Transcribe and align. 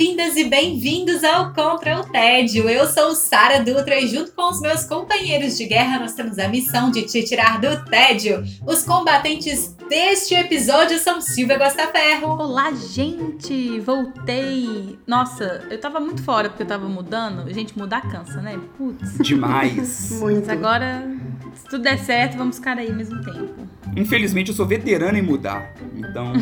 Bem-vindas 0.00 0.34
e 0.34 0.44
bem-vindos 0.44 1.22
ao 1.22 1.52
Contra 1.52 2.00
o 2.00 2.04
Tédio. 2.04 2.70
Eu 2.70 2.86
sou 2.86 3.14
Sara 3.14 3.62
Dutra 3.62 4.00
e 4.00 4.08
junto 4.08 4.32
com 4.32 4.48
os 4.48 4.58
meus 4.58 4.84
companheiros 4.84 5.58
de 5.58 5.66
guerra 5.66 5.98
nós 5.98 6.14
temos 6.14 6.38
a 6.38 6.48
missão 6.48 6.90
de 6.90 7.02
te 7.02 7.22
tirar 7.22 7.60
do 7.60 7.84
tédio. 7.84 8.42
Os 8.66 8.82
combatentes 8.82 9.76
deste 9.90 10.34
episódio 10.34 10.98
são 10.98 11.20
Silvia 11.20 11.58
Gostaferro. 11.58 12.28
Olá, 12.28 12.72
gente! 12.72 13.78
Voltei! 13.80 14.98
Nossa, 15.06 15.66
eu 15.68 15.78
tava 15.78 16.00
muito 16.00 16.22
fora 16.22 16.48
porque 16.48 16.62
eu 16.62 16.68
tava 16.68 16.88
mudando. 16.88 17.52
Gente, 17.52 17.76
mudar 17.76 18.00
cansa, 18.10 18.40
né? 18.40 18.58
Putz. 18.78 19.18
Demais. 19.18 20.18
Mas 20.18 20.48
agora, 20.48 21.04
se 21.54 21.64
tudo 21.64 21.82
der 21.82 21.98
certo, 21.98 22.36
vamos 22.36 22.56
ficar 22.56 22.78
aí 22.78 22.88
ao 22.88 22.96
mesmo 22.96 23.20
tempo. 23.22 23.54
Infelizmente 23.96 24.50
eu 24.50 24.54
sou 24.54 24.66
veterano 24.66 25.18
em 25.18 25.22
mudar. 25.22 25.74
Então. 25.96 26.32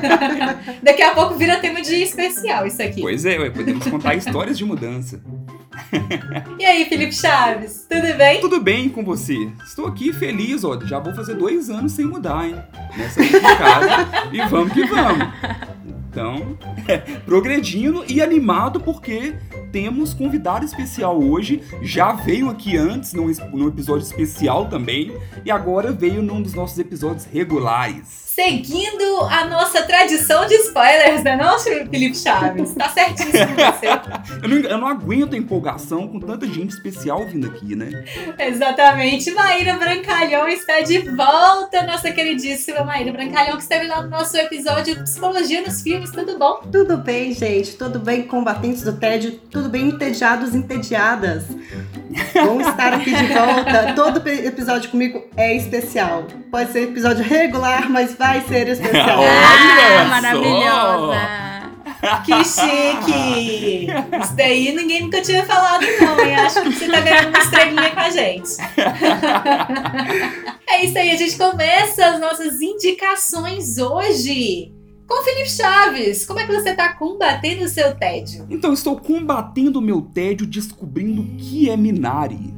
Daqui 0.82 1.02
a 1.02 1.14
pouco 1.14 1.34
vira 1.34 1.58
tema 1.58 1.80
de 1.80 1.94
especial 1.94 2.66
isso 2.66 2.82
aqui. 2.82 3.00
Pois 3.00 3.24
é, 3.24 3.38
ué, 3.38 3.50
podemos 3.50 3.86
contar 3.86 4.14
histórias 4.16 4.58
de 4.58 4.64
mudança. 4.64 5.20
E 6.58 6.64
aí, 6.64 6.84
Felipe 6.86 7.14
Chaves, 7.14 7.86
tudo 7.88 8.16
bem? 8.16 8.40
Tudo 8.40 8.60
bem 8.60 8.88
com 8.88 9.04
você? 9.04 9.50
Estou 9.64 9.86
aqui 9.86 10.12
feliz, 10.12 10.64
ó. 10.64 10.78
Já 10.80 10.98
vou 10.98 11.14
fazer 11.14 11.34
dois 11.34 11.70
anos 11.70 11.92
sem 11.92 12.06
mudar, 12.06 12.46
hein? 12.46 12.56
Nessa 12.96 13.20
casa. 13.56 14.08
e 14.32 14.38
vamos 14.48 14.72
que 14.72 14.84
vamos. 14.86 15.28
Então, 16.10 16.58
progredindo 17.26 18.04
e 18.08 18.22
animado 18.22 18.80
porque 18.80 19.34
temos 19.72 20.14
convidado 20.14 20.64
especial 20.64 21.22
hoje. 21.22 21.62
Já 21.82 22.12
veio 22.12 22.48
aqui 22.50 22.76
antes 22.76 23.12
num, 23.12 23.30
num 23.52 23.68
episódio 23.68 24.04
especial 24.04 24.68
também 24.68 25.16
e 25.44 25.50
agora 25.50 25.92
veio 25.92 26.22
num 26.22 26.42
dos 26.42 26.54
nossos 26.54 26.78
episódios 26.78 27.24
regulares. 27.24 28.25
Seguindo 28.36 29.20
a 29.30 29.46
nossa 29.46 29.82
tradição 29.84 30.44
de 30.44 30.52
spoilers, 30.56 31.22
né 31.22 31.36
não, 31.36 31.58
Felipe 31.58 32.14
Chaves? 32.14 32.74
Tá 32.74 32.90
certíssimo 32.90 33.32
você. 33.32 33.86
eu, 34.44 34.48
não, 34.50 34.56
eu 34.58 34.78
não 34.78 34.88
aguento 34.88 35.32
a 35.32 35.38
empolgação 35.38 36.06
com 36.06 36.20
tanta 36.20 36.46
gente 36.46 36.68
especial 36.68 37.24
vindo 37.24 37.46
aqui, 37.46 37.74
né? 37.74 37.88
Exatamente. 38.38 39.30
Maíra 39.30 39.78
Brancalhão 39.78 40.46
está 40.48 40.82
de 40.82 40.98
volta, 40.98 41.82
nossa 41.86 42.12
queridíssima 42.12 42.84
Maíra 42.84 43.10
Brancalhão, 43.10 43.56
que 43.56 43.62
esteve 43.62 43.86
lá 43.86 44.02
no 44.02 44.10
nosso 44.10 44.36
episódio 44.36 45.02
Psicologia 45.02 45.62
nos 45.62 45.80
Filmes. 45.80 46.10
Tudo 46.10 46.38
bom? 46.38 46.60
Tudo 46.70 46.98
bem, 46.98 47.32
gente. 47.32 47.74
Tudo 47.78 47.98
bem, 47.98 48.24
combatentes 48.24 48.82
do 48.82 48.92
tédio. 48.92 49.32
Tudo 49.50 49.70
bem, 49.70 49.88
entediados, 49.88 50.54
entediadas. 50.54 51.44
Bom 52.44 52.60
estar 52.60 52.92
aqui 52.94 53.14
de 53.14 53.26
volta. 53.26 53.92
Todo 53.94 54.26
episódio 54.28 54.90
comigo 54.90 55.24
é 55.36 55.54
especial. 55.54 56.24
Pode 56.50 56.72
ser 56.72 56.84
episódio 56.84 57.22
regular, 57.24 57.90
mas 57.90 58.14
vai 58.14 58.40
ser 58.42 58.68
especial. 58.68 59.20
Olha 59.20 60.00
ah, 60.00 60.04
maravilhosa! 60.06 61.16
Que 62.24 62.44
chique! 62.44 63.86
Isso 64.20 64.36
daí 64.36 64.72
ninguém 64.72 65.02
nunca 65.02 65.20
tinha 65.22 65.44
falado, 65.44 65.84
não, 66.00 66.24
hein? 66.24 66.34
Acho 66.36 66.62
que 66.62 66.72
você 66.72 66.88
tá 66.88 67.00
ganhando 67.00 67.28
uma 67.28 67.38
estrelinha 67.38 67.90
com 67.90 68.00
a 68.00 68.10
gente. 68.10 68.50
É 70.68 70.84
isso 70.84 70.98
aí, 70.98 71.12
a 71.12 71.16
gente 71.16 71.38
começa 71.38 72.04
as 72.04 72.20
nossas 72.20 72.60
indicações 72.60 73.78
hoje. 73.78 74.75
Com 75.06 75.22
Felipe 75.22 75.48
Chaves, 75.48 76.26
como 76.26 76.40
é 76.40 76.46
que 76.46 76.52
você 76.52 76.74
tá 76.74 76.92
combatendo 76.94 77.64
o 77.64 77.68
seu 77.68 77.94
tédio? 77.94 78.44
Então, 78.50 78.72
estou 78.72 78.96
combatendo 78.96 79.78
o 79.78 79.82
meu 79.82 80.02
tédio 80.02 80.44
descobrindo 80.44 81.22
o 81.22 81.36
que 81.36 81.70
é 81.70 81.76
Minari. 81.76 82.52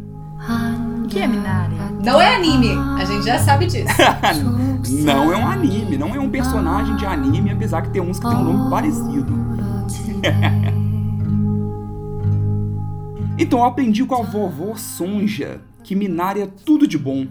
O 1.04 1.08
que 1.08 1.18
é 1.18 1.26
Minari? 1.26 1.74
Não 2.02 2.20
é 2.20 2.36
anime, 2.36 2.70
a 2.98 3.04
gente 3.04 3.26
já 3.26 3.38
sabe 3.38 3.66
disso. 3.66 3.94
não 5.04 5.30
é 5.30 5.36
um 5.36 5.46
anime, 5.46 5.98
não 5.98 6.14
é 6.14 6.18
um 6.18 6.30
personagem 6.30 6.96
de 6.96 7.04
anime, 7.04 7.50
apesar 7.50 7.82
que 7.82 7.90
tem 7.90 8.00
uns 8.00 8.18
que 8.18 8.26
tem 8.26 8.36
um 8.36 8.44
nome 8.44 8.70
parecido. 8.70 9.30
então 13.38 13.58
eu 13.58 13.64
aprendi 13.66 14.06
com 14.06 14.14
a 14.14 14.22
vovó 14.22 14.74
Sonja 14.74 15.60
que 15.84 15.94
Minari 15.94 16.42
é 16.42 16.46
tudo 16.46 16.86
de 16.86 16.96
bom. 16.96 17.26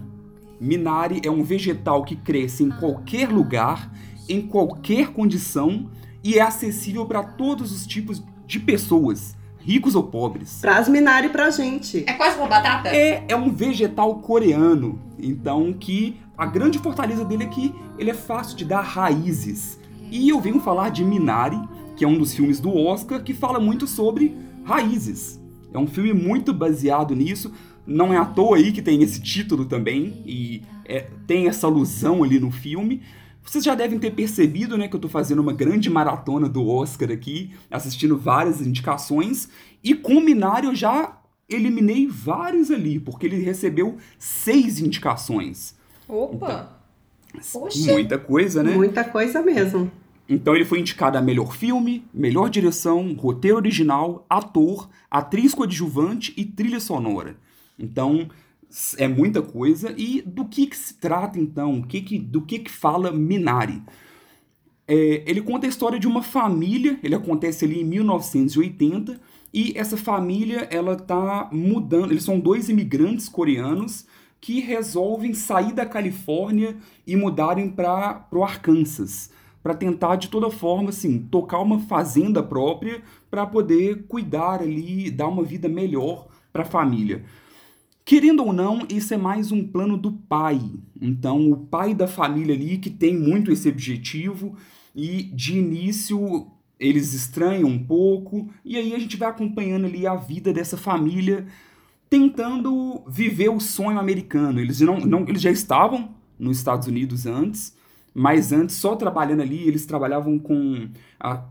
Minari 0.60 1.20
é 1.24 1.30
um 1.30 1.42
vegetal 1.42 2.04
que 2.04 2.14
cresce 2.14 2.62
em 2.62 2.70
qualquer 2.70 3.28
lugar, 3.28 3.90
em 4.28 4.42
qualquer 4.42 5.08
condição 5.08 5.88
e 6.22 6.38
é 6.38 6.42
acessível 6.42 7.06
para 7.06 7.22
todos 7.22 7.72
os 7.72 7.86
tipos 7.86 8.22
de 8.46 8.60
pessoas, 8.60 9.36
ricos 9.58 9.94
ou 9.94 10.02
pobres. 10.02 10.60
Traz 10.60 10.88
Minari 10.88 11.28
pra 11.28 11.50
gente. 11.50 12.04
É 12.06 12.12
quase 12.14 12.36
uma 12.36 12.46
batata? 12.46 12.88
É, 12.88 13.24
é 13.28 13.36
um 13.36 13.50
vegetal 13.50 14.16
coreano, 14.16 15.00
então 15.18 15.72
que 15.72 16.20
a 16.36 16.46
grande 16.46 16.78
fortaleza 16.78 17.24
dele 17.24 17.44
é 17.44 17.48
que 17.48 17.74
ele 17.98 18.10
é 18.10 18.14
fácil 18.14 18.56
de 18.56 18.64
dar 18.64 18.82
raízes. 18.82 19.78
E 20.10 20.28
eu 20.28 20.40
venho 20.40 20.60
falar 20.60 20.90
de 20.90 21.04
Minari, 21.04 21.60
que 21.96 22.04
é 22.04 22.08
um 22.08 22.18
dos 22.18 22.32
filmes 22.32 22.60
do 22.60 22.74
Oscar 22.76 23.22
que 23.22 23.34
fala 23.34 23.58
muito 23.58 23.86
sobre 23.86 24.36
raízes. 24.64 25.40
É 25.72 25.78
um 25.78 25.86
filme 25.86 26.12
muito 26.12 26.52
baseado 26.52 27.14
nisso. 27.14 27.52
Não 27.86 28.12
é 28.12 28.16
à 28.16 28.24
toa 28.24 28.56
aí 28.56 28.72
que 28.72 28.82
tem 28.82 29.02
esse 29.02 29.20
título 29.20 29.64
também 29.64 30.22
e 30.24 30.62
é, 30.84 31.06
tem 31.26 31.48
essa 31.48 31.66
alusão 31.66 32.22
ali 32.22 32.38
no 32.38 32.50
filme. 32.50 33.02
Vocês 33.42 33.64
já 33.64 33.74
devem 33.74 33.98
ter 33.98 34.10
percebido, 34.10 34.76
né, 34.76 34.88
que 34.88 34.96
eu 34.96 35.00
tô 35.00 35.08
fazendo 35.08 35.40
uma 35.40 35.52
grande 35.52 35.88
maratona 35.88 36.48
do 36.48 36.68
Oscar 36.68 37.10
aqui, 37.10 37.50
assistindo 37.70 38.18
várias 38.18 38.60
indicações, 38.60 39.48
e 39.82 39.94
com 39.94 40.20
Minari 40.20 40.66
eu 40.66 40.74
já 40.74 41.18
eliminei 41.48 42.06
vários 42.06 42.70
ali, 42.70 43.00
porque 43.00 43.26
ele 43.26 43.42
recebeu 43.42 43.96
seis 44.18 44.80
indicações. 44.80 45.74
Opa! 46.06 46.78
Então, 47.34 47.68
muita 47.94 48.18
coisa, 48.18 48.62
né? 48.62 48.74
Muita 48.74 49.04
coisa 49.04 49.42
mesmo. 49.42 49.90
Então 50.28 50.54
ele 50.54 50.64
foi 50.64 50.80
indicado 50.80 51.16
a 51.16 51.22
melhor 51.22 51.54
filme, 51.54 52.04
melhor 52.12 52.50
direção, 52.50 53.14
roteiro 53.14 53.56
original, 53.56 54.26
ator, 54.28 54.90
atriz 55.10 55.54
coadjuvante 55.54 56.34
e 56.36 56.44
trilha 56.44 56.80
sonora. 56.80 57.36
Então, 57.78 58.28
é 58.96 59.08
muita 59.08 59.42
coisa. 59.42 59.94
E 59.96 60.22
do 60.22 60.44
que, 60.44 60.66
que 60.66 60.76
se 60.76 60.94
trata, 60.94 61.38
então? 61.38 61.82
Que 61.82 62.00
que, 62.00 62.18
do 62.18 62.42
que, 62.42 62.58
que 62.60 62.70
fala 62.70 63.10
Minari? 63.10 63.82
É, 64.86 65.22
ele 65.26 65.42
conta 65.42 65.66
a 65.66 65.68
história 65.68 65.98
de 65.98 66.06
uma 66.06 66.22
família, 66.22 66.98
ele 67.02 67.14
acontece 67.14 67.64
ali 67.64 67.80
em 67.80 67.84
1980, 67.84 69.20
e 69.52 69.72
essa 69.76 69.96
família, 69.96 70.66
ela 70.70 70.96
tá 70.96 71.48
mudando, 71.52 72.10
eles 72.10 72.24
são 72.24 72.38
dois 72.38 72.68
imigrantes 72.68 73.28
coreanos 73.28 74.06
que 74.40 74.60
resolvem 74.60 75.34
sair 75.34 75.72
da 75.72 75.84
Califórnia 75.84 76.76
e 77.06 77.16
mudarem 77.16 77.68
para 77.68 78.26
o 78.30 78.42
Arkansas, 78.44 79.30
para 79.62 79.74
tentar 79.74 80.16
de 80.16 80.28
toda 80.28 80.50
forma, 80.50 80.90
assim, 80.90 81.18
tocar 81.18 81.60
uma 81.60 81.80
fazenda 81.80 82.42
própria 82.42 83.02
para 83.30 83.46
poder 83.46 84.06
cuidar 84.06 84.62
ali, 84.62 85.10
dar 85.10 85.28
uma 85.28 85.42
vida 85.42 85.68
melhor 85.68 86.28
para 86.52 86.62
a 86.62 86.66
família. 86.66 87.24
Querendo 88.08 88.42
ou 88.42 88.54
não, 88.54 88.86
isso 88.88 89.12
é 89.12 89.18
mais 89.18 89.52
um 89.52 89.62
plano 89.62 89.98
do 89.98 90.10
pai. 90.10 90.58
Então, 90.98 91.52
o 91.52 91.58
pai 91.58 91.92
da 91.94 92.08
família 92.08 92.54
ali 92.54 92.78
que 92.78 92.88
tem 92.88 93.14
muito 93.14 93.52
esse 93.52 93.68
objetivo 93.68 94.56
e 94.96 95.24
de 95.24 95.58
início 95.58 96.46
eles 96.80 97.12
estranham 97.12 97.68
um 97.68 97.84
pouco 97.84 98.48
e 98.64 98.78
aí 98.78 98.94
a 98.94 98.98
gente 98.98 99.18
vai 99.18 99.28
acompanhando 99.28 99.84
ali 99.84 100.06
a 100.06 100.14
vida 100.14 100.54
dessa 100.54 100.78
família 100.78 101.46
tentando 102.08 103.02
viver 103.06 103.50
o 103.50 103.60
sonho 103.60 103.98
americano. 103.98 104.58
Eles 104.58 104.80
não, 104.80 104.98
não 105.00 105.28
eles 105.28 105.42
já 105.42 105.50
estavam 105.50 106.08
nos 106.38 106.56
Estados 106.56 106.88
Unidos 106.88 107.26
antes, 107.26 107.76
mas 108.14 108.52
antes 108.52 108.76
só 108.76 108.96
trabalhando 108.96 109.42
ali, 109.42 109.68
eles 109.68 109.84
trabalhavam 109.84 110.38
com 110.38 110.88
a 111.20 111.44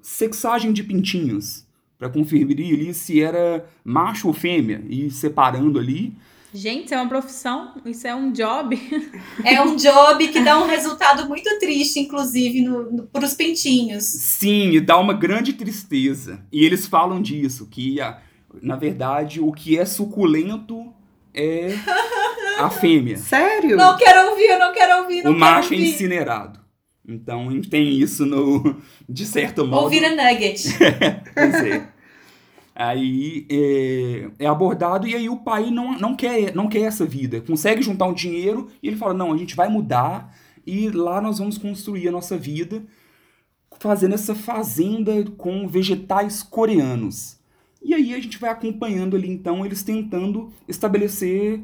sexagem 0.00 0.72
de 0.72 0.84
pintinhos 0.84 1.63
para 2.04 2.10
conferir 2.10 2.74
ali 2.74 2.92
se 2.92 3.22
era 3.22 3.64
macho 3.82 4.28
ou 4.28 4.34
fêmea 4.34 4.82
e 4.90 5.10
separando 5.10 5.78
ali. 5.78 6.12
Gente, 6.52 6.84
isso 6.84 6.94
é 6.94 6.98
uma 6.98 7.08
profissão, 7.08 7.72
isso 7.84 8.06
é 8.06 8.14
um 8.14 8.30
job. 8.30 8.78
É 9.42 9.60
um 9.60 9.74
job 9.74 10.28
que 10.28 10.40
dá 10.40 10.62
um 10.62 10.66
resultado 10.66 11.26
muito 11.28 11.58
triste, 11.58 11.98
inclusive, 11.98 12.60
no, 12.60 12.92
no, 12.92 13.02
para 13.04 13.24
os 13.24 13.34
pintinhos. 13.34 14.04
Sim, 14.04 14.70
e 14.72 14.80
dá 14.80 14.98
uma 14.98 15.14
grande 15.14 15.52
tristeza. 15.54 16.40
E 16.52 16.64
eles 16.64 16.86
falam 16.86 17.20
disso, 17.20 17.66
que 17.70 17.96
na 18.62 18.76
verdade 18.76 19.40
o 19.40 19.50
que 19.50 19.78
é 19.78 19.84
suculento 19.84 20.92
é 21.32 21.74
a 22.58 22.70
fêmea. 22.70 23.16
Sério? 23.18 23.76
Não 23.76 23.96
quero 23.96 24.30
ouvir, 24.30 24.50
eu 24.50 24.58
não 24.58 24.72
quero 24.72 25.02
ouvir. 25.02 25.24
Não 25.24 25.32
o 25.32 25.38
macho 25.38 25.72
ouvir. 25.72 25.84
é 25.84 25.88
incinerado. 25.88 26.64
Então 27.06 27.60
tem 27.62 27.90
isso 27.90 28.24
no. 28.24 28.80
De 29.08 29.26
certo 29.26 29.66
modo. 29.66 29.84
Ouvir 29.84 30.04
a 30.04 30.10
nugget. 30.10 30.64
pois 31.34 31.54
é. 31.54 31.93
Aí 32.74 33.46
é, 33.48 34.30
é, 34.40 34.46
abordado 34.46 35.06
e 35.06 35.14
aí 35.14 35.28
o 35.28 35.36
pai 35.36 35.70
não, 35.70 35.96
não, 35.96 36.16
quer, 36.16 36.54
não 36.54 36.68
quer 36.68 36.80
essa 36.80 37.06
vida. 37.06 37.40
Consegue 37.40 37.82
juntar 37.82 38.06
um 38.06 38.12
dinheiro 38.12 38.68
e 38.82 38.88
ele 38.88 38.96
fala: 38.96 39.14
não, 39.14 39.32
a 39.32 39.36
gente 39.36 39.54
vai 39.54 39.68
mudar 39.68 40.34
e 40.66 40.90
lá 40.90 41.20
nós 41.20 41.38
vamos 41.38 41.56
construir 41.56 42.08
a 42.08 42.12
nossa 42.12 42.36
vida 42.36 42.82
fazendo 43.78 44.14
essa 44.14 44.34
fazenda 44.34 45.24
com 45.36 45.68
vegetais 45.68 46.42
coreanos. 46.42 47.38
E 47.82 47.94
aí 47.94 48.14
a 48.14 48.20
gente 48.20 48.38
vai 48.38 48.50
acompanhando 48.50 49.14
ali 49.14 49.30
então 49.30 49.64
eles 49.64 49.82
tentando 49.82 50.50
estabelecer 50.66 51.60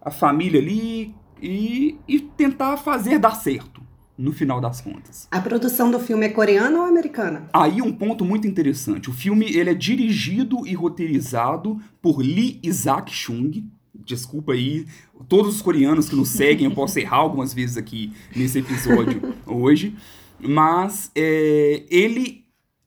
a 0.00 0.10
família 0.10 0.60
ali 0.60 1.14
e, 1.40 1.96
e 2.08 2.18
tentar 2.20 2.78
fazer 2.78 3.18
dar 3.18 3.36
certo 3.36 3.77
no 4.18 4.32
final 4.32 4.60
das 4.60 4.80
contas. 4.80 5.28
A 5.30 5.40
produção 5.40 5.90
do 5.92 6.00
filme 6.00 6.26
é 6.26 6.28
coreana 6.28 6.80
ou 6.80 6.84
americana? 6.84 7.48
Aí 7.52 7.80
um 7.80 7.92
ponto 7.92 8.24
muito 8.24 8.48
interessante. 8.48 9.08
O 9.08 9.12
filme 9.12 9.46
ele 9.46 9.70
é 9.70 9.74
dirigido 9.74 10.66
e 10.66 10.74
roteirizado 10.74 11.80
por 12.02 12.18
Lee 12.18 12.58
Isaac 12.62 13.12
Chung. 13.12 13.64
Desculpa 13.94 14.52
aí, 14.52 14.86
todos 15.28 15.54
os 15.54 15.62
coreanos 15.62 16.08
que 16.08 16.16
nos 16.16 16.30
seguem, 16.30 16.66
eu 16.66 16.74
posso 16.74 16.98
errar 16.98 17.18
algumas 17.18 17.54
vezes 17.54 17.76
aqui 17.76 18.12
nesse 18.34 18.58
episódio 18.58 19.34
hoje. 19.46 19.94
Mas 20.40 21.12
é, 21.14 21.84
ele 21.88 22.44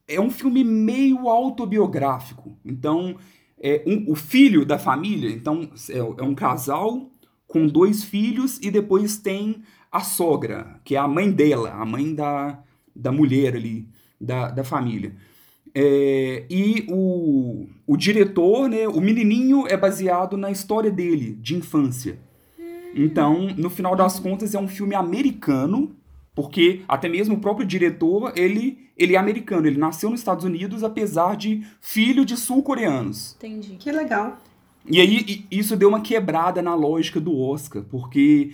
é 0.08 0.20
um 0.20 0.30
filme 0.30 0.64
meio 0.64 1.30
autobiográfico. 1.30 2.58
Então, 2.66 3.16
é 3.62 3.84
um, 3.86 4.12
o 4.12 4.16
filho 4.16 4.66
da 4.66 4.78
família, 4.78 5.30
então 5.30 5.70
é, 5.90 5.98
é 5.98 6.24
um 6.24 6.36
casal 6.36 7.10
com 7.48 7.68
dois 7.68 8.04
filhos 8.04 8.58
e 8.62 8.72
depois 8.72 9.18
tem 9.18 9.62
a 9.92 10.00
sogra, 10.02 10.80
que 10.84 10.96
é 10.96 11.00
a 11.00 11.08
mãe 11.08 11.32
dela, 11.32 11.72
a 11.72 11.86
mãe 11.86 12.16
da, 12.16 12.60
da 12.96 13.12
mulher 13.12 13.56
ali, 13.56 13.88
da, 14.20 14.50
da 14.50 14.64
família. 14.64 15.14
É, 15.74 16.46
e 16.50 16.86
o, 16.90 17.68
o 17.88 17.98
diretor, 17.98 18.70
né, 18.70 18.88
o 18.88 19.02
menininho 19.02 19.68
é 19.68 19.76
baseado 19.76 20.38
na 20.38 20.52
história 20.52 20.92
dele, 20.92 21.38
de 21.42 21.56
infância. 21.56 22.20
Então, 22.94 23.48
no 23.58 23.70
final 23.70 23.96
das 23.96 24.20
contas, 24.20 24.54
é 24.54 24.60
um 24.60 24.68
filme 24.68 24.96
americano, 24.96 25.96
porque 26.36 26.82
até 26.88 27.08
mesmo 27.08 27.36
o 27.36 27.40
próprio 27.40 27.66
diretor, 27.66 28.34
ele, 28.36 28.90
ele 28.98 29.16
é 29.16 29.18
americano, 29.18 29.68
ele 29.68 29.78
nasceu 29.78 30.10
nos 30.10 30.20
Estados 30.20 30.44
Unidos, 30.44 30.84
apesar 30.84 31.36
de 31.36 31.66
filho 31.80 32.26
de 32.26 32.36
sul-coreanos. 32.36 33.36
Entendi. 33.38 33.76
Que 33.78 33.92
legal. 33.92 34.38
E 34.90 35.00
aí, 35.00 35.46
isso 35.50 35.78
deu 35.78 35.90
uma 35.90 36.02
quebrada 36.02 36.62
na 36.62 36.76
lógica 36.76 37.20
do 37.20 37.38
Oscar, 37.38 37.84
porque 37.84 38.52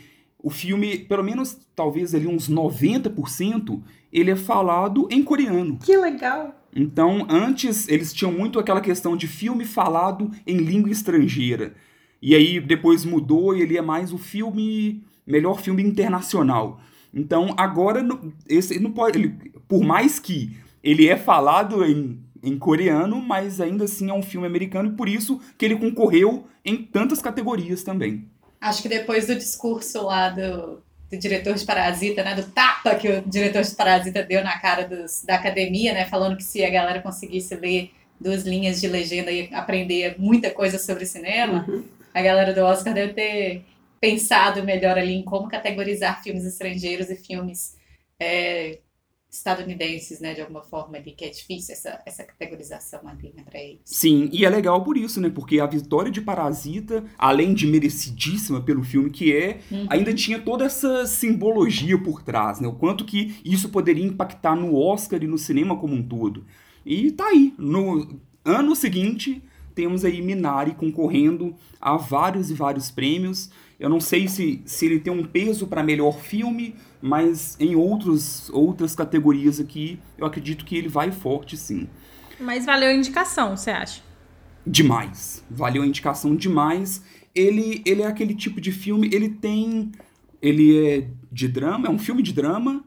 o 0.48 0.50
filme, 0.50 1.00
pelo 1.00 1.26
menos 1.26 1.58
talvez 1.76 2.16
ali 2.16 2.26
uns 2.26 2.50
90%, 2.50 3.82
ele 4.14 4.32
é 4.32 4.36
falado 4.38 5.06
em 5.12 5.22
coreano. 5.22 5.78
Que 5.78 5.98
legal! 5.98 6.56
Então, 6.74 7.28
antes 7.30 7.86
eles 7.90 8.14
tinham 8.14 8.32
muito 8.32 8.58
aquela 8.58 8.80
questão 8.80 9.18
de 9.18 9.28
filme 9.28 9.66
falado 9.66 10.32
em 10.46 10.56
língua 10.56 10.90
estrangeira. 10.90 11.74
E 12.22 12.34
aí 12.34 12.62
depois 12.62 13.04
mudou 13.04 13.54
e 13.54 13.62
ele 13.62 13.78
é 13.78 13.82
mais 13.82 14.14
o 14.14 14.18
filme, 14.18 15.04
melhor 15.26 15.60
filme 15.60 15.84
internacional. 15.84 16.80
Então, 17.14 17.54
agora 17.58 18.08
esse 18.48 18.80
não 18.80 18.94
pode, 18.94 19.20
ele, 19.20 19.52
por 19.68 19.84
mais 19.84 20.18
que 20.18 20.56
ele 20.82 21.10
é 21.10 21.18
falado 21.18 21.84
em, 21.84 22.22
em 22.42 22.58
coreano, 22.58 23.22
mas 23.22 23.60
ainda 23.60 23.84
assim 23.84 24.10
é 24.10 24.14
um 24.14 24.24
filme 24.24 24.48
americano 24.48 24.94
e 24.94 24.96
por 24.96 25.10
isso 25.10 25.42
que 25.58 25.66
ele 25.66 25.76
concorreu 25.76 26.46
em 26.64 26.78
tantas 26.78 27.22
categorias 27.22 27.84
também. 27.84 28.30
Acho 28.60 28.82
que 28.82 28.90
depois 28.90 29.28
do 29.28 29.36
discurso 29.36 30.04
lá 30.04 30.30
do, 30.30 30.82
do 31.10 31.18
diretor 31.18 31.54
de 31.54 31.66
Parasita, 31.66 32.24
né, 32.24 32.36
do 32.36 32.44
tapa 32.44 32.96
que 32.96 33.08
o 33.08 33.22
diretor 33.22 33.62
de 33.62 33.76
Parasita 33.76 34.24
deu 34.24 34.44
na 34.44 34.60
cara 34.60 34.88
dos, 34.88 35.24
da 35.24 35.36
academia, 35.36 35.94
né, 35.94 36.06
falando 36.06 36.38
que 36.38 36.44
se 36.44 36.64
a 36.64 36.70
galera 36.70 37.02
conseguisse 37.02 37.56
ler 37.56 37.92
duas 38.20 38.44
linhas 38.44 38.82
de 38.82 38.88
legenda 38.88 39.32
e 39.32 39.54
aprender 39.54 40.16
muita 40.18 40.50
coisa 40.50 40.80
sobre 40.80 41.06
cinema, 41.06 41.66
uhum. 41.68 41.84
a 42.14 42.22
galera 42.22 42.54
do 42.54 42.62
Oscar 42.62 42.94
deve 42.94 43.14
ter 43.14 43.64
pensado 44.02 44.64
melhor 44.64 44.98
ali 44.98 45.14
em 45.14 45.24
como 45.24 45.48
categorizar 45.48 46.22
filmes 46.24 46.46
estrangeiros 46.46 47.10
e 47.10 47.16
filmes 47.16 47.78
é, 48.20 48.80
estadunidenses, 49.38 50.20
né, 50.20 50.34
de 50.34 50.42
alguma 50.42 50.62
forma 50.62 50.98
ali, 50.98 51.12
que 51.12 51.26
é 51.26 51.30
difícil 51.30 51.74
essa, 51.74 52.02
essa 52.06 52.24
categorização 52.24 53.02
ali, 53.08 53.34
né, 53.36 53.44
pra 53.44 53.60
eles. 53.60 53.82
Sim, 53.86 54.30
e 54.32 54.46
é 54.46 54.50
legal 54.50 54.84
por 54.84 54.98
isso, 54.98 55.22
né, 55.22 55.30
porque 55.30 55.60
a 55.60 55.66
vitória 55.66 56.12
de 56.12 56.22
Parasita, 56.22 57.04
além 57.18 57.54
de 57.54 57.68
merecidíssima 57.68 58.62
pelo 58.62 58.84
filme 58.84 59.10
que 59.10 59.36
é, 59.36 59.60
uhum. 59.72 59.88
ainda 59.90 60.14
tinha 60.14 60.40
toda 60.40 60.66
essa 60.66 61.06
simbologia 61.06 61.98
por 62.02 62.22
trás, 62.24 62.60
né, 62.60 62.68
o 62.68 62.74
quanto 62.74 63.06
que 63.06 63.36
isso 63.46 63.70
poderia 63.70 64.06
impactar 64.06 64.56
no 64.56 64.76
Oscar 64.76 65.24
e 65.24 65.28
no 65.28 65.38
cinema 65.38 65.78
como 65.78 65.94
um 65.94 66.04
todo. 66.04 66.46
E 66.86 67.12
tá 67.12 67.28
aí, 67.28 67.54
no 67.58 68.22
ano 68.44 68.76
seguinte, 68.76 69.42
temos 69.78 70.04
aí 70.04 70.24
Minari 70.24 70.72
concorrendo 70.72 71.56
a 71.80 71.96
vários 71.98 72.50
e 72.50 72.56
vários 72.56 72.90
prêmios, 72.90 73.52
eu 73.80 73.88
não 73.88 74.00
sei 74.00 74.28
se, 74.28 74.60
se 74.66 74.88
ele 74.88 75.00
tem 75.00 75.14
um 75.14 75.24
peso 75.24 75.68
para 75.68 75.84
melhor 75.84 76.20
filme, 76.20 76.74
mas 77.00 77.56
em 77.60 77.76
outros, 77.76 78.50
outras 78.50 78.96
categorias 78.96 79.60
aqui, 79.60 80.00
eu 80.18 80.26
acredito 80.26 80.66
que 80.66 80.76
ele 80.76 80.88
vai 80.88 81.12
forte 81.12 81.56
sim. 81.56 81.88
Mas 82.40 82.66
valeu 82.66 82.90
a 82.90 82.94
indicação, 82.94 83.56
você 83.56 83.70
acha? 83.70 84.02
Demais. 84.66 85.46
Valeu 85.48 85.84
a 85.84 85.86
indicação 85.86 86.36
demais. 86.36 87.04
Ele, 87.36 87.84
ele 87.86 88.02
é 88.02 88.08
aquele 88.08 88.34
tipo 88.34 88.60
de 88.60 88.72
filme, 88.72 89.12
ele 89.14 89.30
tem. 89.30 89.92
Ele 90.42 90.88
é 90.88 91.08
de 91.32 91.48
drama, 91.48 91.88
é 91.88 91.92
um 91.92 92.00
filme 92.00 92.24
de 92.24 92.34
drama, 92.34 92.84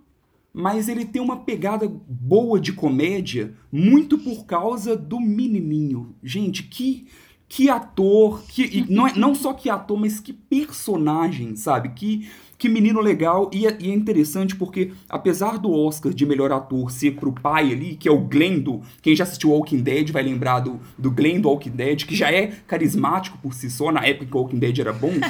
mas 0.53 0.89
ele 0.89 1.05
tem 1.05 1.23
uma 1.23 1.37
pegada 1.37 1.91
boa 2.09 2.61
de 2.61 2.73
comédia, 2.73 3.55
muito 3.71 4.19
por 4.19 4.45
causa 4.47 4.97
do 4.97 5.21
menininho. 5.21 6.15
Gente, 6.23 6.65
que 6.65 7.07
que 7.51 7.69
ator, 7.69 8.45
que 8.47 8.87
não, 8.89 9.09
é, 9.09 9.13
não 9.17 9.35
só 9.35 9.53
que 9.53 9.69
ator, 9.69 9.99
mas 9.99 10.21
que 10.21 10.33
personagem, 10.33 11.57
sabe? 11.57 11.89
Que, 11.89 12.31
que 12.57 12.69
menino 12.69 13.01
legal. 13.01 13.51
E 13.53 13.67
é, 13.67 13.77
e 13.81 13.91
é, 13.91 13.93
interessante 13.93 14.55
porque, 14.55 14.93
apesar 15.09 15.59
do 15.59 15.73
Oscar 15.73 16.15
de 16.15 16.25
melhor 16.25 16.53
ator 16.53 16.93
ser 16.93 17.17
pro 17.17 17.33
pai 17.33 17.73
ali, 17.73 17.97
que 17.97 18.09
é 18.09 18.13
o 18.13 18.21
Glenn 18.21 18.61
do. 18.61 18.81
Quem 19.03 19.17
já 19.17 19.25
assistiu 19.25 19.51
Walking 19.51 19.83
Dead 19.83 20.13
vai 20.13 20.23
lembrar 20.23 20.61
do, 20.61 20.79
do 20.97 21.11
Glenn 21.11 21.41
do 21.41 21.49
Walking 21.49 21.71
Dead, 21.71 22.07
que 22.07 22.15
já 22.15 22.31
é 22.31 22.53
carismático 22.69 23.37
por 23.39 23.53
si 23.53 23.69
só. 23.69 23.91
Na 23.91 24.07
época 24.07 24.27
que 24.27 24.37
o 24.37 24.41
Walking 24.41 24.59
Dead 24.61 24.79
era 24.79 24.93
bom. 24.93 25.13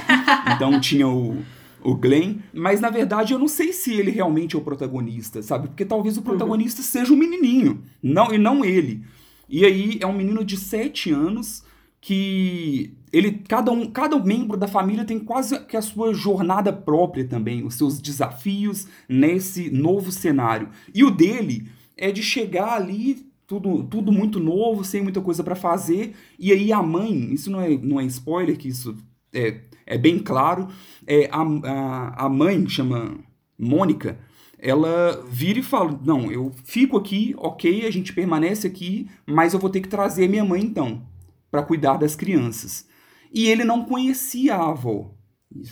Então 0.55 0.79
tinha 0.79 1.09
o 1.09 1.39
o 1.83 1.95
Glenn, 1.95 2.39
mas 2.53 2.81
na 2.81 2.91
verdade 2.91 3.33
eu 3.33 3.39
não 3.39 3.49
sei 3.49 3.73
se 3.73 3.93
ele 3.95 4.11
realmente 4.11 4.57
é 4.57 4.59
o 4.59 4.63
protagonista, 4.63 5.43
sabe? 5.43 5.69
Porque 5.69 5.85
talvez 5.85 6.17
o 6.17 6.23
protagonista 6.23 6.81
uhum. 6.81 6.87
seja 6.87 7.13
o 7.13 7.17
menininho, 7.17 7.83
não 8.03 8.33
e 8.33 8.39
não 8.39 8.65
ele. 8.65 9.05
E 9.49 9.65
aí 9.65 9.99
é 10.01 10.07
um 10.07 10.13
menino 10.13 10.45
de 10.45 10.57
7 10.57 11.11
anos 11.11 11.65
que 12.01 12.95
ele 13.13 13.43
cada 13.47 13.71
um 13.71 13.91
cada 13.91 14.19
membro 14.19 14.57
da 14.57 14.67
família 14.67 15.05
tem 15.05 15.19
quase 15.19 15.59
que 15.67 15.77
a 15.77 15.83
sua 15.83 16.15
jornada 16.15 16.73
própria 16.73 17.27
também, 17.27 17.65
os 17.65 17.75
seus 17.75 18.01
desafios 18.01 18.87
nesse 19.09 19.71
novo 19.71 20.11
cenário. 20.11 20.69
E 20.95 21.05
o 21.05 21.11
dele 21.11 21.69
é 21.97 22.11
de 22.11 22.23
chegar 22.23 22.73
ali 22.75 23.31
tudo, 23.51 23.83
tudo 23.83 24.13
muito 24.13 24.39
novo, 24.39 24.85
sem 24.85 25.03
muita 25.03 25.21
coisa 25.21 25.43
para 25.43 25.57
fazer, 25.57 26.15
e 26.39 26.53
aí 26.53 26.73
a 26.73 26.81
mãe, 26.81 27.35
isso 27.35 27.51
não 27.51 27.61
é, 27.61 27.77
não 27.77 28.01
é 28.01 28.05
spoiler, 28.05 28.57
que 28.57 28.69
isso 28.69 28.97
é, 29.33 29.63
é 29.91 29.99
bem 29.99 30.21
claro, 30.21 30.69
é, 31.05 31.29
a, 31.33 31.43
a, 31.43 32.27
a 32.27 32.29
mãe, 32.29 32.67
chama 32.69 33.19
Mônica, 33.59 34.19
ela 34.57 35.21
vira 35.29 35.59
e 35.59 35.65
fala: 35.65 35.99
Não, 36.05 36.31
eu 36.31 36.53
fico 36.65 36.97
aqui, 36.97 37.35
ok, 37.37 37.85
a 37.85 37.91
gente 37.91 38.13
permanece 38.13 38.69
aqui, 38.69 39.09
mas 39.27 39.53
eu 39.53 39.59
vou 39.59 39.69
ter 39.69 39.81
que 39.81 39.89
trazer 39.89 40.29
minha 40.29 40.45
mãe 40.45 40.63
então 40.63 41.03
para 41.51 41.65
cuidar 41.65 41.97
das 41.97 42.15
crianças. 42.15 42.87
E 43.35 43.49
ele 43.49 43.65
não 43.65 43.85
conhecia 43.85 44.55
a 44.55 44.71
avó. 44.71 45.11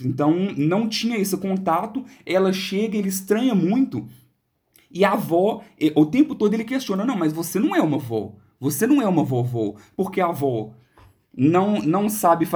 Então 0.03 0.33
não 0.57 0.89
tinha 0.89 1.17
esse 1.17 1.37
contato. 1.37 2.03
Ela 2.25 2.51
chega, 2.51 2.97
ele 2.97 3.07
estranha 3.07 3.55
muito. 3.55 4.05
E 4.91 5.05
a 5.05 5.13
avó, 5.13 5.63
o 5.95 6.05
tempo 6.05 6.35
todo 6.35 6.53
ele 6.53 6.65
questiona: 6.65 7.05
não, 7.05 7.15
mas 7.15 7.31
você 7.31 7.57
não 7.57 7.73
é 7.73 7.81
uma 7.81 7.95
avó. 7.95 8.35
Você 8.59 8.85
não 8.85 9.01
é 9.01 9.07
uma 9.07 9.23
vovó. 9.23 9.75
Porque 9.95 10.19
a 10.19 10.27
avó 10.27 10.73
não, 11.35 11.79
não 11.79 12.09
sabe, 12.09 12.47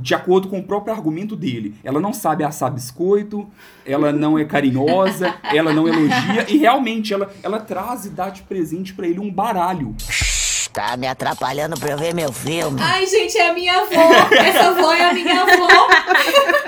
de 0.00 0.14
acordo 0.14 0.48
com 0.48 0.58
o 0.58 0.62
próprio 0.62 0.92
argumento 0.92 1.36
dele, 1.36 1.74
ela 1.84 2.00
não 2.00 2.12
sabe 2.12 2.42
assar 2.42 2.72
biscoito, 2.72 3.48
ela 3.84 4.10
não 4.12 4.38
é 4.38 4.44
carinhosa, 4.44 5.34
ela 5.44 5.72
não 5.72 5.86
elogia, 5.86 6.46
e 6.48 6.56
realmente 6.56 7.12
ela, 7.12 7.30
ela 7.42 7.60
traz 7.60 8.04
e 8.06 8.10
dá 8.10 8.28
de 8.28 8.42
presente 8.42 8.94
para 8.94 9.06
ele 9.06 9.20
um 9.20 9.30
baralho. 9.30 9.94
Tá 10.76 10.94
me 10.94 11.06
atrapalhando 11.06 11.74
pra 11.80 11.92
eu 11.92 11.96
ver 11.96 12.14
meu 12.14 12.30
filme. 12.30 12.78
Ai, 12.82 13.06
gente, 13.06 13.38
é 13.38 13.48
a 13.48 13.54
minha 13.54 13.80
avó. 13.80 13.94
Essa 14.30 14.68
avó 14.68 14.92
é 14.92 15.08
a 15.08 15.14
minha 15.14 15.40
avó. 15.40 15.88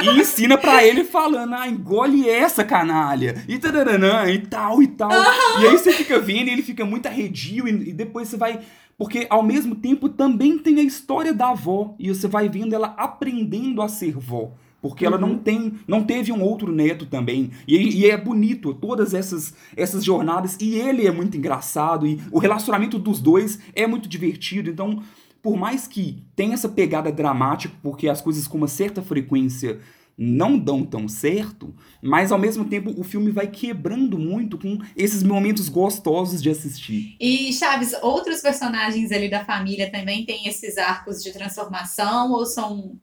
E 0.01 0.19
ensina 0.19 0.57
pra 0.57 0.83
ele 0.83 1.05
falando, 1.05 1.53
ah, 1.55 1.69
engole 1.69 2.27
essa 2.27 2.65
canalha. 2.65 3.45
E 3.47 3.59
taranã, 3.59 4.25
e 4.31 4.39
tal, 4.39 4.83
e 4.83 4.87
tal. 4.87 5.11
Uhum. 5.11 5.61
E 5.61 5.67
aí 5.67 5.77
você 5.77 5.93
fica 5.93 6.19
vendo 6.19 6.49
e 6.49 6.53
ele 6.53 6.63
fica 6.63 6.87
muito 6.87 7.05
arredio. 7.05 7.69
E, 7.69 7.91
e 7.91 7.93
depois 7.93 8.29
você 8.29 8.39
vai... 8.39 8.61
Porque 8.97 9.27
ao 9.29 9.43
mesmo 9.43 9.75
tempo 9.75 10.09
também 10.09 10.57
tem 10.59 10.81
a 10.81 10.83
história 10.83 11.35
da 11.35 11.51
avó. 11.51 11.95
E 11.99 12.09
você 12.09 12.27
vai 12.27 12.49
vendo 12.49 12.75
ela 12.75 12.95
aprendendo 12.97 13.83
a 13.83 13.89
ser 13.89 14.13
vó 14.17 14.53
porque 14.81 15.05
ela 15.05 15.19
não 15.19 15.31
uhum. 15.31 15.39
tem, 15.39 15.73
não 15.87 16.05
teve 16.05 16.33
um 16.33 16.43
outro 16.43 16.73
neto 16.73 17.07
também. 17.07 17.51
E, 17.67 17.77
e, 17.77 18.11
é 18.11 18.17
bonito 18.17 18.75
todas 18.75 19.15
essas 19.15 19.55
essas 19.77 20.05
jornadas 20.05 20.57
e 20.61 20.77
ele 20.77 21.07
é 21.07 21.11
muito 21.11 21.37
engraçado 21.37 22.07
e 22.07 22.21
o 22.31 22.39
relacionamento 22.39 22.99
dos 22.99 23.21
dois 23.21 23.59
é 23.75 23.87
muito 23.87 24.09
divertido. 24.09 24.71
Então, 24.71 25.03
por 25.43 25.57
mais 25.57 25.87
que 25.87 26.25
tenha 26.35 26.55
essa 26.55 26.69
pegada 26.69 27.11
dramática, 27.11 27.75
porque 27.83 28.09
as 28.09 28.21
coisas 28.21 28.47
com 28.47 28.59
uma 28.59 28.69
certa 28.69 29.03
frequência 29.03 29.81
não 30.21 30.59
dão 30.59 30.85
tão 30.85 31.07
certo, 31.07 31.73
mas 32.03 32.33
ao 32.33 32.39
mesmo 32.39 32.65
tempo 32.65 32.93
o 32.99 33.05
filme 33.05 33.31
vai 33.31 33.47
quebrando 33.47 34.19
muito 34.19 34.59
com 34.59 34.79
esses 34.97 35.23
momentos 35.23 35.69
gostosos 35.69 36.43
de 36.43 36.51
assistir. 36.51 37.17
E 37.21 37.53
Chaves, 37.53 37.93
outros 38.03 38.41
personagens 38.41 39.13
ali 39.13 39.31
da 39.31 39.45
família 39.45 39.91
também 39.93 40.27
têm 40.27 40.49
esses 40.49 40.77
arcos 40.77 41.23
de 41.23 41.33
transformação 41.33 42.33
ou 42.33 42.45
são 42.45 42.99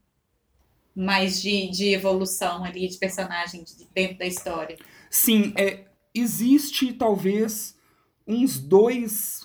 mais 0.96 1.42
de, 1.42 1.70
de 1.70 1.94
evolução 1.94 2.64
ali 2.64 2.88
de 2.88 2.98
personagem 2.98 3.64
de- 3.64 3.88
dentro 3.94 4.18
da 4.20 4.26
história? 4.26 4.78
Sim, 5.10 5.54
é, 5.56 5.86
existe 6.14 6.94
talvez 6.94 7.76
uns 8.28 8.60
dois 8.60 9.42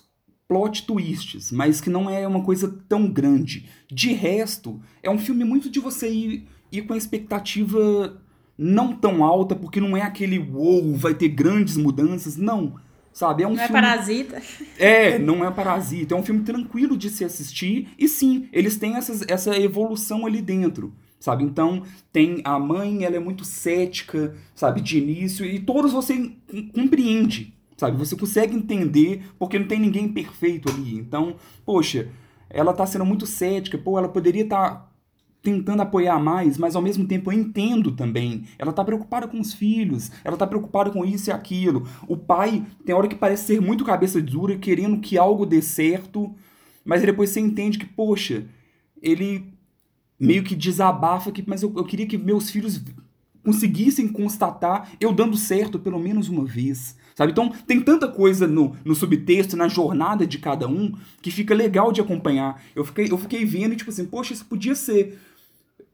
plot 0.48 0.84
twists, 0.86 1.52
mas 1.52 1.80
que 1.80 1.90
não 1.90 2.10
é 2.10 2.26
uma 2.26 2.42
coisa 2.42 2.68
tão 2.88 3.08
grande. 3.08 3.68
De 3.90 4.12
resto, 4.12 4.80
é 5.02 5.10
um 5.10 5.18
filme 5.18 5.44
muito 5.44 5.70
de 5.70 5.78
você 5.78 6.10
ir, 6.10 6.48
ir 6.72 6.82
com 6.82 6.92
a 6.92 6.96
expectativa 6.96 8.20
não 8.58 8.94
tão 8.94 9.24
alta, 9.24 9.54
porque 9.56 9.80
não 9.80 9.96
é 9.96 10.02
aquele 10.02 10.38
wow, 10.38 10.94
vai 10.96 11.14
ter 11.14 11.28
grandes 11.28 11.76
mudanças, 11.76 12.36
não. 12.36 12.76
Sabe, 13.12 13.42
é 13.42 13.46
um 13.46 13.54
Não 13.54 13.62
é 13.62 13.66
filme 13.66 13.80
parasita. 13.82 14.42
é, 14.78 15.18
não 15.18 15.44
é 15.44 15.50
parasita. 15.50 16.14
É 16.14 16.18
um 16.18 16.22
filme 16.22 16.42
tranquilo 16.42 16.96
de 16.96 17.10
se 17.10 17.24
assistir. 17.24 17.88
E 17.98 18.06
sim, 18.06 18.48
eles 18.52 18.76
têm 18.76 18.96
essas, 18.96 19.22
essa 19.28 19.56
evolução 19.56 20.26
ali 20.26 20.40
dentro. 20.40 20.94
Sabe? 21.20 21.44
Então, 21.44 21.82
tem 22.12 22.40
a 22.44 22.58
mãe, 22.58 23.04
ela 23.04 23.16
é 23.16 23.20
muito 23.20 23.44
cética, 23.44 24.34
sabe, 24.54 24.80
de 24.80 24.98
início, 24.98 25.44
e 25.44 25.60
todos 25.60 25.92
você 25.92 26.32
com- 26.50 26.68
compreende, 26.72 27.54
sabe? 27.76 27.98
Você 27.98 28.16
consegue 28.16 28.56
entender, 28.56 29.22
porque 29.38 29.58
não 29.58 29.68
tem 29.68 29.78
ninguém 29.78 30.08
perfeito 30.08 30.70
ali. 30.70 30.96
Então, 30.96 31.36
poxa, 31.64 32.08
ela 32.48 32.72
tá 32.72 32.86
sendo 32.86 33.04
muito 33.04 33.26
cética, 33.26 33.76
pô, 33.76 33.98
ela 33.98 34.08
poderia 34.08 34.44
estar 34.44 34.90
tentando 35.42 35.82
apoiar 35.82 36.18
mais, 36.18 36.58
mas 36.58 36.76
ao 36.76 36.82
mesmo 36.82 37.06
tempo 37.06 37.30
eu 37.32 37.38
entendo 37.38 37.92
também. 37.92 38.44
Ela 38.58 38.72
tá 38.72 38.84
preocupada 38.84 39.26
com 39.28 39.40
os 39.40 39.52
filhos, 39.52 40.10
ela 40.24 40.36
tá 40.36 40.46
preocupada 40.46 40.90
com 40.90 41.04
isso 41.04 41.30
e 41.30 41.32
aquilo. 41.32 41.86
O 42.06 42.16
pai 42.16 42.64
tem 42.84 42.94
hora 42.94 43.08
que 43.08 43.14
parece 43.14 43.44
ser 43.46 43.60
muito 43.60 43.84
cabeça 43.84 44.20
dura, 44.20 44.58
querendo 44.58 45.00
que 45.00 45.16
algo 45.16 45.46
dê 45.46 45.62
certo, 45.62 46.34
mas 46.84 47.02
depois 47.02 47.30
você 47.30 47.40
entende 47.40 47.78
que, 47.78 47.86
poxa, 47.86 48.44
ele 49.02 49.52
meio 50.20 50.44
que 50.44 50.54
desabafa 50.54 51.32
que, 51.32 51.42
mas 51.46 51.62
eu, 51.62 51.72
eu 51.76 51.84
queria 51.84 52.06
que 52.06 52.18
meus 52.18 52.50
filhos 52.50 52.80
conseguissem 53.42 54.06
constatar 54.06 54.90
eu 55.00 55.12
dando 55.12 55.36
certo 55.36 55.78
pelo 55.78 55.98
menos 55.98 56.28
uma 56.28 56.44
vez. 56.44 56.94
Sabe? 57.14 57.32
Então 57.32 57.50
tem 57.66 57.80
tanta 57.80 58.06
coisa 58.06 58.46
no, 58.46 58.76
no 58.84 58.94
subtexto, 58.94 59.56
na 59.56 59.66
jornada 59.66 60.26
de 60.26 60.38
cada 60.38 60.68
um, 60.68 60.92
que 61.22 61.30
fica 61.30 61.54
legal 61.54 61.90
de 61.90 62.00
acompanhar. 62.00 62.62
Eu 62.76 62.84
fiquei, 62.84 63.10
eu 63.10 63.18
fiquei 63.18 63.44
vendo 63.44 63.72
e 63.72 63.76
tipo 63.76 63.90
assim, 63.90 64.04
poxa, 64.04 64.34
isso 64.34 64.44
podia 64.44 64.74
ser 64.74 65.18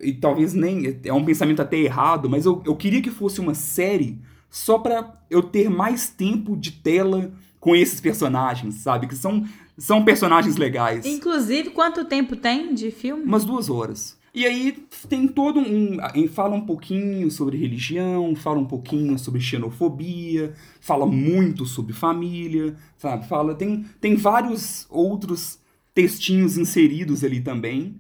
e 0.01 0.13
talvez 0.13 0.53
nem 0.53 0.99
é 1.05 1.13
um 1.13 1.25
pensamento 1.25 1.63
até 1.63 1.79
errado, 1.79 2.29
mas 2.29 2.45
eu, 2.45 2.63
eu 2.67 2.77
queria 2.77 3.01
que 3.01 3.11
fosse 3.11 3.41
uma 3.41 3.55
série 3.55 4.19
só 4.51 4.79
pra 4.79 5.15
eu 5.31 5.43
ter 5.43 5.71
mais 5.71 6.09
tempo 6.09 6.57
de 6.57 6.73
tela 6.73 7.33
com 7.59 7.75
esses 7.75 8.01
personagens, 8.01 8.77
sabe? 8.77 9.07
Que 9.07 9.17
são, 9.17 9.45
são 9.77 10.05
personagens 10.05 10.57
legais. 10.57 11.05
Inclusive, 11.05 11.71
quanto 11.71 12.05
tempo 12.05 12.37
tem 12.37 12.75
de 12.75 12.91
filme? 12.91 13.25
Umas 13.25 13.45
duas 13.45 13.69
horas. 13.69 14.16
E 14.37 14.45
aí 14.45 14.73
tem 15.09 15.27
todo 15.27 15.61
um. 15.61 15.97
Fala 16.29 16.55
um 16.55 16.61
pouquinho 16.61 17.31
sobre 17.31 17.57
religião, 17.57 18.37
fala 18.37 18.59
um 18.59 18.67
pouquinho 18.67 19.19
sobre 19.19 19.41
xenofobia, 19.41 20.53
fala 20.79 21.07
muito 21.07 21.65
sobre 21.65 21.95
família, 21.95 22.77
sabe? 22.99 23.27
Fala. 23.27 23.55
Tem, 23.55 23.87
tem 23.99 24.15
vários 24.15 24.87
outros 24.91 25.59
textinhos 25.95 26.59
inseridos 26.59 27.25
ali 27.25 27.41
também. 27.41 27.99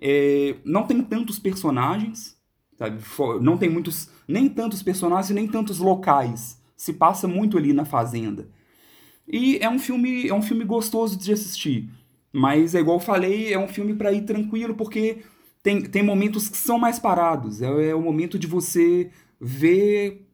É, 0.00 0.56
não 0.64 0.82
tem 0.82 1.00
tantos 1.00 1.38
personagens, 1.38 2.36
sabe? 2.76 3.00
Não 3.40 3.56
tem 3.56 3.70
muitos. 3.70 4.10
Nem 4.26 4.48
tantos 4.48 4.82
personagens, 4.82 5.30
nem 5.30 5.46
tantos 5.46 5.78
locais. 5.78 6.60
Se 6.76 6.92
passa 6.92 7.28
muito 7.28 7.56
ali 7.56 7.72
na 7.72 7.84
fazenda. 7.84 8.48
E 9.28 9.58
é 9.58 9.70
um 9.70 9.78
filme, 9.78 10.26
é 10.26 10.34
um 10.34 10.42
filme 10.42 10.64
gostoso 10.64 11.16
de 11.16 11.32
assistir. 11.32 11.88
Mas 12.32 12.74
é 12.74 12.80
igual 12.80 12.96
eu 12.96 13.00
falei, 13.00 13.52
é 13.52 13.58
um 13.60 13.68
filme 13.68 13.94
pra 13.94 14.10
ir 14.10 14.22
tranquilo, 14.22 14.74
porque 14.74 15.22
tem, 15.68 15.82
tem 15.82 16.02
momentos 16.02 16.48
que 16.48 16.56
são 16.56 16.78
mais 16.78 16.98
parados. 16.98 17.60
É, 17.60 17.90
é 17.90 17.94
o 17.94 18.00
momento 18.00 18.38
de 18.38 18.46
você 18.46 19.10
ver 19.38 20.26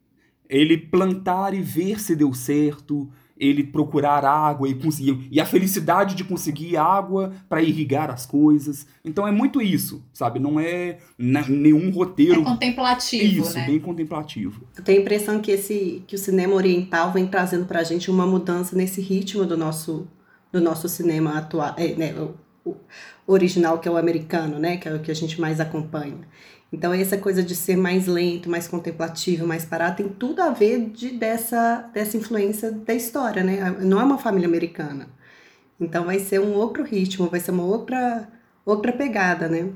ele 0.48 0.78
plantar 0.78 1.52
e 1.54 1.60
ver 1.60 2.00
se 2.00 2.14
deu 2.14 2.32
certo, 2.32 3.10
ele 3.36 3.64
procurar 3.64 4.24
água 4.24 4.68
e 4.68 4.74
conseguir 4.74 5.26
e 5.32 5.40
a 5.40 5.44
felicidade 5.44 6.14
de 6.14 6.22
conseguir 6.22 6.76
água 6.76 7.32
para 7.48 7.60
irrigar 7.60 8.10
as 8.10 8.24
coisas. 8.24 8.86
Então 9.04 9.26
é 9.26 9.32
muito 9.32 9.60
isso, 9.60 10.04
sabe? 10.12 10.38
Não 10.38 10.60
é 10.60 10.98
nenhum 11.18 11.88
É 11.88 11.90
roteiro 11.90 12.44
contemplativo, 12.44 13.42
isso, 13.42 13.54
né? 13.54 13.66
bem 13.66 13.80
contemplativo. 13.80 14.62
Eu 14.76 14.84
tenho 14.84 15.00
a 15.00 15.02
impressão 15.02 15.40
que, 15.40 15.50
esse, 15.50 16.04
que 16.06 16.14
o 16.14 16.18
cinema 16.18 16.54
oriental 16.54 17.12
vem 17.12 17.26
trazendo 17.26 17.66
pra 17.66 17.82
gente 17.82 18.08
uma 18.08 18.24
mudança 18.24 18.76
nesse 18.76 19.00
ritmo 19.00 19.44
do 19.44 19.56
nosso, 19.56 20.06
do 20.52 20.60
nosso 20.60 20.88
cinema 20.88 21.36
atual, 21.36 21.74
é, 21.76 21.88
né, 21.96 22.14
o, 22.14 22.36
o 22.64 22.76
original, 23.26 23.78
que 23.78 23.88
é 23.88 23.90
o 23.90 23.96
americano, 23.96 24.58
né, 24.58 24.76
que 24.76 24.88
é 24.88 24.94
o 24.94 25.00
que 25.00 25.10
a 25.10 25.14
gente 25.14 25.40
mais 25.40 25.60
acompanha. 25.60 26.18
Então, 26.72 26.92
essa 26.92 27.16
coisa 27.16 27.42
de 27.42 27.54
ser 27.54 27.76
mais 27.76 28.06
lento, 28.06 28.50
mais 28.50 28.66
contemplativo, 28.66 29.46
mais 29.46 29.64
parado, 29.64 29.96
tem 29.98 30.08
tudo 30.08 30.40
a 30.42 30.50
ver 30.50 30.90
de, 30.90 31.10
dessa, 31.10 31.88
dessa 31.94 32.16
influência 32.16 32.72
da 32.72 32.92
história, 32.94 33.44
né? 33.44 33.70
Não 33.80 34.00
é 34.00 34.04
uma 34.04 34.18
família 34.18 34.48
americana. 34.48 35.08
Então, 35.80 36.06
vai 36.06 36.18
ser 36.20 36.40
um 36.40 36.54
outro 36.54 36.84
ritmo, 36.84 37.28
vai 37.30 37.40
ser 37.40 37.52
uma 37.52 37.64
outra, 37.64 38.28
outra 38.66 38.92
pegada, 38.92 39.48
né? 39.48 39.72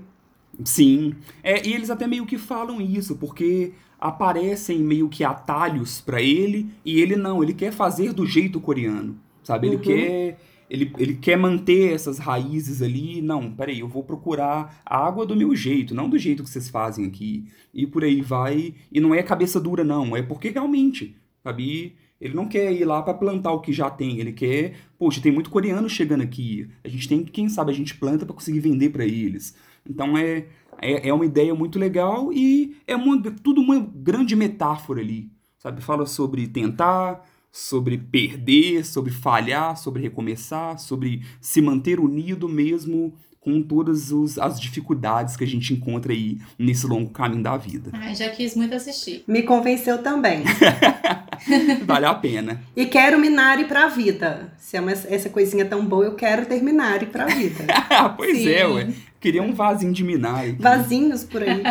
Sim. 0.65 1.15
É, 1.43 1.67
e 1.67 1.73
eles 1.73 1.91
até 1.91 2.07
meio 2.07 2.27
que 2.27 2.39
falam 2.39 2.81
isso, 2.81 3.17
porque 3.17 3.75
aparecem 4.01 4.79
meio 4.79 5.09
que 5.09 5.25
atalhos 5.25 6.01
pra 6.01 6.21
ele, 6.23 6.73
e 6.85 7.01
ele 7.01 7.17
não, 7.17 7.43
ele 7.43 7.55
quer 7.55 7.73
fazer 7.73 8.13
do 8.13 8.27
jeito 8.27 8.61
coreano, 8.61 9.19
sabe? 9.43 9.67
Ele 9.69 9.77
Uhum. 9.77 9.83
quer 9.83 10.39
ele, 10.69 10.93
ele 10.99 11.15
quer 11.15 11.37
manter 11.37 11.93
essas 11.93 12.19
raízes 12.19 12.83
ali. 12.83 13.23
Não, 13.23 13.51
peraí, 13.53 13.81
eu 13.81 13.89
vou 13.89 14.03
procurar 14.03 14.83
a 14.85 15.07
água 15.07 15.25
do 15.25 15.37
meu 15.37 15.55
jeito, 15.57 15.95
não 15.95 16.09
do 16.09 16.19
jeito 16.19 16.43
que 16.43 16.51
vocês 16.51 16.69
fazem 16.69 17.07
aqui. 17.07 17.47
E 17.73 17.87
por 17.87 18.05
aí 18.05 18.21
vai. 18.21 18.75
E 18.93 19.01
não 19.01 19.15
é 19.15 19.23
cabeça 19.23 19.61
dura, 19.61 19.83
não. 19.83 20.17
É 20.17 20.23
porque 20.23 20.51
realmente, 20.51 21.17
sabe? 21.43 21.97
Ele 22.21 22.35
não 22.35 22.49
quer 22.49 22.73
ir 22.73 22.85
lá 22.85 23.01
pra 23.01 23.15
plantar 23.15 23.53
o 23.53 23.61
que 23.61 23.73
já 23.73 23.89
tem. 23.89 24.19
Ele 24.19 24.33
quer. 24.33 24.75
Poxa, 24.99 25.21
tem 25.21 25.33
muito 25.33 25.51
coreano 25.51 25.89
chegando 25.89 26.23
aqui. 26.23 26.69
A 26.85 26.89
gente 26.89 27.09
tem, 27.09 27.25
quem 27.25 27.49
sabe, 27.49 27.71
a 27.71 27.75
gente 27.75 27.95
planta 27.95 28.27
pra 28.27 28.35
conseguir 28.35 28.61
vender 28.61 28.91
pra 28.91 29.05
eles. 29.05 29.55
Então 29.89 30.19
é, 30.19 30.47
é, 30.81 31.09
é 31.09 31.15
uma 31.15 31.25
ideia 31.25 31.55
muito 31.55 31.79
legal 31.79 32.33
e 32.33 32.77
é 32.87 32.97
uma, 32.97 33.21
tudo 33.43 33.61
uma 33.61 33.79
grande 33.81 34.35
metáfora 34.37 35.01
ali. 35.01 35.31
Sabe? 35.59 35.81
Fala 35.81 36.07
sobre 36.07 36.47
tentar, 36.47 37.25
sobre 37.51 37.99
perder, 37.99 38.85
sobre 38.85 39.11
falhar, 39.13 39.77
sobre 39.77 40.03
recomeçar, 40.03 40.79
sobre 40.79 41.23
se 41.41 41.61
manter 41.61 41.99
unido 42.01 42.49
mesmo 42.49 43.15
com 43.41 43.63
todas 43.63 44.11
os- 44.13 44.39
as 44.39 44.61
dificuldades 44.61 45.37
que 45.37 45.45
a 45.45 45.47
gente 45.47 45.73
encontra 45.73 46.13
aí 46.13 46.39
nesse 46.59 46.87
longo 46.87 47.11
caminho 47.11 47.43
da 47.43 47.57
vida. 47.57 47.91
Ai, 47.95 48.15
já 48.15 48.29
quis 48.29 48.55
muito 48.55 48.75
assistir. 48.75 49.25
Me 49.27 49.43
convenceu 49.43 50.03
também. 50.03 50.43
Vale 51.87 52.07
a 52.07 52.15
pena. 52.15 52.61
E 52.77 52.85
quero 52.87 53.19
Minari 53.19 53.65
pra 53.65 53.89
vida. 53.89 54.53
Se 54.59 54.77
é 54.77 54.81
uma- 54.81 54.93
essa 54.93 55.31
coisinha 55.31 55.65
tão 55.65 55.85
boa, 55.87 56.05
eu 56.05 56.15
quero 56.15 56.47
ter 56.47 56.63
Minari 56.63 57.07
pra 57.07 57.27
vida. 57.27 57.65
Pois 58.17 58.37
Sim. 58.39 58.49
é, 58.49 58.67
ué. 58.67 58.89
Queria 59.21 59.43
um 59.43 59.53
vasinho 59.53 59.93
de 59.93 60.05
Minai. 60.05 60.51
aqui. 60.51 60.63
Vazinhos 60.63 61.25
por 61.25 61.43
aí. 61.43 61.63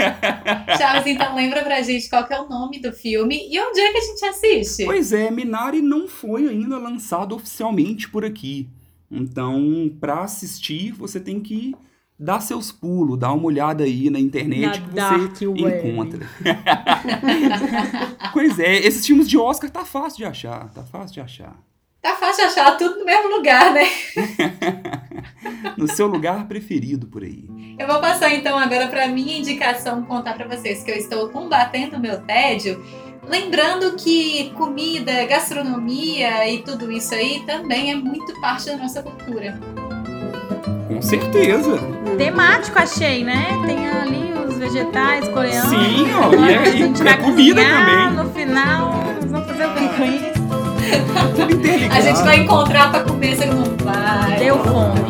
Chaves, 0.78 1.06
então 1.06 1.34
lembra 1.34 1.62
pra 1.62 1.82
gente 1.82 2.08
qual 2.08 2.26
que 2.26 2.32
é 2.32 2.40
o 2.40 2.48
nome 2.48 2.80
do 2.80 2.92
filme 2.92 3.48
e 3.50 3.60
onde 3.60 3.80
é 3.80 3.92
que 3.92 3.98
a 3.98 4.00
gente 4.00 4.24
assiste? 4.24 4.84
Pois 4.84 5.12
é, 5.12 5.30
Minari 5.30 5.82
não 5.82 6.08
foi 6.08 6.48
ainda 6.48 6.78
lançado 6.78 7.34
oficialmente 7.34 8.08
por 8.08 8.24
aqui. 8.24 8.68
Então, 9.10 9.90
pra 10.00 10.22
assistir, 10.22 10.92
você 10.92 11.20
tem 11.20 11.38
que 11.40 11.74
dar 12.18 12.40
seus 12.40 12.72
pulos, 12.72 13.18
dar 13.18 13.32
uma 13.32 13.44
olhada 13.44 13.84
aí 13.84 14.08
na 14.08 14.18
internet 14.18 14.82
Na 14.94 15.28
que 15.28 15.44
você 15.44 15.44
encontra. 15.44 16.26
pois 18.32 18.58
é, 18.58 18.76
esses 18.78 19.06
filmes 19.06 19.28
de 19.28 19.36
Oscar 19.36 19.70
tá 19.70 19.84
fácil 19.84 20.18
de 20.18 20.24
achar, 20.24 20.70
tá 20.72 20.82
fácil 20.82 21.14
de 21.14 21.20
achar. 21.20 21.56
Tá 22.06 22.14
fácil 22.14 22.44
de 22.44 22.50
achar 22.52 22.78
tudo 22.78 23.00
no 23.00 23.04
mesmo 23.04 23.36
lugar, 23.36 23.72
né? 23.72 23.82
No 25.76 25.88
seu 25.88 26.06
lugar 26.06 26.46
preferido 26.46 27.06
por 27.08 27.22
aí. 27.24 27.44
Eu 27.78 27.86
vou 27.86 28.00
passar 28.00 28.32
então 28.32 28.56
agora 28.56 28.86
para 28.86 29.08
minha 29.08 29.38
indicação, 29.38 30.02
contar 30.04 30.34
para 30.34 30.46
vocês 30.46 30.82
que 30.84 30.90
eu 30.90 30.94
estou 30.94 31.28
combatendo 31.30 31.96
o 31.96 32.00
meu 32.00 32.20
tédio. 32.20 32.82
Lembrando 33.28 33.96
que 33.96 34.50
comida, 34.56 35.24
gastronomia 35.26 36.48
e 36.48 36.62
tudo 36.62 36.90
isso 36.92 37.12
aí 37.14 37.42
também 37.44 37.90
é 37.90 37.96
muito 37.96 38.40
parte 38.40 38.66
da 38.66 38.76
nossa 38.76 39.02
cultura. 39.02 39.58
Com 40.88 41.02
certeza. 41.02 41.78
Temático, 42.16 42.78
achei, 42.78 43.24
né? 43.24 43.46
Tem 43.66 43.86
ali 43.88 44.32
os 44.48 44.56
vegetais 44.58 45.28
coreanos. 45.28 45.68
Sim, 45.70 46.06
ó, 46.14 46.32
e 46.32 46.52
é- 46.52 46.58
a 46.58 46.68
e 46.68 46.82
é 47.08 47.16
comida 47.16 47.60
cozinhar, 47.62 48.12
também. 48.14 48.24
No 48.24 48.30
final, 48.32 48.92
nós 49.20 49.30
vamos 49.30 49.46
fazer 49.48 49.66
o 49.66 49.74
que 49.74 49.88
com 49.88 50.04
isso? 50.04 50.35
Tudo 51.34 51.52
interligado. 51.52 51.94
A 51.94 52.00
gente 52.00 52.22
vai 52.22 52.40
encontrar 52.40 52.90
para 52.90 53.04
comer, 53.04 53.36
você 53.36 53.46
não 53.46 53.64
vai. 53.76 54.38
Deu 54.38 54.58
fome. 54.62 55.06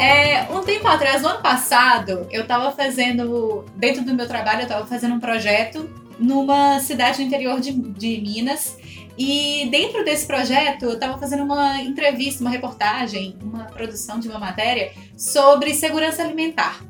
É, 0.00 0.46
um 0.52 0.60
tempo 0.60 0.86
atrás, 0.86 1.22
no 1.22 1.28
ano 1.28 1.40
passado, 1.40 2.26
eu 2.30 2.46
tava 2.46 2.72
fazendo, 2.72 3.64
dentro 3.74 4.04
do 4.04 4.14
meu 4.14 4.28
trabalho, 4.28 4.62
eu 4.62 4.68
tava 4.68 4.86
fazendo 4.86 5.14
um 5.14 5.20
projeto 5.20 5.88
numa 6.18 6.78
cidade 6.80 7.18
do 7.18 7.22
interior 7.22 7.60
de, 7.60 7.72
de 7.72 8.20
Minas. 8.20 8.76
E 9.16 9.68
dentro 9.70 10.04
desse 10.04 10.26
projeto, 10.26 10.84
eu 10.84 10.94
estava 10.94 11.16
fazendo 11.18 11.44
uma 11.44 11.80
entrevista, 11.80 12.42
uma 12.42 12.50
reportagem, 12.50 13.36
uma 13.40 13.64
produção 13.64 14.18
de 14.18 14.28
uma 14.28 14.38
matéria 14.38 14.92
sobre 15.16 15.72
segurança 15.72 16.22
alimentar. 16.22 16.80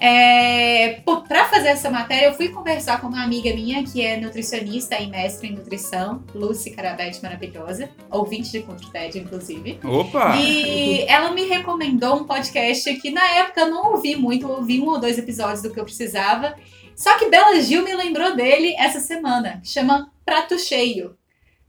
É, 0.00 1.02
para 1.28 1.44
fazer 1.44 1.68
essa 1.68 1.90
matéria, 1.90 2.28
eu 2.28 2.34
fui 2.34 2.48
conversar 2.48 3.02
com 3.02 3.08
uma 3.08 3.22
amiga 3.22 3.52
minha 3.54 3.84
que 3.84 4.00
é 4.00 4.16
nutricionista 4.16 4.98
e 4.98 5.06
mestre 5.06 5.48
em 5.48 5.52
nutrição, 5.52 6.24
Lucy 6.34 6.70
Carabete 6.70 7.22
maravilhosa, 7.22 7.90
ouvinte 8.10 8.50
de 8.50 8.60
Contra 8.60 9.06
inclusive. 9.14 9.78
Opa! 9.84 10.36
E 10.36 11.02
ela 11.02 11.32
me 11.32 11.44
recomendou 11.44 12.16
um 12.16 12.24
podcast 12.24 12.94
que 12.94 13.10
na 13.10 13.28
época 13.28 13.60
eu 13.60 13.70
não 13.70 13.92
ouvi 13.92 14.16
muito, 14.16 14.48
ouvi 14.48 14.80
um 14.80 14.88
ou 14.88 14.98
dois 14.98 15.18
episódios 15.18 15.60
do 15.60 15.70
que 15.70 15.78
eu 15.78 15.84
precisava. 15.84 16.54
Só 16.96 17.18
que 17.18 17.28
Bela 17.28 17.60
Gil 17.60 17.84
me 17.84 17.94
lembrou 17.94 18.34
dele 18.34 18.74
essa 18.78 19.00
semana, 19.00 19.60
que 19.62 19.68
chama 19.68 20.10
Prato 20.24 20.58
Cheio. 20.58 21.14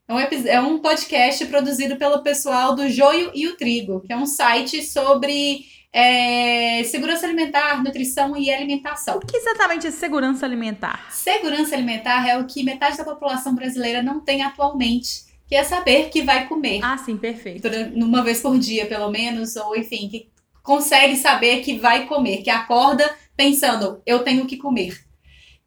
É 0.08 0.14
um, 0.14 0.20
é 0.20 0.62
um 0.62 0.80
podcast 0.80 1.46
produzido 1.46 1.96
pelo 1.98 2.24
pessoal 2.24 2.76
do 2.76 2.90
Joio 2.90 3.32
e 3.34 3.48
o 3.48 3.56
Trigo, 3.56 4.02
que 4.02 4.12
é 4.12 4.18
um 4.18 4.26
site 4.26 4.84
sobre 4.84 5.66
é, 5.94 6.84
segurança 6.86 7.26
alimentar, 7.26 7.84
nutrição 7.84 8.38
e 8.38 8.50
alimentação. 8.52 9.18
O 9.18 9.20
que 9.20 9.36
exatamente 9.36 9.88
é 9.88 9.92
segurança 9.92 10.46
alimentar? 10.46 11.12
Segurança 11.12 11.76
alimentar 11.76 12.28
é 12.28 12.38
o 12.38 12.46
que 12.46 12.64
metade 12.64 12.98
da 12.98 13.04
população 13.04 13.54
brasileira 13.54 14.02
não 14.02 14.22
tem 14.22 14.42
atualmente, 14.42 15.26
que 15.48 15.56
é 15.56 15.64
saber 15.64 16.10
que 16.10 16.22
vai 16.22 16.48
comer. 16.48 16.80
Ah, 16.82 16.98
sim, 16.98 17.18
perfeito. 17.18 17.68
Uma 17.94 18.24
vez 18.24 18.42
por 18.42 18.58
dia, 18.58 18.86
pelo 18.86 19.12
menos, 19.12 19.56
ou 19.58 19.76
enfim, 19.76 20.08
que 20.08 20.30
consegue 20.64 21.18
saber 21.18 21.62
que 21.62 21.78
vai 21.78 22.06
comer, 22.06 22.42
que 22.42 22.50
acorda 22.50 23.10
pensando, 23.36 24.02
eu 24.06 24.20
tenho 24.20 24.46
que 24.46 24.58
comer. 24.58 24.98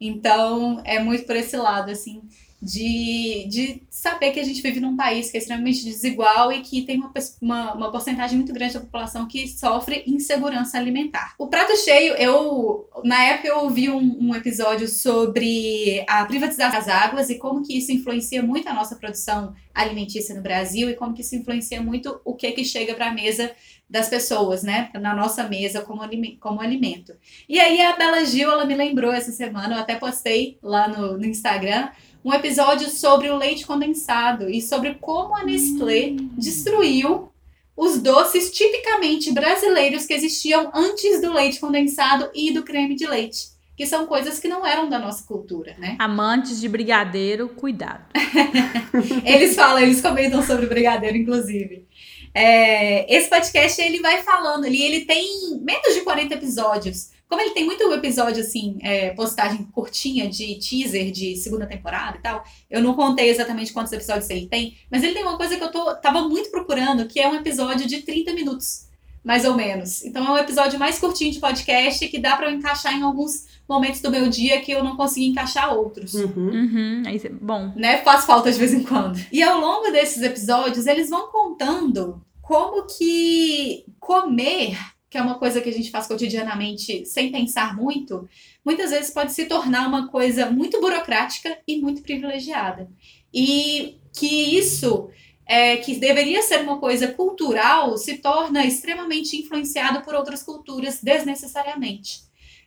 Então, 0.00 0.80
é 0.84 0.98
muito 0.98 1.24
por 1.24 1.36
esse 1.36 1.56
lado, 1.56 1.90
assim 1.90 2.22
de, 2.64 3.46
de 3.46 3.82
saber 3.90 4.30
que 4.30 4.40
a 4.40 4.42
gente 4.42 4.62
vive 4.62 4.80
num 4.80 4.96
país 4.96 5.30
que 5.30 5.36
é 5.36 5.40
extremamente 5.40 5.84
desigual 5.84 6.50
e 6.50 6.62
que 6.62 6.80
tem 6.80 6.96
uma, 6.96 7.12
uma, 7.42 7.74
uma 7.74 7.90
porcentagem 7.92 8.38
muito 8.38 8.54
grande 8.54 8.72
da 8.72 8.80
população 8.80 9.28
que 9.28 9.46
sofre 9.46 10.02
insegurança 10.06 10.78
alimentar. 10.78 11.34
O 11.38 11.46
prato 11.46 11.76
cheio, 11.76 12.14
eu 12.14 12.88
na 13.04 13.22
época 13.22 13.48
eu 13.48 13.58
ouvi 13.58 13.90
um, 13.90 14.16
um 14.18 14.34
episódio 14.34 14.88
sobre 14.88 16.02
a 16.08 16.24
privatização 16.24 16.70
das 16.70 16.88
águas 16.88 17.28
e 17.28 17.38
como 17.38 17.62
que 17.62 17.76
isso 17.76 17.92
influencia 17.92 18.42
muito 18.42 18.66
a 18.66 18.72
nossa 18.72 18.96
produção 18.96 19.54
alimentícia 19.74 20.34
no 20.34 20.40
Brasil 20.40 20.88
e 20.88 20.94
como 20.94 21.12
que 21.12 21.20
isso 21.20 21.36
influencia 21.36 21.82
muito 21.82 22.18
o 22.24 22.34
que 22.34 22.50
que 22.52 22.64
chega 22.64 22.94
para 22.94 23.08
a 23.08 23.12
mesa 23.12 23.50
das 23.90 24.08
pessoas, 24.08 24.62
né, 24.62 24.88
na 24.94 25.14
nossa 25.14 25.46
mesa 25.46 25.82
como, 25.82 26.00
como 26.40 26.60
alimento. 26.62 27.12
E 27.46 27.60
aí 27.60 27.82
a 27.82 27.94
Bela 27.94 28.24
Gil, 28.24 28.50
ela 28.50 28.64
me 28.64 28.74
lembrou 28.74 29.12
essa 29.12 29.30
semana, 29.30 29.74
eu 29.74 29.80
até 29.80 29.96
postei 29.96 30.58
lá 30.62 30.88
no, 30.88 31.18
no 31.18 31.26
Instagram, 31.26 31.90
um 32.24 32.32
episódio 32.32 32.88
sobre 32.88 33.28
o 33.28 33.36
leite 33.36 33.66
condensado 33.66 34.48
e 34.48 34.62
sobre 34.62 34.94
como 34.94 35.36
a 35.36 35.44
Nestlé 35.44 36.12
hum. 36.12 36.30
destruiu 36.38 37.28
os 37.76 37.98
doces 37.98 38.50
tipicamente 38.50 39.32
brasileiros 39.32 40.06
que 40.06 40.14
existiam 40.14 40.70
antes 40.72 41.20
do 41.20 41.32
leite 41.32 41.60
condensado 41.60 42.30
e 42.34 42.52
do 42.52 42.62
creme 42.62 42.94
de 42.94 43.06
leite. 43.06 43.52
Que 43.76 43.84
são 43.84 44.06
coisas 44.06 44.38
que 44.38 44.46
não 44.46 44.64
eram 44.64 44.88
da 44.88 45.00
nossa 45.00 45.26
cultura, 45.26 45.74
né? 45.78 45.96
Amantes 46.00 46.60
de 46.60 46.68
brigadeiro, 46.68 47.48
cuidado. 47.48 48.04
eles 49.26 49.56
falam, 49.56 49.80
eles 49.80 50.00
comentam 50.00 50.40
sobre 50.46 50.66
brigadeiro, 50.66 51.16
inclusive. 51.16 51.84
É, 52.32 53.12
esse 53.12 53.28
podcast 53.28 53.82
ele 53.82 54.00
vai 54.00 54.22
falando 54.22 54.64
ali, 54.64 54.80
ele 54.80 55.04
tem 55.04 55.58
menos 55.60 55.92
de 55.92 56.02
40 56.02 56.34
episódios. 56.34 57.10
Como 57.28 57.40
ele 57.40 57.50
tem 57.50 57.64
muito 57.64 57.84
episódio, 57.94 58.42
assim, 58.42 58.78
é, 58.82 59.10
postagem 59.10 59.64
curtinha 59.72 60.28
de 60.28 60.56
teaser 60.56 61.10
de 61.10 61.36
segunda 61.36 61.66
temporada 61.66 62.18
e 62.18 62.20
tal, 62.20 62.44
eu 62.70 62.82
não 62.82 62.94
contei 62.94 63.28
exatamente 63.28 63.72
quantos 63.72 63.92
episódios 63.92 64.28
ele 64.30 64.46
tem, 64.46 64.76
mas 64.90 65.02
ele 65.02 65.14
tem 65.14 65.22
uma 65.22 65.36
coisa 65.36 65.56
que 65.56 65.62
eu 65.62 65.70
tô, 65.70 65.94
tava 65.96 66.28
muito 66.28 66.50
procurando, 66.50 67.06
que 67.06 67.20
é 67.20 67.28
um 67.28 67.34
episódio 67.34 67.86
de 67.86 68.02
30 68.02 68.34
minutos, 68.34 68.86
mais 69.24 69.44
ou 69.44 69.54
menos. 69.54 70.04
Então 70.04 70.26
é 70.26 70.30
um 70.30 70.38
episódio 70.38 70.78
mais 70.78 70.98
curtinho 70.98 71.32
de 71.32 71.40
podcast 71.40 72.06
que 72.08 72.18
dá 72.18 72.36
para 72.36 72.50
eu 72.50 72.54
encaixar 72.54 72.94
em 72.94 73.02
alguns 73.02 73.46
momentos 73.66 74.00
do 74.00 74.10
meu 74.10 74.28
dia 74.28 74.60
que 74.60 74.70
eu 74.70 74.84
não 74.84 74.96
consegui 74.96 75.26
encaixar 75.26 75.74
outros. 75.74 76.12
Uhum. 76.14 76.50
Uhum. 76.50 77.02
bom. 77.40 77.72
Né? 77.74 78.02
Faz 78.02 78.26
falta 78.26 78.52
de 78.52 78.58
vez 78.58 78.74
em 78.74 78.82
quando. 78.82 79.18
E 79.32 79.42
ao 79.42 79.58
longo 79.58 79.90
desses 79.90 80.22
episódios, 80.22 80.86
eles 80.86 81.08
vão 81.08 81.28
contando 81.28 82.22
como 82.42 82.86
que 82.86 83.86
comer 83.98 84.76
que 85.14 85.18
é 85.18 85.22
uma 85.22 85.38
coisa 85.38 85.60
que 85.60 85.68
a 85.68 85.72
gente 85.72 85.92
faz 85.92 86.08
cotidianamente 86.08 87.06
sem 87.06 87.30
pensar 87.30 87.76
muito, 87.76 88.28
muitas 88.64 88.90
vezes 88.90 89.12
pode 89.12 89.32
se 89.32 89.44
tornar 89.44 89.86
uma 89.86 90.08
coisa 90.08 90.50
muito 90.50 90.80
burocrática 90.80 91.56
e 91.68 91.80
muito 91.80 92.02
privilegiada. 92.02 92.90
E 93.32 93.96
que 94.12 94.58
isso, 94.58 95.08
é, 95.46 95.76
que 95.76 95.94
deveria 95.94 96.42
ser 96.42 96.62
uma 96.62 96.80
coisa 96.80 97.06
cultural, 97.06 97.96
se 97.96 98.18
torna 98.18 98.66
extremamente 98.66 99.36
influenciado 99.36 100.02
por 100.02 100.16
outras 100.16 100.42
culturas 100.42 100.98
desnecessariamente. 101.00 102.22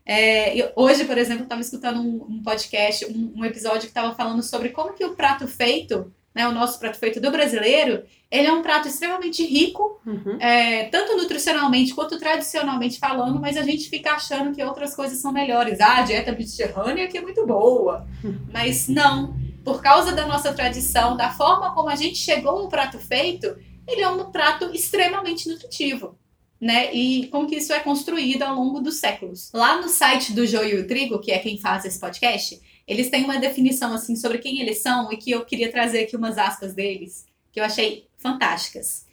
É, 0.05 0.71
hoje, 0.73 1.03
por 1.03 1.17
exemplo, 1.17 1.43
estava 1.43 1.59
escutando 1.59 1.99
um, 1.99 2.27
um 2.29 2.41
podcast, 2.41 3.03
um, 3.07 3.33
um, 3.35 3.43
episódio 3.43 3.81
que 3.81 3.87
estava 3.87 4.15
falando 4.15 4.41
sobre 4.41 4.69
como 4.69 4.93
que 4.93 5.03
o 5.03 5.17
prato 5.17 5.49
feito, 5.49 6.13
né, 6.37 6.47
o 6.47 6.51
nosso 6.51 6.77
prato 6.77 6.99
feito 6.99 7.19
do 7.19 7.31
brasileiro, 7.31 8.03
ele 8.29 8.45
é 8.45 8.53
um 8.53 8.61
prato 8.61 8.87
extremamente 8.87 9.43
rico, 9.43 9.99
uhum. 10.05 10.37
é, 10.39 10.83
tanto 10.83 11.17
nutricionalmente 11.17 11.95
quanto 11.95 12.19
tradicionalmente 12.19 12.99
falando, 12.99 13.39
mas 13.39 13.57
a 13.57 13.63
gente 13.63 13.89
fica 13.89 14.11
achando 14.11 14.53
que 14.53 14.63
outras 14.63 14.95
coisas 14.95 15.17
são 15.17 15.31
melhores. 15.31 15.81
Ah, 15.81 15.97
a 15.97 16.01
dieta 16.03 16.31
mediterrânea 16.31 17.07
que 17.07 17.17
é 17.17 17.21
muito 17.21 17.43
boa. 17.47 18.07
Mas 18.53 18.87
não. 18.87 19.35
Por 19.63 19.81
causa 19.81 20.11
da 20.11 20.27
nossa 20.27 20.53
tradição, 20.53 21.17
da 21.17 21.31
forma 21.31 21.73
como 21.73 21.89
a 21.89 21.95
gente 21.95 22.19
chegou 22.19 22.61
no 22.61 22.69
prato 22.69 22.99
feito, 22.99 23.57
ele 23.87 24.01
é 24.01 24.07
um 24.07 24.31
prato 24.31 24.65
extremamente 24.75 25.49
nutritivo. 25.49 26.19
Né? 26.61 26.93
E 26.93 27.27
como 27.27 27.47
que 27.47 27.55
isso 27.55 27.73
é 27.73 27.79
construído 27.79 28.43
ao 28.43 28.55
longo 28.55 28.79
dos 28.79 28.99
séculos. 28.99 29.51
Lá 29.53 29.81
no 29.81 29.89
site 29.89 30.33
do 30.33 30.45
Joio 30.45 30.77
e 30.77 30.81
o 30.81 30.87
Trigo, 30.87 31.19
que 31.19 31.31
é 31.31 31.39
quem 31.39 31.57
faz 31.57 31.83
esse 31.83 31.99
podcast, 31.99 32.61
eles 32.87 33.09
têm 33.09 33.25
uma 33.25 33.37
definição 33.37 33.93
assim 33.93 34.15
sobre 34.15 34.37
quem 34.37 34.61
eles 34.61 34.79
são 34.79 35.11
e 35.11 35.17
que 35.17 35.31
eu 35.31 35.43
queria 35.45 35.71
trazer 35.71 36.03
aqui 36.03 36.15
umas 36.15 36.37
aspas 36.37 36.73
deles, 36.73 37.25
que 37.51 37.59
eu 37.59 37.63
achei 37.63 38.07
fantásticas. 38.17 39.05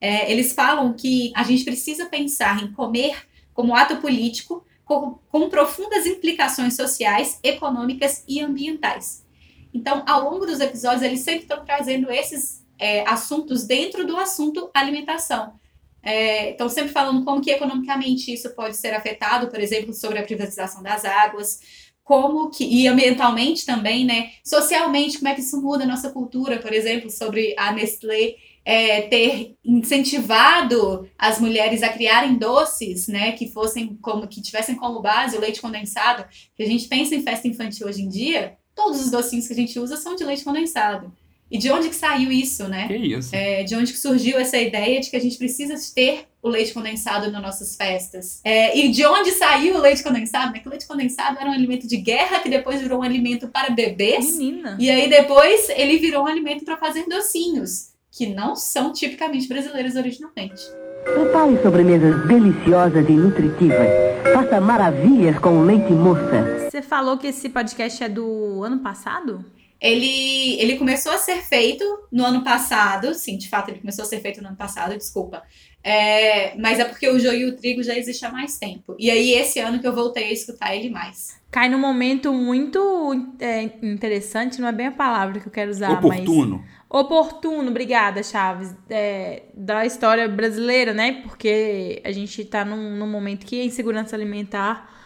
É, 0.00 0.30
eles 0.30 0.52
falam 0.52 0.92
que 0.94 1.30
a 1.36 1.42
gente 1.42 1.62
precisa 1.62 2.06
pensar 2.06 2.62
em 2.62 2.72
comer 2.72 3.26
como 3.52 3.74
ato 3.74 3.98
político 3.98 4.64
com, 4.84 5.18
com 5.28 5.48
profundas 5.48 6.06
implicações 6.06 6.74
sociais, 6.74 7.38
econômicas 7.42 8.24
e 8.26 8.40
ambientais. 8.40 9.24
Então, 9.72 10.02
ao 10.08 10.28
longo 10.28 10.46
dos 10.46 10.58
episódios, 10.58 11.02
eles 11.02 11.20
sempre 11.20 11.42
estão 11.42 11.64
trazendo 11.64 12.10
esses 12.10 12.66
é, 12.76 13.08
assuntos 13.08 13.64
dentro 13.64 14.04
do 14.04 14.16
assunto 14.16 14.70
alimentação. 14.74 15.60
É, 16.02 16.52
estão 16.52 16.68
sempre 16.68 16.90
falando 16.90 17.24
como 17.24 17.42
que 17.42 17.50
economicamente 17.50 18.32
isso 18.32 18.50
pode 18.54 18.76
ser 18.76 18.94
afetado, 18.94 19.48
por 19.48 19.60
exemplo, 19.60 19.92
sobre 19.92 20.18
a 20.18 20.22
privatização 20.22 20.82
das 20.82 21.04
águas, 21.04 21.60
como 22.04 22.50
que, 22.50 22.64
e 22.64 22.88
ambientalmente 22.88 23.64
também, 23.64 24.04
né? 24.04 24.30
Socialmente, 24.44 25.18
como 25.18 25.28
é 25.28 25.34
que 25.34 25.40
isso 25.40 25.60
muda 25.60 25.84
a 25.84 25.86
nossa 25.86 26.10
cultura, 26.10 26.58
por 26.58 26.72
exemplo, 26.72 27.10
sobre 27.10 27.54
a 27.56 27.72
Nestlé 27.72 28.36
é, 28.64 29.02
ter 29.02 29.56
incentivado 29.64 31.08
as 31.18 31.40
mulheres 31.40 31.82
a 31.82 31.88
criarem 31.88 32.36
doces, 32.36 33.08
né, 33.08 33.32
que 33.32 33.48
fossem 33.48 33.98
como 34.00 34.28
que 34.28 34.42
tivessem 34.42 34.74
como 34.74 35.00
base 35.00 35.36
o 35.36 35.40
leite 35.40 35.60
condensado, 35.60 36.24
que 36.54 36.62
a 36.62 36.66
gente 36.66 36.86
pensa 36.86 37.14
em 37.14 37.22
festa 37.22 37.48
infantil 37.48 37.86
hoje 37.86 38.02
em 38.02 38.08
dia, 38.08 38.56
todos 38.74 39.00
os 39.00 39.10
docinhos 39.10 39.46
que 39.46 39.52
a 39.52 39.56
gente 39.56 39.78
usa 39.78 39.96
são 39.96 40.14
de 40.14 40.24
leite 40.24 40.44
condensado. 40.44 41.12
E 41.50 41.58
de 41.58 41.70
onde 41.70 41.88
que 41.88 41.96
saiu 41.96 42.30
isso, 42.30 42.68
né? 42.68 42.86
Que 42.86 42.96
isso? 42.96 43.34
É, 43.34 43.64
de 43.64 43.74
onde 43.74 43.92
que 43.92 43.98
surgiu 43.98 44.38
essa 44.38 44.56
ideia 44.56 45.00
de 45.00 45.10
que 45.10 45.16
a 45.16 45.20
gente 45.20 45.36
precisa 45.36 45.74
ter 45.92 46.28
o 46.42 46.48
leite 46.48 46.72
condensado 46.72 47.30
nas 47.30 47.42
nossas 47.42 47.76
festas. 47.76 48.40
É, 48.44 48.76
e 48.76 48.88
de 48.90 49.04
onde 49.04 49.32
saiu 49.32 49.76
o 49.76 49.80
leite 49.80 50.02
condensado? 50.02 50.52
Né? 50.52 50.58
Que 50.58 50.68
o 50.68 50.70
leite 50.70 50.86
condensado 50.86 51.38
era 51.38 51.48
um 51.48 51.52
alimento 51.52 51.86
de 51.86 51.96
guerra 51.96 52.40
que 52.40 52.48
depois 52.48 52.80
virou 52.80 53.00
um 53.00 53.02
alimento 53.02 53.48
para 53.48 53.70
bebês. 53.70 54.36
Menina. 54.36 54.76
E 54.80 54.90
aí 54.90 55.08
depois 55.08 55.68
ele 55.70 55.98
virou 55.98 56.24
um 56.24 56.26
alimento 56.26 56.64
para 56.64 56.76
fazer 56.76 57.06
docinhos 57.06 57.90
que 58.10 58.26
não 58.26 58.56
são 58.56 58.92
tipicamente 58.92 59.46
brasileiras 59.46 59.94
originalmente. 59.94 60.62
Prepare 61.04 61.62
sobremesas 61.62 62.26
deliciosas 62.26 63.08
e 63.08 63.12
nutritivas. 63.12 63.88
Faça 64.34 64.60
maravilhas 64.60 65.38
com 65.38 65.62
leite 65.62 65.92
moça. 65.92 66.68
Você 66.70 66.82
falou 66.82 67.16
que 67.16 67.28
esse 67.28 67.48
podcast 67.48 68.02
é 68.04 68.08
do 68.08 68.62
ano 68.62 68.80
passado? 68.80 69.44
Ele, 69.80 70.60
ele 70.60 70.76
começou 70.76 71.12
a 71.12 71.18
ser 71.18 71.42
feito 71.42 71.84
no 72.12 72.24
ano 72.24 72.44
passado, 72.44 73.14
sim, 73.14 73.38
de 73.38 73.48
fato 73.48 73.70
ele 73.70 73.80
começou 73.80 74.04
a 74.04 74.08
ser 74.08 74.20
feito 74.20 74.42
no 74.42 74.48
ano 74.48 74.56
passado, 74.56 74.96
desculpa. 74.96 75.42
É, 75.82 76.54
mas 76.58 76.78
é 76.78 76.84
porque 76.84 77.08
o 77.08 77.18
joio 77.18 77.48
e 77.48 77.50
o 77.50 77.56
trigo 77.56 77.82
já 77.82 77.96
existe 77.96 78.24
há 78.26 78.30
mais 78.30 78.58
tempo. 78.58 78.94
E 78.98 79.10
aí, 79.10 79.32
esse 79.32 79.58
ano 79.58 79.80
que 79.80 79.86
eu 79.86 79.94
voltei 79.94 80.24
a 80.24 80.32
escutar 80.32 80.76
ele 80.76 80.90
mais. 80.90 81.40
Cai 81.50 81.68
num 81.68 81.78
momento 81.78 82.32
muito 82.32 83.34
é, 83.40 83.62
interessante, 83.82 84.60
não 84.60 84.68
é 84.68 84.72
bem 84.72 84.88
a 84.88 84.92
palavra 84.92 85.40
que 85.40 85.48
eu 85.48 85.52
quero 85.52 85.70
usar, 85.70 85.92
Oportuno. 85.92 86.58
mas 86.58 86.80
oportuno, 86.90 87.70
obrigada, 87.70 88.22
Chaves, 88.22 88.74
é, 88.90 89.44
da 89.54 89.86
história 89.86 90.28
brasileira, 90.28 90.92
né? 90.92 91.22
Porque 91.22 92.02
a 92.04 92.12
gente 92.12 92.44
tá 92.44 92.64
num, 92.64 92.96
num 92.96 93.08
momento 93.08 93.46
que 93.46 93.60
a 93.60 93.64
insegurança 93.64 94.14
alimentar 94.14 94.99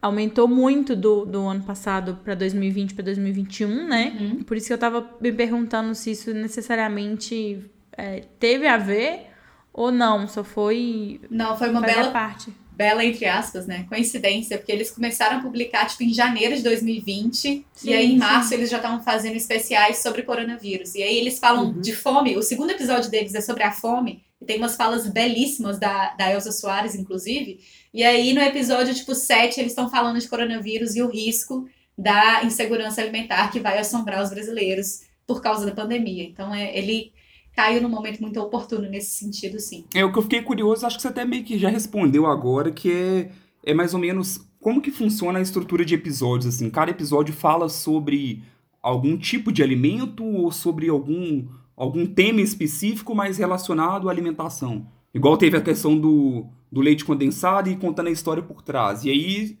aumentou 0.00 0.46
muito 0.46 0.94
do, 0.94 1.24
do 1.24 1.40
ano 1.46 1.62
passado 1.64 2.18
para 2.24 2.34
2020 2.34 2.94
para 2.94 3.04
2021, 3.04 3.88
né? 3.88 4.16
Uhum. 4.20 4.42
Por 4.44 4.56
isso 4.56 4.66
que 4.68 4.72
eu 4.72 4.78
tava 4.78 5.08
me 5.20 5.32
perguntando 5.32 5.94
se 5.94 6.10
isso 6.12 6.32
necessariamente 6.32 7.64
é, 7.96 8.22
teve 8.38 8.66
a 8.66 8.76
ver 8.76 9.26
ou 9.72 9.90
não, 9.90 10.26
só 10.28 10.42
foi 10.44 11.20
Não, 11.30 11.56
foi 11.56 11.68
uma 11.70 11.80
bela 11.82 12.10
parte. 12.10 12.50
bela, 12.72 13.04
entre 13.04 13.24
aspas, 13.26 13.66
né? 13.66 13.84
Coincidência, 13.88 14.56
porque 14.58 14.72
eles 14.72 14.90
começaram 14.90 15.38
a 15.38 15.40
publicar, 15.42 15.86
tipo, 15.86 16.02
em 16.02 16.12
janeiro 16.14 16.56
de 16.56 16.62
2020. 16.62 17.66
Sim, 17.72 17.90
e 17.90 17.92
aí, 17.94 18.06
em 18.06 18.10
sim. 18.12 18.16
março, 18.18 18.54
eles 18.54 18.70
já 18.70 18.76
estavam 18.76 19.02
fazendo 19.02 19.36
especiais 19.36 19.98
sobre 19.98 20.22
coronavírus. 20.22 20.94
E 20.94 21.02
aí, 21.02 21.16
eles 21.18 21.38
falam 21.38 21.66
Uhum. 21.66 21.80
de 21.80 21.94
fome. 21.94 22.36
O 22.36 22.42
segundo 22.42 22.70
episódio 22.70 23.10
deles 23.10 23.34
é 23.34 23.40
sobre 23.40 23.62
a 23.64 23.72
fome. 23.72 24.22
E 24.40 24.44
tem 24.44 24.58
umas 24.58 24.76
falas 24.76 25.08
belíssimas 25.08 25.78
da, 25.78 26.14
da 26.14 26.30
Elsa 26.30 26.52
Soares, 26.52 26.94
inclusive. 26.94 27.60
E 27.92 28.02
aí, 28.04 28.34
no 28.34 28.40
episódio, 28.40 28.94
tipo, 28.94 29.14
7, 29.14 29.60
eles 29.60 29.72
estão 29.72 29.90
falando 29.90 30.18
de 30.18 30.28
coronavírus 30.28 30.94
e 30.94 31.02
o 31.02 31.10
risco 31.10 31.66
da 31.96 32.44
insegurança 32.44 33.00
alimentar 33.00 33.50
que 33.50 33.60
vai 33.60 33.78
assombrar 33.78 34.22
os 34.22 34.30
brasileiros 34.30 35.02
por 35.26 35.40
causa 35.40 35.64
da 35.64 35.72
pandemia. 35.72 36.24
Então, 36.24 36.54
é, 36.54 36.76
ele 36.76 37.12
caiu 37.54 37.80
num 37.80 37.88
momento 37.88 38.20
muito 38.20 38.38
oportuno 38.38 38.88
nesse 38.88 39.14
sentido, 39.14 39.58
sim. 39.58 39.86
É 39.94 40.04
o 40.04 40.12
que 40.12 40.18
eu 40.18 40.22
fiquei 40.22 40.42
curioso, 40.42 40.84
acho 40.84 40.96
que 40.96 41.02
você 41.02 41.08
até 41.08 41.24
meio 41.24 41.42
que 41.42 41.58
já 41.58 41.70
respondeu 41.70 42.26
agora, 42.26 42.70
que 42.70 42.92
é, 42.92 43.30
é 43.64 43.72
mais 43.72 43.94
ou 43.94 44.00
menos 44.00 44.46
como 44.60 44.82
que 44.82 44.90
funciona 44.90 45.38
a 45.38 45.42
estrutura 45.42 45.84
de 45.84 45.94
episódios, 45.94 46.54
assim. 46.54 46.68
Cada 46.68 46.90
episódio 46.90 47.32
fala 47.32 47.68
sobre 47.68 48.42
algum 48.82 49.16
tipo 49.16 49.50
de 49.50 49.62
alimento 49.62 50.24
ou 50.24 50.52
sobre 50.52 50.88
algum, 50.88 51.46
algum 51.76 52.06
tema 52.06 52.40
específico, 52.40 53.14
mas 53.14 53.38
relacionado 53.38 54.08
à 54.08 54.12
alimentação. 54.12 54.86
Igual 55.12 55.36
teve 55.36 55.56
a 55.56 55.62
questão 55.62 55.98
do, 55.98 56.46
do 56.70 56.80
leite 56.80 57.04
condensado 57.04 57.68
e 57.68 57.76
contando 57.76 58.08
a 58.08 58.12
história 58.12 58.42
por 58.42 58.62
trás. 58.62 59.04
E 59.04 59.10
aí, 59.10 59.58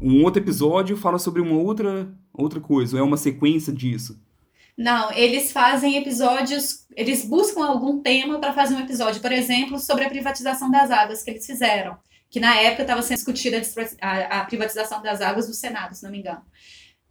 um 0.00 0.22
outro 0.24 0.42
episódio 0.42 0.96
fala 0.96 1.18
sobre 1.18 1.40
uma 1.40 1.56
outra, 1.56 2.12
outra 2.32 2.60
coisa, 2.60 2.96
ou 2.96 3.00
é 3.00 3.04
uma 3.04 3.16
sequência 3.16 3.72
disso. 3.72 4.20
Não, 4.76 5.12
eles 5.12 5.52
fazem 5.52 5.96
episódios, 5.98 6.86
eles 6.96 7.24
buscam 7.24 7.64
algum 7.64 8.00
tema 8.00 8.38
para 8.38 8.52
fazer 8.52 8.74
um 8.74 8.80
episódio, 8.80 9.20
por 9.20 9.30
exemplo, 9.30 9.78
sobre 9.78 10.04
a 10.04 10.08
privatização 10.08 10.70
das 10.70 10.90
águas 10.90 11.22
que 11.22 11.30
eles 11.30 11.44
fizeram, 11.44 11.98
que 12.30 12.40
na 12.40 12.56
época 12.56 12.82
estava 12.82 13.02
sendo 13.02 13.16
discutida 13.16 13.60
a 14.00 14.40
a 14.40 14.44
privatização 14.46 15.02
das 15.02 15.20
águas 15.20 15.46
do 15.46 15.52
Senado, 15.52 15.94
se 15.94 16.02
não 16.02 16.10
me 16.10 16.20
engano. 16.20 16.42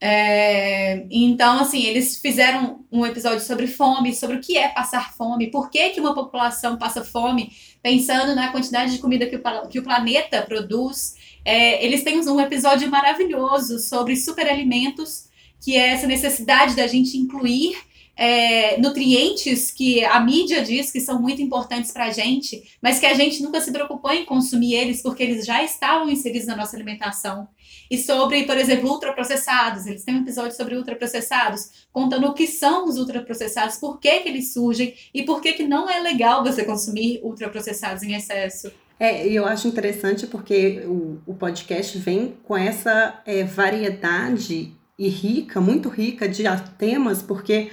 É, 0.02 1.06
então, 1.12 1.60
assim, 1.60 1.84
eles 1.84 2.18
fizeram 2.18 2.86
um 2.90 3.06
episódio 3.06 3.42
sobre 3.42 3.68
fome, 3.68 4.16
sobre 4.16 4.38
o 4.38 4.42
que 4.42 4.58
é 4.58 4.70
passar 4.70 5.14
fome, 5.14 5.52
por 5.52 5.70
que, 5.70 5.90
que 5.90 6.00
uma 6.00 6.14
população 6.14 6.78
passa 6.78 7.04
fome, 7.04 7.52
pensando 7.84 8.34
na 8.34 8.52
quantidade 8.52 8.94
de 8.94 9.00
comida 9.00 9.26
que 9.26 9.36
o, 9.36 9.68
que 9.68 9.80
o 9.80 9.84
planeta 9.84 10.42
produz. 10.42 11.16
É, 11.44 11.84
eles 11.84 12.04
têm 12.04 12.20
um 12.20 12.40
episódio 12.40 12.90
maravilhoso 12.90 13.80
sobre 13.80 14.16
superalimentos, 14.16 15.28
que 15.62 15.76
é 15.76 15.90
essa 15.90 16.08
necessidade 16.08 16.76
da 16.76 16.88
gente 16.88 17.18
incluir 17.18 17.78
é, 18.16 18.78
nutrientes 18.80 19.72
que 19.72 20.04
a 20.04 20.20
mídia 20.20 20.62
diz 20.62 20.92
que 20.92 21.00
são 21.00 21.22
muito 21.22 21.42
importantes 21.42 21.92
para 21.92 22.06
a 22.06 22.12
gente, 22.12 22.62
mas 22.82 23.00
que 23.00 23.06
a 23.06 23.14
gente 23.14 23.42
nunca 23.42 23.62
se 23.62 23.72
preocupou 23.72 24.12
em 24.12 24.26
consumir 24.26 24.74
eles 24.74 25.02
porque 25.02 25.24
eles 25.24 25.46
já 25.46 25.64
estavam 25.64 26.10
inseridos 26.10 26.46
na 26.46 26.56
nossa 26.56 26.76
alimentação. 26.76 27.48
E 27.90 27.98
sobre, 27.98 28.44
por 28.44 28.58
exemplo, 28.58 28.90
ultraprocessados. 28.90 29.88
Eles 29.88 30.04
têm 30.04 30.16
um 30.16 30.22
episódio 30.22 30.56
sobre 30.56 30.76
ultraprocessados, 30.76 31.88
contando 31.92 32.28
o 32.28 32.34
que 32.34 32.46
são 32.46 32.86
os 32.86 32.98
ultraprocessados, 32.98 33.78
por 33.78 34.00
que, 34.00 34.20
que 34.20 34.30
eles 34.30 34.54
surgem 34.54 34.94
e 35.14 35.24
por 35.24 35.42
que, 35.42 35.54
que 35.54 35.64
não 35.64 35.90
é 35.90 36.00
legal 36.00 36.44
você 36.44 36.64
consumir 36.64 37.20
ultraprocessados 37.24 38.04
em 38.04 38.14
excesso. 38.14 38.72
É, 39.00 39.26
e 39.28 39.36
eu 39.36 39.46
acho 39.46 39.68
interessante 39.68 40.28
porque 40.28 40.84
o, 40.86 41.20
o 41.26 41.34
podcast 41.34 41.98
vem 41.98 42.36
com 42.44 42.56
essa 42.58 43.22
é, 43.26 43.44
variedade 43.44 44.74
e 44.98 45.08
rica, 45.08 45.62
muito 45.62 45.88
rica 45.88 46.28
de 46.28 46.44
temas, 46.78 47.22
porque 47.22 47.72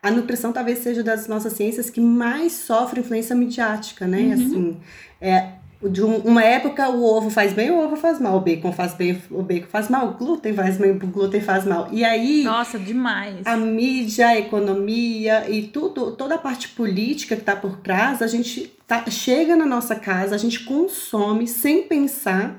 a 0.00 0.10
nutrição 0.12 0.52
talvez 0.52 0.78
seja 0.78 1.02
das 1.02 1.26
nossas 1.26 1.54
ciências 1.54 1.90
que 1.90 2.00
mais 2.00 2.52
sofre 2.52 3.00
influência 3.00 3.34
midiática, 3.34 4.06
né? 4.06 4.20
Uhum. 4.20 4.32
Assim, 4.32 4.80
é, 5.20 5.57
de 5.82 6.02
um- 6.02 6.16
uma 6.18 6.42
época 6.42 6.88
o 6.88 7.04
ovo 7.04 7.30
faz 7.30 7.52
bem, 7.52 7.70
o 7.70 7.78
ovo 7.78 7.94
faz 7.96 8.20
mal, 8.20 8.36
o 8.36 8.40
bacon 8.40 8.72
faz 8.72 8.94
bem, 8.94 9.20
o 9.30 9.42
bacon 9.42 9.68
faz 9.68 9.88
mal, 9.88 10.08
o 10.08 10.12
glúten 10.14 10.52
faz 10.52 10.76
bem, 10.76 10.90
o 10.90 10.98
glúten 10.98 11.40
faz 11.40 11.64
mal. 11.64 11.88
E 11.92 12.04
aí 12.04 12.42
Nossa, 12.42 12.78
demais. 12.78 13.46
a 13.46 13.56
mídia, 13.56 14.28
a 14.28 14.38
economia 14.38 15.48
e 15.48 15.62
tudo, 15.68 16.12
toda 16.12 16.34
a 16.34 16.38
parte 16.38 16.68
política 16.70 17.36
que 17.36 17.42
está 17.42 17.54
por 17.54 17.76
trás, 17.78 18.22
a 18.22 18.26
gente 18.26 18.72
tá- 18.86 19.04
chega 19.08 19.54
na 19.54 19.64
nossa 19.66 19.94
casa, 19.94 20.34
a 20.34 20.38
gente 20.38 20.64
consome 20.64 21.46
sem 21.46 21.82
pensar. 21.82 22.56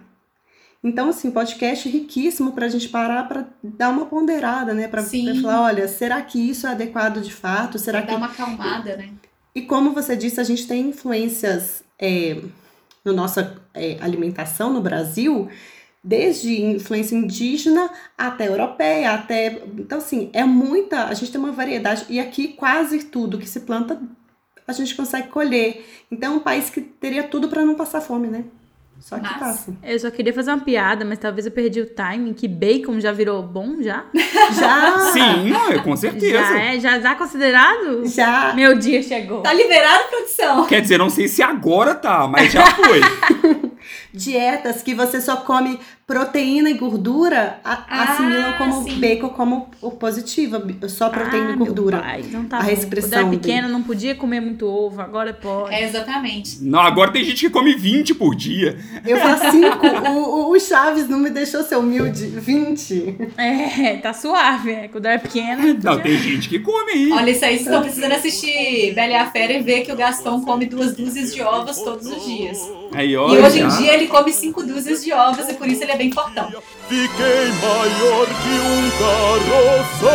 Então, 0.81 1.09
assim, 1.09 1.29
podcast 1.29 1.89
é 1.89 1.91
riquíssimo 1.91 2.53
para 2.53 2.67
a 2.67 2.69
gente 2.69 2.87
parar 2.87 3.27
para 3.27 3.45
dar 3.61 3.89
uma 3.89 4.05
ponderada, 4.05 4.73
né? 4.73 4.87
Para 4.87 5.03
falar, 5.41 5.61
olha, 5.63 5.89
será 5.89 6.21
que 6.21 6.39
isso 6.39 6.65
é 6.65 6.69
adequado 6.71 7.19
de 7.21 7.33
fato? 7.33 7.77
Será 7.77 7.97
Pra 8.01 8.07
que 8.07 8.13
dar 8.13 8.17
uma 8.17 8.27
acalmada, 8.27 8.95
né? 8.95 9.09
e 9.53 9.63
como 9.63 9.91
você 9.91 10.15
disse, 10.15 10.39
a 10.39 10.43
gente 10.45 10.65
tem 10.65 10.87
influências 10.87 11.83
é, 12.01 12.37
na 13.13 13.21
nossa 13.21 13.61
é, 13.73 13.97
alimentação 14.01 14.71
no 14.71 14.81
Brasil, 14.81 15.49
desde 16.03 16.61
influência 16.61 17.15
indígena 17.15 17.89
até 18.17 18.47
europeia, 18.47 19.13
até. 19.13 19.61
Então, 19.77 19.97
assim, 19.97 20.29
é 20.33 20.43
muita. 20.43 21.05
A 21.05 21.13
gente 21.13 21.31
tem 21.31 21.39
uma 21.39 21.51
variedade. 21.51 22.05
E 22.09 22.19
aqui 22.19 22.49
quase 22.49 23.05
tudo 23.05 23.37
que 23.37 23.47
se 23.47 23.61
planta 23.61 24.01
a 24.67 24.73
gente 24.73 24.95
consegue 24.95 25.29
colher. 25.29 25.83
Então, 26.11 26.33
é 26.33 26.35
um 26.37 26.39
país 26.39 26.69
que 26.69 26.79
teria 26.79 27.23
tudo 27.23 27.49
para 27.49 27.65
não 27.65 27.75
passar 27.75 28.01
fome, 28.01 28.27
né? 28.27 28.45
Só 28.99 29.17
que 29.17 29.39
passa. 29.39 29.73
Eu 29.81 29.97
só 29.97 30.11
queria 30.11 30.33
fazer 30.33 30.51
uma 30.51 30.59
piada, 30.59 31.05
mas 31.05 31.17
talvez 31.17 31.45
eu 31.45 31.51
perdi 31.51 31.81
o 31.81 31.85
timing, 31.85 32.33
que 32.33 32.47
bacon 32.47 32.99
já 32.99 33.11
virou 33.11 33.41
bom, 33.41 33.81
já? 33.81 34.05
Já! 34.59 35.11
Sim, 35.11 35.49
não, 35.49 35.71
é, 35.71 35.79
com 35.79 35.95
certeza. 35.95 36.39
Já 36.39 36.59
é? 36.59 36.79
Já 36.79 36.99
tá 36.99 37.15
considerado? 37.15 38.05
Já! 38.05 38.53
Meu 38.53 38.77
dia 38.77 39.01
chegou. 39.01 39.41
Tá 39.41 39.53
liberado, 39.53 40.09
produção? 40.09 40.65
Quer 40.65 40.81
dizer, 40.81 40.97
não 40.97 41.09
sei 41.09 41.27
se 41.27 41.41
agora 41.41 41.93
tá, 41.93 42.27
mas 42.27 42.51
já 42.51 42.65
foi. 42.65 43.01
Dietas 44.13 44.81
que 44.81 44.93
você 44.93 45.21
só 45.21 45.37
come 45.37 45.79
proteína 46.13 46.71
e 46.71 46.73
gordura 46.73 47.59
a- 47.63 47.85
Ah, 47.87 48.03
assimilam 48.13 48.53
como 48.53 48.83
sim. 48.83 48.99
bacon 48.99 49.29
como 49.29 49.69
o 49.79 49.91
positivo, 49.91 50.57
só 50.89 51.07
proteína 51.07 51.49
ah, 51.49 51.53
e 51.53 51.55
gordura. 51.55 51.99
Pai, 51.99 52.21
então 52.27 52.45
tá 52.45 52.57
A 52.57 52.61
restrição 52.63 53.09
Quando 53.09 53.13
eu 53.13 53.19
era 53.19 53.29
dele. 53.29 53.41
pequeno, 53.41 53.69
não 53.69 53.83
podia 53.83 54.15
comer 54.15 54.39
muito 54.41 54.65
ovo, 54.65 54.99
agora 54.99 55.31
pode. 55.33 55.71
É, 55.75 55.83
exatamente. 55.83 56.63
Não, 56.63 56.79
agora 56.79 57.11
tem 57.11 57.23
gente 57.23 57.41
que 57.41 57.49
come 57.51 57.75
20 57.75 58.15
por 58.15 58.33
dia. 58.35 58.75
Eu 59.05 59.17
faço 59.17 59.51
cinco. 59.51 59.85
o, 60.09 60.47
o- 60.49 60.51
o 60.55 60.59
Chaves 60.59 61.07
não 61.07 61.19
me 61.19 61.29
deixou 61.29 61.61
ser 61.63 61.75
humilde. 61.75 62.25
20. 62.25 63.15
É, 63.37 63.97
tá 63.97 64.11
suave. 64.11 64.71
É. 64.71 64.87
Quando 64.87 65.05
era 65.05 65.19
pequeno, 65.19 65.61
Não, 65.83 65.97
podia- 65.97 65.99
tem 66.01 66.17
gente 66.17 66.49
que 66.49 66.57
come 66.57 66.91
aí. 66.91 67.11
Olha, 67.11 67.29
isso 67.29 67.45
aí, 67.45 67.51
vocês 67.57 67.67
estão 67.67 67.81
precisando 67.83 68.13
assistir 68.13 68.93
Bela 68.95 69.11
e 69.11 69.15
a 69.15 69.29
Fera 69.29 69.53
e 69.53 69.61
ver 69.61 69.81
que 69.81 69.91
o 69.91 69.95
Gastão 69.95 70.41
come 70.41 70.65
duas 70.65 70.95
dúzias 70.95 71.33
de 71.35 71.41
ovos 71.43 71.77
todos 71.77 72.07
os 72.07 72.25
dias. 72.25 72.57
Aí, 72.91 73.11
E 73.11 73.17
hoje 73.17 73.59
em 73.61 73.67
dia 73.67 73.93
ele 73.93 74.07
come 74.07 74.33
cinco 74.33 74.63
dúzias 74.63 75.03
de 75.03 75.13
ovos 75.13 75.47
e 75.47 75.53
por 75.53 75.67
isso 75.67 75.83
ele 75.83 75.91
é 75.91 75.97
bem 75.99 76.11
fortão. 76.13 76.49
Fiquei 76.87 77.49
maior 77.61 78.25
que 78.25 78.55
um 78.65 78.89
carroção. 79.51 80.09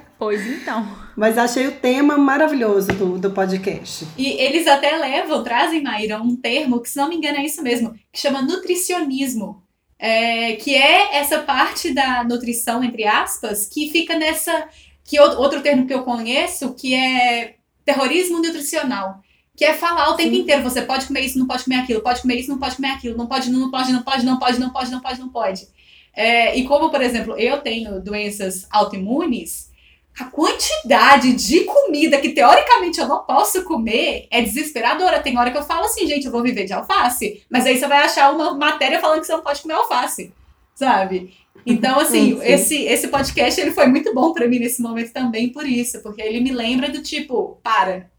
Pois 0.18 0.46
então. 0.46 0.86
Mas 1.16 1.38
achei 1.38 1.66
o 1.66 1.72
tema 1.72 2.18
maravilhoso 2.18 2.88
do, 2.88 3.18
do 3.18 3.30
podcast. 3.30 4.06
E 4.18 4.32
eles 4.32 4.66
até 4.66 4.94
levam, 4.94 5.42
trazem, 5.42 5.82
Maíra, 5.82 6.20
um 6.20 6.36
termo 6.36 6.78
que, 6.78 6.90
se 6.90 6.98
não 6.98 7.08
me 7.08 7.16
engano, 7.16 7.38
é 7.38 7.42
isso 7.42 7.62
mesmo, 7.62 7.94
que 8.12 8.20
chama 8.20 8.42
nutricionismo. 8.42 9.62
É, 9.98 10.56
que 10.56 10.74
é 10.74 11.16
essa 11.16 11.38
parte 11.38 11.94
da 11.94 12.22
nutrição, 12.22 12.84
entre 12.84 13.06
aspas, 13.06 13.66
que 13.66 13.90
fica 13.90 14.14
nessa. 14.14 14.68
que 15.04 15.18
outro 15.18 15.62
termo 15.62 15.86
que 15.86 15.94
eu 15.94 16.02
conheço, 16.02 16.74
que 16.74 16.94
é 16.94 17.54
terrorismo 17.82 18.42
nutricional. 18.42 19.22
Que 19.56 19.64
é 19.64 19.74
falar 19.74 20.10
o 20.10 20.16
tempo 20.16 20.34
Sim. 20.34 20.40
inteiro, 20.40 20.62
você 20.62 20.82
pode 20.82 21.06
comer 21.06 21.20
isso, 21.20 21.38
não 21.38 21.46
pode 21.46 21.64
comer 21.64 21.76
aquilo, 21.76 22.00
pode 22.00 22.22
comer 22.22 22.36
isso, 22.36 22.50
não 22.50 22.58
pode 22.58 22.76
comer 22.76 22.90
aquilo, 22.90 23.16
não 23.16 23.26
pode, 23.26 23.50
não 23.50 23.70
pode, 23.70 23.92
não 23.92 24.02
pode, 24.02 24.24
não 24.24 24.38
pode, 24.38 24.58
não 24.60 24.70
pode, 24.70 24.90
não 24.90 25.00
pode, 25.00 25.20
não 25.20 25.28
pode. 25.28 25.68
É, 26.14 26.56
e 26.56 26.64
como, 26.66 26.90
por 26.90 27.00
exemplo, 27.00 27.36
eu 27.38 27.58
tenho 27.58 28.00
doenças 28.00 28.66
autoimunes, 28.70 29.70
a 30.18 30.24
quantidade 30.24 31.32
de 31.32 31.64
comida 31.64 32.20
que 32.20 32.30
teoricamente 32.30 33.00
eu 33.00 33.08
não 33.08 33.24
posso 33.24 33.64
comer 33.64 34.26
é 34.30 34.42
desesperadora. 34.42 35.20
Tem 35.20 35.38
hora 35.38 35.50
que 35.50 35.56
eu 35.56 35.62
falo 35.62 35.84
assim, 35.84 36.06
gente, 36.06 36.26
eu 36.26 36.32
vou 36.32 36.42
viver 36.42 36.64
de 36.64 36.72
alface. 36.72 37.42
Mas 37.48 37.64
aí 37.64 37.78
você 37.78 37.86
vai 37.86 38.02
achar 38.02 38.32
uma 38.32 38.54
matéria 38.54 39.00
falando 39.00 39.20
que 39.20 39.26
você 39.26 39.32
não 39.32 39.42
pode 39.42 39.62
comer 39.62 39.74
alface, 39.74 40.32
sabe? 40.74 41.32
Então, 41.64 41.98
assim, 42.00 42.34
Sim, 42.34 42.40
sim. 42.40 42.46
esse, 42.46 42.82
esse 42.84 43.08
podcast 43.08 43.60
ele 43.60 43.72
foi 43.72 43.86
muito 43.86 44.12
bom 44.12 44.32
pra 44.32 44.48
mim 44.48 44.58
nesse 44.58 44.82
momento 44.82 45.12
também 45.12 45.50
por 45.50 45.66
isso, 45.66 46.02
porque 46.02 46.20
ele 46.20 46.40
me 46.40 46.52
lembra 46.52 46.90
do 46.90 47.02
tipo, 47.02 47.58
para, 47.62 48.10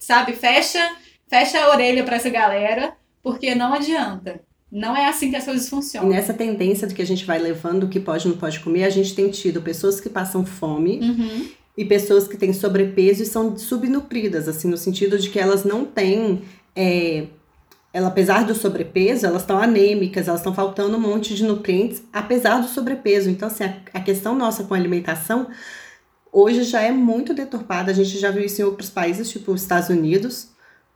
sabe? 0.00 0.32
Fecha, 0.32 0.90
fecha 1.28 1.60
a 1.60 1.70
orelha 1.70 2.02
pra 2.02 2.16
essa 2.16 2.28
galera, 2.30 2.94
porque 3.22 3.54
não 3.54 3.72
adianta. 3.74 4.40
não 4.72 4.96
é 4.96 5.06
assim 5.06 5.30
que 5.30 5.36
as 5.36 5.44
coisas 5.44 5.66
E 5.66 5.70
funcionam. 5.70 6.08
nessa 6.08 6.32
tendência 6.34 6.86
do 6.88 6.94
que 6.94 7.02
a 7.02 7.06
gente 7.06 7.24
vai 7.24 7.38
levando, 7.38 7.84
o 7.84 7.88
que 7.88 8.00
pode 8.00 8.26
e 8.26 8.30
não 8.30 8.36
pode 8.38 8.60
comer, 8.60 8.84
a 8.84 8.90
gente 8.90 9.14
tem 9.14 9.30
tido 9.30 9.60
pessoas 9.62 10.00
que 10.00 10.08
passam 10.08 10.44
fome 10.46 11.00
Uhum. 11.00 11.48
e 11.76 11.84
pessoas 11.84 12.26
que 12.28 12.36
têm 12.36 12.52
sobrepeso 12.52 13.22
e 13.22 13.26
são 13.26 13.56
subnutridas, 13.58 14.48
assim, 14.48 14.68
no 14.68 14.76
sentido 14.76 15.18
de 15.18 15.28
que 15.30 15.38
elas 15.40 15.64
não 15.64 15.84
têm. 15.84 16.42
é, 16.76 17.26
ela, 17.92 18.06
apesar 18.06 18.44
do 18.44 18.54
sobrepeso, 18.54 19.26
elas 19.26 19.42
estão 19.42 19.58
anêmicas, 19.58 20.28
elas 20.28 20.38
estão 20.38 20.54
faltando 20.54 20.96
um 20.96 21.00
monte 21.00 21.34
de 21.34 21.42
nutrientes, 21.42 22.00
apesar 22.12 22.60
do 22.60 22.68
sobrepeso. 22.68 23.28
Então, 23.28 23.48
assim, 23.48 23.64
a, 23.64 23.74
a 23.94 24.00
questão 24.00 24.36
nossa 24.36 24.62
com 24.62 24.74
a 24.74 24.76
alimentação 24.76 25.48
hoje 26.32 26.64
já 26.64 26.80
é 26.80 26.92
muito 26.92 27.34
deturpada. 27.34 27.90
A 27.90 27.94
gente 27.94 28.18
já 28.18 28.30
viu 28.30 28.44
isso 28.44 28.60
em 28.60 28.64
outros 28.64 28.90
países, 28.90 29.30
tipo 29.30 29.52
os 29.52 29.62
Estados 29.62 29.88
Unidos, 29.88 30.48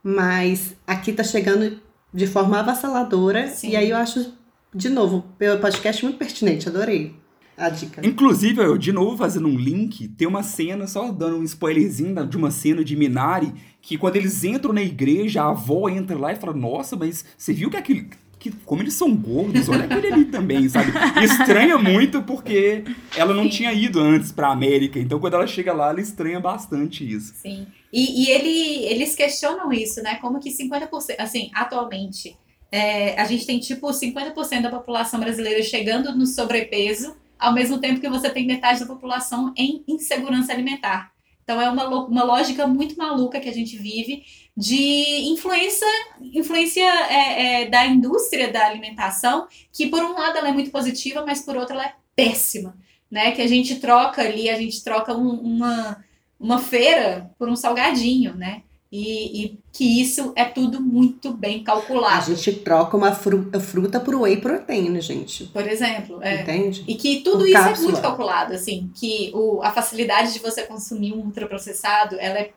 mas 0.03 0.75
aqui 0.85 1.11
tá 1.11 1.23
chegando 1.23 1.79
de 2.13 2.27
forma 2.27 2.59
avassaladora. 2.59 3.47
Sim. 3.47 3.71
E 3.71 3.75
aí 3.75 3.89
eu 3.89 3.97
acho, 3.97 4.33
de 4.73 4.89
novo, 4.89 5.25
pelo 5.37 5.59
podcast 5.59 6.03
muito 6.03 6.17
pertinente, 6.17 6.69
adorei 6.69 7.15
a 7.57 7.69
dica. 7.69 8.05
Inclusive, 8.05 8.61
eu, 8.61 8.77
de 8.77 8.91
novo 8.91 9.17
fazendo 9.17 9.47
um 9.47 9.57
link, 9.57 10.07
tem 10.09 10.27
uma 10.27 10.43
cena, 10.43 10.87
só 10.87 11.11
dando 11.11 11.37
um 11.37 11.43
spoilerzinho 11.43 12.25
de 12.27 12.37
uma 12.37 12.51
cena 12.51 12.83
de 12.83 12.95
Minari, 12.95 13.53
que 13.81 13.97
quando 13.97 14.15
eles 14.17 14.43
entram 14.43 14.73
na 14.73 14.81
igreja, 14.81 15.43
a 15.43 15.49
avó 15.49 15.87
entra 15.87 16.17
lá 16.17 16.33
e 16.33 16.35
fala, 16.35 16.53
nossa, 16.53 16.95
mas 16.95 17.23
você 17.37 17.53
viu 17.53 17.69
que 17.69 17.77
aquele. 17.77 18.09
Que, 18.39 18.51
como 18.65 18.81
eles 18.81 18.93
são 18.93 19.15
gordos, 19.15 19.67
olha 19.69 19.85
aquele 19.85 20.07
ali 20.13 20.25
também, 20.25 20.69
sabe? 20.69 20.91
Estranha 21.23 21.77
muito 21.77 22.21
porque 22.21 22.83
ela 23.15 23.33
não 23.33 23.43
Sim. 23.43 23.49
tinha 23.49 23.73
ido 23.73 23.99
antes 23.99 24.31
pra 24.31 24.51
América. 24.51 24.99
Então, 24.99 25.19
quando 25.19 25.33
ela 25.33 25.47
chega 25.47 25.73
lá, 25.73 25.89
ela 25.89 26.01
estranha 26.01 26.39
bastante 26.39 27.09
isso. 27.09 27.33
Sim. 27.35 27.65
E, 27.91 28.23
e 28.25 28.29
ele, 28.29 28.85
eles 28.85 29.15
questionam 29.15 29.71
isso, 29.71 30.03
né? 30.03 30.15
Como 30.15 30.39
que 30.39 30.49
50%, 30.49 31.15
assim, 31.17 31.49
atualmente, 31.53 32.37
é, 32.71 33.19
a 33.19 33.25
gente 33.25 33.45
tem 33.45 33.59
tipo 33.59 33.87
50% 33.87 34.61
da 34.61 34.69
população 34.69 35.19
brasileira 35.19 35.63
chegando 35.63 36.15
no 36.15 36.25
sobrepeso, 36.25 37.15
ao 37.39 37.53
mesmo 37.53 37.79
tempo 37.79 38.01
que 38.01 38.09
você 38.09 38.29
tem 38.29 38.45
metade 38.45 38.81
da 38.81 38.85
população 38.85 39.53
em 39.55 39.83
insegurança 39.87 40.51
alimentar. 40.51 41.14
Então 41.45 41.61
é 41.61 41.69
uma, 41.69 41.87
uma 42.07 42.23
lógica 42.23 42.65
muito 42.65 42.97
maluca 42.97 43.39
que 43.39 43.47
a 43.47 43.53
gente 43.53 43.77
vive 43.77 44.23
de 44.57 45.29
influência, 45.29 45.85
influência 46.33 46.81
é, 46.83 47.61
é, 47.63 47.69
da 47.69 47.85
indústria 47.85 48.51
da 48.51 48.65
alimentação, 48.65 49.47
que 49.71 49.85
por 49.87 50.01
um 50.03 50.13
lado 50.13 50.37
ela 50.39 50.49
é 50.49 50.51
muito 50.51 50.71
positiva, 50.71 51.23
mas 51.23 51.41
por 51.41 51.55
outro 51.55 51.75
ela 51.75 51.85
é 51.85 51.93
péssima. 52.15 52.75
Né? 53.11 53.31
Que 53.31 53.43
a 53.43 53.47
gente 53.47 53.75
troca 53.75 54.23
ali, 54.23 54.49
a 54.49 54.57
gente 54.59 54.83
troca 54.83 55.15
um- 55.15 55.39
uma, 55.39 56.03
uma 56.39 56.57
feira 56.57 57.31
por 57.37 57.47
um 57.47 57.55
salgadinho, 57.55 58.33
né? 58.35 58.63
E, 58.97 59.43
e 59.45 59.59
que 59.73 60.01
isso 60.01 60.31
é 60.35 60.45
tudo 60.45 60.79
muito 60.79 61.33
bem 61.33 61.61
A 61.61 61.63
calculado. 61.65 62.33
gente 62.33 62.59
troca 62.61 62.95
uma 62.95 63.11
fru- 63.13 63.49
fruta 63.59 63.99
por 63.99 64.15
whey 64.15 64.37
protein, 64.37 65.01
gente. 65.01 65.45
Por 65.47 65.67
exemplo, 65.67 66.21
é. 66.23 66.41
Entende? 66.43 66.83
E 66.87 66.95
que 66.95 67.21
tudo 67.21 67.39
Por 67.39 67.47
isso 67.49 67.57
é 67.57 67.63
cápsula. 67.63 67.91
muito 67.91 68.01
calculado, 68.01 68.53
assim, 68.53 68.89
que 68.95 69.31
o, 69.33 69.61
a 69.61 69.71
facilidade 69.71 70.31
de 70.33 70.39
você 70.39 70.63
consumir 70.63 71.11
um 71.13 71.25
ultraprocessado, 71.25 72.15
ela 72.19 72.39
é 72.39 72.51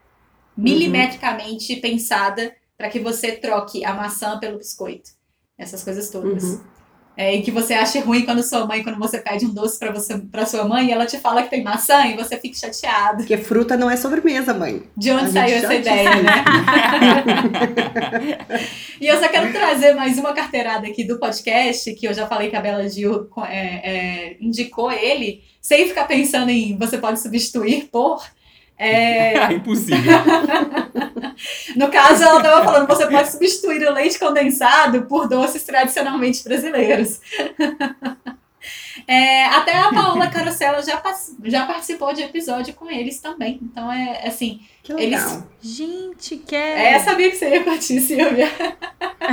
milimetricamente 0.56 1.76
pensada 1.76 2.52
para 2.76 2.88
que 2.88 3.00
você 3.00 3.32
troque 3.32 3.84
a 3.84 3.92
maçã 3.94 4.38
pelo 4.38 4.58
biscoito. 4.58 5.10
Essas 5.56 5.82
coisas 5.82 6.08
todas. 6.10 6.44
Uhum. 6.44 6.60
É, 7.18 7.34
e 7.34 7.42
que 7.42 7.50
você 7.50 7.74
ache 7.74 7.98
ruim 7.98 8.24
quando 8.24 8.44
sua 8.44 8.64
mãe, 8.64 8.84
quando 8.84 8.96
você 8.96 9.18
pede 9.18 9.44
um 9.44 9.52
doce 9.52 9.76
para 9.76 9.90
você, 9.90 10.16
para 10.16 10.46
sua 10.46 10.62
mãe, 10.62 10.92
ela 10.92 11.04
te 11.04 11.18
fala 11.18 11.42
que 11.42 11.50
tem 11.50 11.64
maçã 11.64 12.06
e 12.06 12.14
você 12.14 12.36
fica 12.36 12.56
chateado. 12.56 13.16
Porque 13.16 13.36
fruta 13.36 13.76
não 13.76 13.90
é 13.90 13.96
sobremesa, 13.96 14.54
mãe. 14.54 14.84
De 14.96 15.10
onde 15.10 15.24
A 15.24 15.32
saiu 15.32 15.56
essa 15.56 15.74
ideia, 15.74 16.22
né? 16.22 16.44
e 19.00 19.08
eu 19.08 19.18
só 19.18 19.26
quero 19.26 19.50
trazer 19.50 19.94
mais 19.94 20.16
uma 20.16 20.32
carteirada 20.32 20.86
aqui 20.86 21.02
do 21.02 21.18
podcast, 21.18 21.92
que 21.94 22.06
eu 22.06 22.14
já 22.14 22.24
falei 22.28 22.50
que 22.50 22.56
a 22.56 22.60
Bela 22.60 22.88
Gil 22.88 23.28
é, 23.48 23.56
é, 23.56 24.36
indicou 24.40 24.92
ele, 24.92 25.42
sem 25.60 25.88
ficar 25.88 26.04
pensando 26.04 26.50
em 26.50 26.78
você 26.78 26.98
pode 26.98 27.20
substituir 27.20 27.88
por. 27.90 28.22
É, 28.78 29.34
É 29.34 29.52
impossível. 29.54 30.12
no 31.76 31.90
caso, 31.90 32.22
ela 32.22 32.36
estava 32.38 32.64
falando 32.64 32.86
você 32.86 33.06
pode 33.06 33.30
substituir 33.30 33.82
o 33.86 33.92
leite 33.92 34.18
condensado 34.18 35.02
por 35.06 35.28
doces 35.28 35.62
tradicionalmente 35.64 36.42
brasileiros. 36.44 37.20
É, 39.06 39.44
até 39.46 39.76
a 39.76 39.90
Paola 39.92 40.26
Carosella 40.28 40.82
já, 40.82 41.00
já 41.44 41.66
participou 41.66 42.12
de 42.12 42.22
episódio 42.22 42.74
com 42.74 42.90
eles 42.90 43.20
também. 43.20 43.58
Então 43.62 43.90
é 43.92 44.26
assim. 44.26 44.60
Que 44.82 44.92
legal. 44.94 45.20
Eles- 45.20 45.48
Gente, 45.60 46.36
que 46.38 46.54
É, 46.54 46.96
eu 46.96 47.00
sabia 47.00 47.30
que 47.30 47.36
você 47.36 47.50
ia 47.50 47.64
curtir, 47.64 48.00
Silvia. 48.00 48.48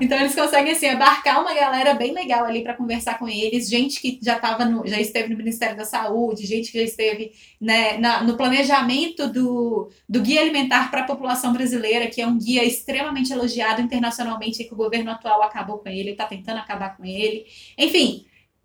então 0.00 0.18
eles 0.18 0.34
conseguem 0.34 0.72
assim 0.72 0.88
abarcar 0.88 1.40
uma 1.40 1.54
galera 1.54 1.94
bem 1.94 2.12
legal 2.12 2.44
ali 2.44 2.62
para 2.62 2.74
conversar 2.74 3.18
com 3.18 3.28
eles, 3.28 3.68
gente 3.68 4.00
que 4.00 4.18
já 4.22 4.38
tava 4.38 4.64
no, 4.64 4.86
já 4.86 5.00
esteve 5.00 5.30
no 5.30 5.36
Ministério 5.36 5.76
da 5.76 5.84
Saúde, 5.84 6.46
gente 6.46 6.70
que 6.70 6.78
já 6.78 6.84
esteve 6.84 7.32
né, 7.60 7.96
na- 7.98 8.22
no 8.22 8.36
planejamento 8.36 9.28
do, 9.28 9.90
do 10.08 10.20
guia 10.20 10.40
alimentar 10.40 10.90
para 10.90 11.00
a 11.00 11.04
população 11.06 11.52
brasileira, 11.52 12.06
que 12.08 12.20
é 12.20 12.26
um 12.26 12.38
guia 12.38 12.64
extremamente 12.64 13.32
elogiado 13.32 13.80
internacionalmente 13.80 14.62
e 14.62 14.64
que 14.66 14.74
o 14.74 14.76
governo 14.76 15.10
atual 15.10 15.42
acabou 15.42 15.78
com 15.78 15.88
ele, 15.88 16.10
está 16.10 16.26
tentando 16.26 16.58
acabar 16.58 16.96
com 16.96 17.04
ele. 17.04 17.46
Enfim, 17.78 18.13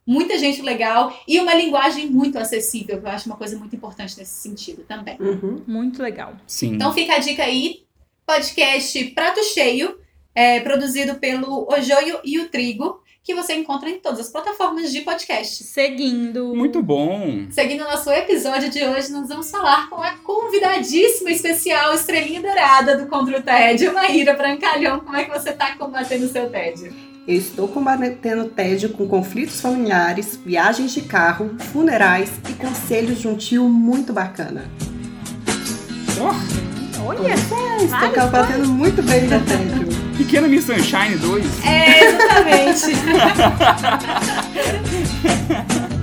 muita 0.10 0.40
gente 0.40 0.64
legal 0.64 1.16
e 1.28 1.40
uma 1.40 1.54
linguagem 1.54 2.08
muito 2.08 2.40
acessível, 2.40 3.00
que 3.00 3.06
eu 3.06 3.12
acho 3.12 3.28
uma 3.28 3.38
coisa 3.38 3.56
muito 3.60 3.76
importante 3.76 4.18
nesse 4.18 4.42
sentido 4.42 4.84
também. 4.88 5.16
Uhum. 5.20 5.62
Muito 5.68 6.02
legal. 6.02 6.34
Sim. 6.48 6.74
Então 6.74 6.92
fica 6.92 7.14
a 7.14 7.20
dica 7.20 7.44
aí, 7.44 7.84
podcast 8.26 9.04
Prato 9.12 9.44
Cheio, 9.44 10.00
é, 10.34 10.62
produzido 10.62 11.16
pelo 11.20 11.72
O 11.72 11.80
Joio 11.80 12.20
e 12.24 12.40
o 12.40 12.50
Trigo, 12.50 13.04
que 13.24 13.36
você 13.36 13.54
encontra 13.54 13.88
em 13.88 14.00
todas 14.00 14.22
as 14.22 14.32
plataformas 14.32 14.92
de 14.92 15.02
podcast. 15.02 15.64
Seguindo. 15.64 16.56
Muito 16.56 16.82
bom. 16.82 17.46
Seguindo 17.52 17.82
o 17.82 17.92
nosso 17.92 18.10
episódio 18.10 18.72
de 18.72 18.84
hoje, 18.84 19.12
nós 19.12 19.28
vamos 19.28 19.52
falar 19.52 19.92
com 19.92 20.02
a 20.02 20.14
convidadíssima 20.14 21.30
especial, 21.30 21.94
estrelinha 21.94 22.42
dourada 22.42 22.98
do 22.98 23.06
Contra 23.06 23.38
o 23.38 23.44
Tédio, 23.44 23.94
Maíra 23.94 24.34
Brancalhão. 24.34 25.02
Como 25.02 25.16
é 25.16 25.26
que 25.26 25.32
você 25.32 25.54
tá 25.54 25.76
combatendo 25.76 26.26
o 26.26 26.30
seu 26.30 26.50
tédio? 26.50 27.09
Eu 27.30 27.36
estou 27.36 27.68
combatendo 27.68 28.46
tédio 28.46 28.90
com 28.90 29.08
conflitos 29.08 29.62
familiares, 29.62 30.40
viagens 30.44 30.92
de 30.92 31.02
carro, 31.02 31.52
funerais 31.72 32.32
e 32.50 32.54
conselhos 32.54 33.20
de 33.20 33.28
um 33.28 33.36
tio 33.36 33.70
muito 33.70 34.12
bacana. 34.12 34.66
Olha, 37.06 37.36
Estou 37.36 38.24
combatendo 38.24 38.68
muito 38.70 39.04
bem 39.04 39.28
meu 39.28 39.46
tédio. 39.46 39.88
Pequena 40.18 40.48
Miss 40.48 40.66
Sunshine 40.66 41.18
2. 41.18 41.46
É, 41.68 42.04
exatamente. 42.06 42.96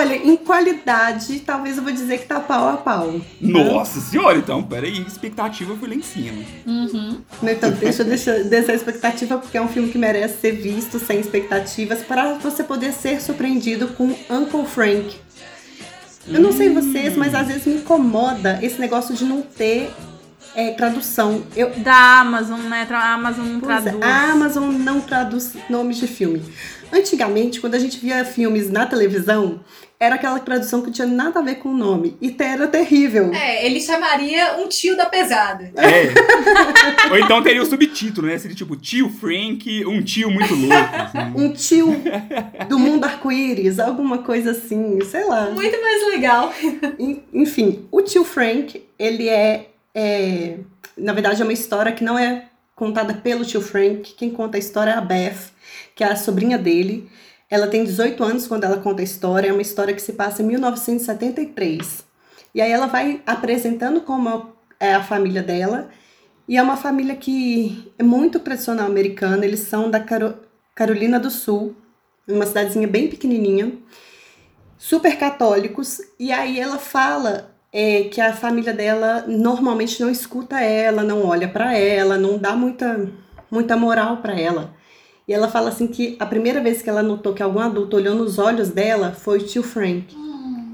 Olha, 0.00 0.16
em 0.16 0.34
qualidade, 0.34 1.40
talvez 1.40 1.76
eu 1.76 1.82
vou 1.82 1.92
dizer 1.92 2.20
que 2.20 2.26
tá 2.26 2.40
pau 2.40 2.70
a 2.70 2.78
pau. 2.78 3.20
Nossa 3.38 4.00
senhora, 4.00 4.38
então, 4.38 4.62
peraí. 4.62 5.02
Expectativa 5.02 5.76
foi 5.76 5.88
lá 5.90 5.94
em 5.94 6.00
cima. 6.00 6.42
Uhum. 6.66 7.18
Então, 7.42 7.70
deixa 7.72 8.00
eu 8.00 8.06
deixar 8.06 8.44
dessa 8.44 8.72
expectativa, 8.72 9.36
porque 9.36 9.58
é 9.58 9.60
um 9.60 9.68
filme 9.68 9.90
que 9.90 9.98
merece 9.98 10.40
ser 10.40 10.52
visto 10.52 10.98
sem 10.98 11.20
expectativas, 11.20 11.98
para 12.00 12.32
você 12.34 12.64
poder 12.64 12.94
ser 12.94 13.20
surpreendido 13.20 13.88
com 13.88 14.16
Uncle 14.30 14.64
Frank. 14.64 15.16
Eu 16.26 16.40
não 16.40 16.52
sei 16.52 16.70
vocês, 16.70 17.14
mas 17.14 17.34
às 17.34 17.48
vezes 17.48 17.66
me 17.66 17.74
incomoda 17.74 18.58
esse 18.62 18.80
negócio 18.80 19.14
de 19.14 19.26
não 19.26 19.42
ter 19.42 19.90
é, 20.54 20.70
tradução. 20.72 21.42
Eu, 21.54 21.70
da 21.78 22.20
Amazon, 22.20 22.60
né? 22.60 22.86
A 22.90 23.12
Amazon 23.12 23.44
não 23.44 23.60
Pois 23.60 23.86
é, 23.86 23.90
traduz. 23.90 24.02
a 24.02 24.30
Amazon 24.32 24.72
não 24.72 25.00
traduz 25.00 25.52
nomes 25.68 25.98
de 25.98 26.06
filme. 26.06 26.42
Antigamente, 26.92 27.60
quando 27.60 27.74
a 27.74 27.78
gente 27.78 27.98
via 27.98 28.24
filmes 28.24 28.70
na 28.70 28.86
televisão, 28.86 29.60
era 29.98 30.14
aquela 30.14 30.38
tradução 30.38 30.80
que 30.80 30.86
não 30.86 30.92
tinha 30.92 31.06
nada 31.06 31.40
a 31.40 31.42
ver 31.42 31.56
com 31.56 31.68
o 31.70 31.76
nome. 31.76 32.16
E 32.20 32.34
era 32.40 32.66
terrível. 32.66 33.32
É, 33.34 33.66
ele 33.66 33.80
chamaria 33.80 34.56
um 34.58 34.66
tio 34.68 34.96
da 34.96 35.06
pesada. 35.06 35.70
É. 35.76 37.10
Ou 37.10 37.18
então 37.18 37.42
teria 37.42 37.62
o 37.62 37.66
subtítulo, 37.66 38.26
né? 38.26 38.38
Seria 38.38 38.56
tipo 38.56 38.76
tio 38.76 39.08
Frank, 39.10 39.84
um 39.86 40.02
tio 40.02 40.30
muito 40.30 40.54
louco. 40.54 40.74
assim. 40.74 41.18
Um 41.36 41.52
tio 41.52 41.94
do 42.68 42.78
mundo 42.78 43.04
arco-íris, 43.04 43.78
alguma 43.78 44.18
coisa 44.18 44.52
assim, 44.52 44.98
sei 45.04 45.24
lá. 45.24 45.50
Muito 45.50 45.80
mais 45.80 46.08
legal. 46.08 46.52
En- 46.98 47.22
Enfim, 47.32 47.86
o 47.90 48.00
tio 48.02 48.24
Frank, 48.24 48.82
ele 48.98 49.28
é, 49.28 49.66
é- 49.94 50.56
Na 50.96 51.12
verdade, 51.12 51.40
é 51.40 51.44
uma 51.44 51.52
história 51.52 51.92
que 51.92 52.02
não 52.04 52.18
é 52.18 52.44
contada 52.80 53.12
pelo 53.12 53.44
tio 53.44 53.60
Frank. 53.60 54.14
Quem 54.14 54.30
conta 54.30 54.56
a 54.56 54.58
história 54.58 54.92
é 54.92 54.94
a 54.94 55.02
Beth, 55.02 55.52
que 55.94 56.02
é 56.02 56.06
a 56.06 56.16
sobrinha 56.16 56.56
dele. 56.56 57.10
Ela 57.50 57.66
tem 57.66 57.84
18 57.84 58.24
anos 58.24 58.46
quando 58.46 58.64
ela 58.64 58.78
conta 58.78 59.02
a 59.02 59.04
história. 59.04 59.50
É 59.50 59.52
uma 59.52 59.60
história 59.60 59.92
que 59.92 60.00
se 60.00 60.14
passa 60.14 60.42
em 60.42 60.46
1973. 60.46 62.02
E 62.54 62.62
aí 62.62 62.72
ela 62.72 62.86
vai 62.86 63.20
apresentando 63.26 64.00
como 64.00 64.54
é 64.80 64.94
a 64.94 65.02
família 65.02 65.42
dela. 65.42 65.90
E 66.48 66.56
é 66.56 66.62
uma 66.62 66.78
família 66.78 67.14
que 67.14 67.92
é 67.98 68.02
muito 68.02 68.40
tradicional 68.40 68.86
americana. 68.86 69.44
Eles 69.44 69.60
são 69.60 69.90
da 69.90 70.00
Caro- 70.00 70.38
Carolina 70.74 71.20
do 71.20 71.30
Sul, 71.30 71.76
uma 72.26 72.46
cidadezinha 72.46 72.88
bem 72.88 73.08
pequenininha 73.08 73.72
super 74.78 75.18
católicos, 75.18 76.00
e 76.18 76.32
aí 76.32 76.58
ela 76.58 76.78
fala 76.78 77.54
é 77.72 78.04
que 78.04 78.20
a 78.20 78.32
família 78.32 78.72
dela 78.72 79.24
normalmente 79.26 80.00
não 80.00 80.10
escuta 80.10 80.60
ela, 80.60 81.02
não 81.02 81.24
olha 81.24 81.48
pra 81.48 81.76
ela, 81.76 82.18
não 82.18 82.36
dá 82.38 82.54
muita, 82.56 83.08
muita 83.50 83.76
moral 83.76 84.18
pra 84.18 84.38
ela. 84.38 84.74
E 85.26 85.32
ela 85.32 85.48
fala 85.48 85.68
assim 85.68 85.86
que 85.86 86.16
a 86.18 86.26
primeira 86.26 86.60
vez 86.60 86.82
que 86.82 86.90
ela 86.90 87.02
notou 87.02 87.32
que 87.32 87.42
algum 87.42 87.60
adulto 87.60 87.96
olhou 87.96 88.14
nos 88.16 88.38
olhos 88.38 88.70
dela 88.70 89.12
foi 89.12 89.38
o 89.38 89.46
tio 89.46 89.62
Frank. 89.62 90.16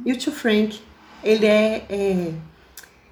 E 0.05 0.13
o 0.13 0.17
tio 0.17 0.33
Frank, 0.33 0.81
ele 1.23 1.45
é, 1.45 1.85
é 1.91 2.33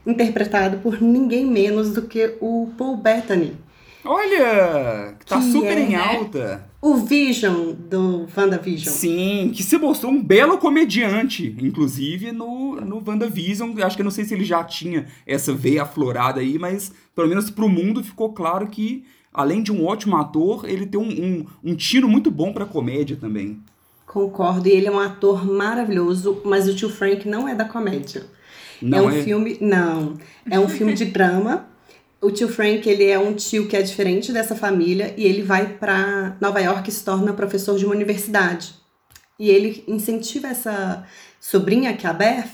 interpretado 0.07 0.79
por 0.79 1.03
ninguém 1.03 1.45
menos 1.45 1.91
do 1.91 2.03
que 2.03 2.37
o 2.41 2.71
Paul 2.79 2.97
Bettany. 2.97 3.57
Olha, 4.05 5.15
tá 5.27 5.39
Que 5.39 5.53
super 5.53 5.77
é, 5.77 5.81
em 5.81 5.91
né? 5.91 5.97
alta. 5.97 6.67
O 6.85 6.97
Vision 6.97 7.73
do 7.73 8.27
WandaVision. 8.37 8.95
Sim, 8.95 9.51
que 9.55 9.63
se 9.63 9.79
mostrou 9.79 10.13
um 10.13 10.23
belo 10.23 10.59
comediante, 10.59 11.57
inclusive 11.59 12.31
no, 12.31 12.79
no 12.79 13.03
WandaVision. 13.03 13.73
Acho 13.83 13.97
que 13.97 14.03
eu 14.03 14.05
não 14.05 14.11
sei 14.11 14.27
se 14.27 14.35
ele 14.35 14.45
já 14.45 14.63
tinha 14.63 15.07
essa 15.27 15.55
veia 15.55 15.85
aflorada 15.85 16.41
aí, 16.41 16.59
mas 16.59 16.93
pelo 17.17 17.27
menos 17.27 17.49
pro 17.49 17.71
mundo 17.71 18.05
ficou 18.05 18.35
claro 18.35 18.67
que, 18.67 19.03
além 19.33 19.63
de 19.63 19.73
um 19.73 19.87
ótimo 19.87 20.15
ator, 20.19 20.69
ele 20.69 20.85
tem 20.85 21.01
um, 21.01 21.09
um, 21.09 21.71
um 21.71 21.75
tiro 21.75 22.07
muito 22.07 22.31
bom 22.31 22.53
pra 22.53 22.67
comédia 22.67 23.17
também. 23.19 23.59
Concordo, 24.07 24.69
e 24.69 24.73
ele 24.73 24.87
é 24.87 24.93
um 24.93 25.01
ator 25.01 25.51
maravilhoso, 25.51 26.43
mas 26.45 26.69
o 26.69 26.75
tio 26.75 26.91
Frank 26.91 27.27
não 27.27 27.49
é 27.49 27.55
da 27.55 27.65
comédia. 27.65 28.27
Não 28.83 28.99
é 28.99 29.03
um 29.03 29.11
é? 29.11 29.23
filme, 29.23 29.57
não, 29.59 30.19
é 30.51 30.61
um 30.61 30.69
filme 30.69 30.93
de 30.93 31.07
drama. 31.17 31.67
O 32.25 32.31
tio 32.31 32.49
Frank, 32.49 32.89
ele 32.89 33.05
é 33.05 33.19
um 33.19 33.35
tio 33.35 33.69
que 33.69 33.77
é 33.77 33.83
diferente 33.83 34.33
dessa 34.33 34.57
família 34.57 35.13
e 35.15 35.27
ele 35.27 35.43
vai 35.43 35.75
para 35.75 36.35
Nova 36.41 36.59
York 36.59 36.89
e 36.89 36.93
se 36.93 37.05
torna 37.05 37.35
professor 37.35 37.77
de 37.77 37.85
uma 37.85 37.95
universidade. 37.95 38.75
E 39.39 39.51
ele 39.51 39.85
incentiva 39.87 40.49
essa 40.49 41.05
sobrinha, 41.39 41.95
que 41.95 42.07
é 42.07 42.09
a 42.09 42.15
Beth, 42.15 42.49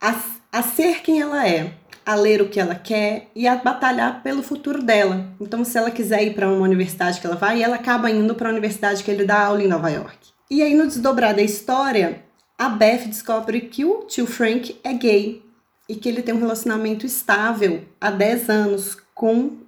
a, 0.00 0.20
a 0.50 0.62
ser 0.64 1.02
quem 1.02 1.20
ela 1.20 1.46
é, 1.46 1.72
a 2.04 2.16
ler 2.16 2.42
o 2.42 2.48
que 2.48 2.58
ela 2.58 2.74
quer 2.74 3.28
e 3.32 3.46
a 3.46 3.54
batalhar 3.54 4.24
pelo 4.24 4.42
futuro 4.42 4.82
dela. 4.82 5.24
Então, 5.40 5.64
se 5.64 5.78
ela 5.78 5.92
quiser 5.92 6.24
ir 6.24 6.34
para 6.34 6.48
uma 6.48 6.66
universidade 6.66 7.20
que 7.20 7.26
ela 7.28 7.36
vai, 7.36 7.62
ela 7.62 7.76
acaba 7.76 8.10
indo 8.10 8.34
para 8.34 8.48
a 8.48 8.52
universidade 8.52 9.04
que 9.04 9.10
ele 9.12 9.24
dá 9.24 9.44
aula 9.44 9.62
em 9.62 9.68
Nova 9.68 9.88
York. 9.88 10.18
E 10.50 10.64
aí, 10.64 10.74
no 10.74 10.88
desdobrar 10.88 11.32
da 11.32 11.42
história, 11.42 12.24
a 12.58 12.68
Beth 12.68 13.06
descobre 13.06 13.60
que 13.60 13.84
o 13.84 14.00
tio 14.08 14.26
Frank 14.26 14.80
é 14.82 14.92
gay 14.94 15.48
e 15.90 15.96
que 15.96 16.08
ele 16.08 16.22
tem 16.22 16.32
um 16.32 16.38
relacionamento 16.38 17.04
estável 17.04 17.82
há 18.00 18.12
10 18.12 18.48
anos 18.48 18.96
com 19.12 19.58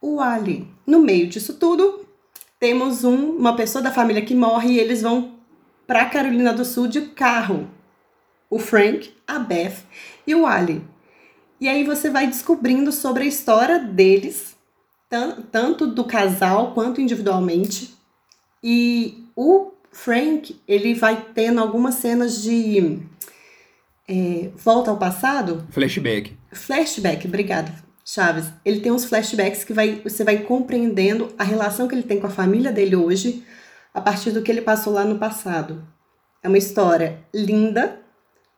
o 0.00 0.20
Ali. 0.20 0.68
No 0.86 1.00
meio 1.00 1.26
disso 1.26 1.54
tudo, 1.54 2.06
temos 2.58 3.02
um- 3.02 3.30
uma 3.36 3.56
pessoa 3.56 3.80
da 3.82 3.90
família 3.90 4.22
que 4.24 4.34
morre 4.34 4.72
e 4.72 4.78
eles 4.78 5.00
vão 5.00 5.36
para 5.86 6.04
Carolina 6.10 6.52
do 6.52 6.66
Sul 6.66 6.86
de 6.86 7.00
carro. 7.00 7.66
O 8.50 8.58
Frank, 8.58 9.10
a 9.26 9.38
Beth 9.38 9.76
e 10.26 10.34
o 10.34 10.44
Ali. 10.46 10.84
E 11.58 11.66
aí 11.66 11.82
você 11.82 12.10
vai 12.10 12.26
descobrindo 12.26 12.92
sobre 12.92 13.22
a 13.22 13.26
história 13.26 13.78
deles, 13.78 14.56
tan- 15.08 15.40
tanto 15.50 15.86
do 15.86 16.04
casal 16.04 16.72
quanto 16.74 17.00
individualmente. 17.00 17.94
E 18.62 19.24
o 19.34 19.70
Frank, 19.90 20.60
ele 20.68 20.92
vai 20.94 21.28
tendo 21.34 21.58
algumas 21.60 21.94
cenas 21.94 22.42
de 22.42 22.98
é, 24.10 24.50
volta 24.56 24.90
ao 24.90 24.96
passado, 24.96 25.64
Flashback. 25.70 26.36
flashback, 26.50 27.28
obrigada, 27.28 27.72
Chaves. 28.04 28.46
Ele 28.64 28.80
tem 28.80 28.90
uns 28.90 29.04
flashbacks 29.04 29.62
que 29.62 29.72
vai, 29.72 30.00
você 30.02 30.24
vai 30.24 30.38
compreendendo 30.38 31.28
a 31.38 31.44
relação 31.44 31.86
que 31.86 31.94
ele 31.94 32.02
tem 32.02 32.18
com 32.18 32.26
a 32.26 32.30
família 32.30 32.72
dele 32.72 32.96
hoje, 32.96 33.44
a 33.94 34.00
partir 34.00 34.32
do 34.32 34.42
que 34.42 34.50
ele 34.50 34.62
passou 34.62 34.92
lá 34.92 35.04
no 35.04 35.18
passado. 35.18 35.86
É 36.42 36.48
uma 36.48 36.58
história 36.58 37.20
linda, 37.32 38.00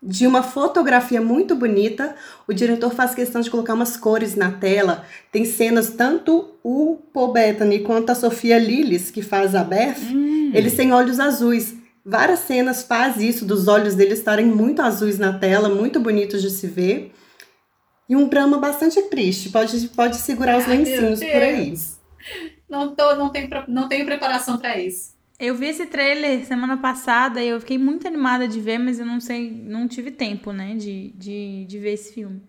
de 0.03 0.27
uma 0.27 0.43
fotografia 0.43 1.21
muito 1.21 1.55
bonita. 1.55 2.17
O 2.49 2.53
diretor 2.53 2.93
faz 2.93 3.15
questão 3.15 3.41
de 3.41 3.51
colocar 3.51 3.75
umas 3.75 3.97
cores 3.97 4.35
na 4.35 4.51
tela. 4.51 5.05
Tem 5.31 5.45
cenas, 5.45 5.91
tanto 5.91 6.55
o 6.65 6.97
Paul 7.13 7.33
Bettany 7.33 7.81
quanto 7.81 8.11
a 8.11 8.15
Sofia 8.15 8.59
Lillis, 8.59 9.11
que 9.11 9.23
faz 9.23 9.55
a 9.55 9.63
Beth, 9.63 10.01
eles 10.55 10.75
têm 10.75 10.93
olhos 10.93 11.21
azuis. 11.21 11.82
Várias 12.05 12.41
cenas 12.41 12.83
faz 12.83 13.17
isso, 13.19 13.45
dos 13.45 13.69
olhos 13.69 13.95
deles 13.95 14.19
estarem 14.19 14.47
muito 14.47 14.83
azuis 14.83 15.19
na 15.19 15.39
tela, 15.39 15.69
muito 15.69 16.01
bonitos 16.01 16.43
de 16.43 16.51
se 16.51 16.67
ver. 16.67 17.13
E 18.09 18.17
um 18.17 18.29
drama 18.29 18.59
bastante 18.59 19.01
triste. 19.03 19.51
Pode, 19.51 19.89
pode 19.91 20.17
segurar 20.17 20.59
os 20.59 20.67
lencinhos 20.67 21.21
por 21.21 21.43
aí. 21.43 21.75
Não, 22.69 22.95
tô, 22.95 23.15
não, 23.15 23.31
tenho, 23.31 23.49
não 23.69 23.89
tenho 23.89 24.05
preparação 24.05 24.59
pra 24.59 24.79
isso. 24.79 25.13
Eu 25.39 25.55
vi 25.55 25.67
esse 25.67 25.87
trailer 25.87 26.45
semana 26.45 26.77
passada 26.77 27.43
e 27.43 27.49
eu 27.49 27.61
fiquei 27.61 27.79
muito 27.79 28.07
animada 28.07 28.47
de 28.47 28.61
ver, 28.61 28.79
mas 28.79 28.99
eu 29.01 29.07
não 29.07 29.21
sei, 29.21 29.51
não 29.51 29.89
tive 29.89 30.11
tempo, 30.11 30.53
né, 30.53 30.77
de, 30.77 31.13
de, 31.17 31.65
de 31.67 31.79
ver 31.79 31.95
esse 31.95 32.13
filme. 32.15 32.43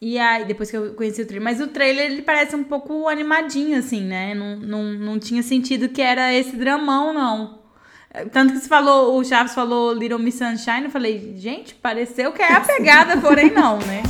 E 0.00 0.18
aí, 0.18 0.44
depois 0.44 0.70
que 0.70 0.76
eu 0.76 0.94
conheci 0.94 1.22
o 1.22 1.26
trailer. 1.26 1.42
Mas 1.42 1.60
o 1.60 1.68
trailer, 1.68 2.10
ele 2.10 2.22
parece 2.22 2.54
um 2.54 2.62
pouco 2.62 3.08
animadinho, 3.08 3.78
assim, 3.78 4.02
né? 4.02 4.34
Não, 4.34 4.56
não, 4.56 4.82
não 4.92 5.18
tinha 5.18 5.42
sentido 5.42 5.88
que 5.88 6.00
era 6.00 6.32
esse 6.32 6.56
dramão, 6.56 7.12
não. 7.12 7.58
Tanto 8.32 8.54
que 8.54 8.60
você 8.60 8.68
falou, 8.68 9.18
o 9.18 9.24
Chaves 9.24 9.54
falou 9.54 9.92
Little 9.92 10.18
Miss 10.18 10.36
Sunshine, 10.36 10.84
eu 10.84 10.90
falei, 10.90 11.34
gente, 11.36 11.74
pareceu 11.74 12.32
que 12.32 12.42
é 12.42 12.52
a 12.52 12.60
pegada, 12.60 13.16
porém 13.18 13.50
não, 13.50 13.78
né? 13.78 14.02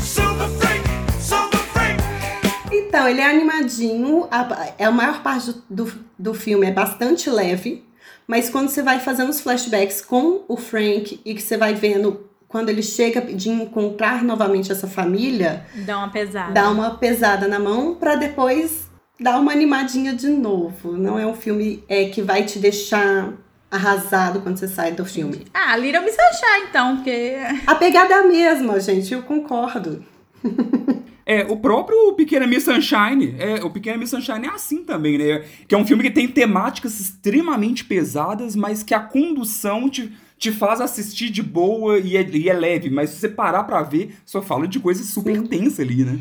Então, 2.72 3.08
ele 3.08 3.20
é 3.20 3.28
animadinho. 3.28 4.26
A, 4.30 4.72
é 4.78 4.84
a 4.84 4.90
maior 4.90 5.22
parte 5.22 5.52
do, 5.68 5.84
do, 5.84 5.92
do 6.18 6.34
filme 6.34 6.66
é 6.66 6.70
bastante 6.70 7.28
leve. 7.28 7.84
Mas 8.26 8.48
quando 8.50 8.68
você 8.68 8.82
vai 8.82 9.00
fazendo 9.00 9.30
os 9.30 9.40
flashbacks 9.40 10.00
com 10.02 10.42
o 10.48 10.56
Frank 10.56 11.20
e 11.24 11.34
que 11.34 11.42
você 11.42 11.56
vai 11.56 11.74
vendo 11.74 12.28
quando 12.46 12.68
ele 12.70 12.82
chega 12.82 13.20
de 13.20 13.50
encontrar 13.50 14.22
novamente 14.24 14.72
essa 14.72 14.86
família, 14.86 15.66
Dá 15.84 15.98
uma 15.98 16.08
pesada. 16.10 16.52
dá 16.52 16.70
uma 16.70 16.90
pesada 16.96 17.46
na 17.46 17.58
mão 17.58 17.94
pra 17.94 18.16
depois 18.16 18.86
dar 19.20 19.38
uma 19.38 19.52
animadinha 19.52 20.14
de 20.14 20.28
novo. 20.28 20.92
Não 20.92 21.18
é 21.18 21.26
um 21.26 21.34
filme 21.34 21.84
é, 21.88 22.06
que 22.06 22.22
vai 22.22 22.44
te 22.44 22.58
deixar 22.58 23.32
arrasado 23.70 24.40
quando 24.40 24.56
você 24.56 24.68
sai 24.68 24.92
do 24.92 25.04
filme. 25.04 25.46
Ah, 25.52 25.76
Little 25.76 26.02
Miss 26.02 26.16
Sunshine, 26.16 26.68
então, 26.68 26.96
porque... 26.96 27.36
A 27.66 27.74
pegada 27.74 28.14
é 28.14 28.18
a 28.18 28.26
mesma, 28.26 28.80
gente, 28.80 29.12
eu 29.12 29.22
concordo. 29.22 30.04
É, 31.30 31.44
o 31.44 31.58
próprio 31.58 32.14
Pequena 32.14 32.46
Miss 32.46 32.64
Sunshine, 32.64 33.34
é, 33.38 33.62
o 33.62 33.68
Pequena 33.68 33.98
Miss 33.98 34.08
Sunshine 34.08 34.46
é 34.46 34.48
assim 34.48 34.82
também, 34.82 35.18
né? 35.18 35.44
Que 35.68 35.74
é 35.74 35.78
um 35.78 35.86
filme 35.86 36.02
que 36.02 36.10
tem 36.10 36.26
temáticas 36.26 36.98
extremamente 36.98 37.84
pesadas, 37.84 38.56
mas 38.56 38.82
que 38.82 38.94
a 38.94 39.00
condução 39.00 39.90
te, 39.90 40.10
te 40.38 40.50
faz 40.50 40.80
assistir 40.80 41.28
de 41.28 41.42
boa 41.42 41.98
e 41.98 42.16
é, 42.16 42.26
e 42.26 42.48
é 42.48 42.54
leve. 42.54 42.88
Mas 42.88 43.10
se 43.10 43.16
você 43.16 43.28
parar 43.28 43.64
pra 43.64 43.82
ver, 43.82 44.14
só 44.24 44.40
fala 44.40 44.66
de 44.66 44.80
coisa 44.80 45.04
super 45.04 45.42
tensa 45.46 45.82
ali, 45.82 46.02
né? 46.02 46.18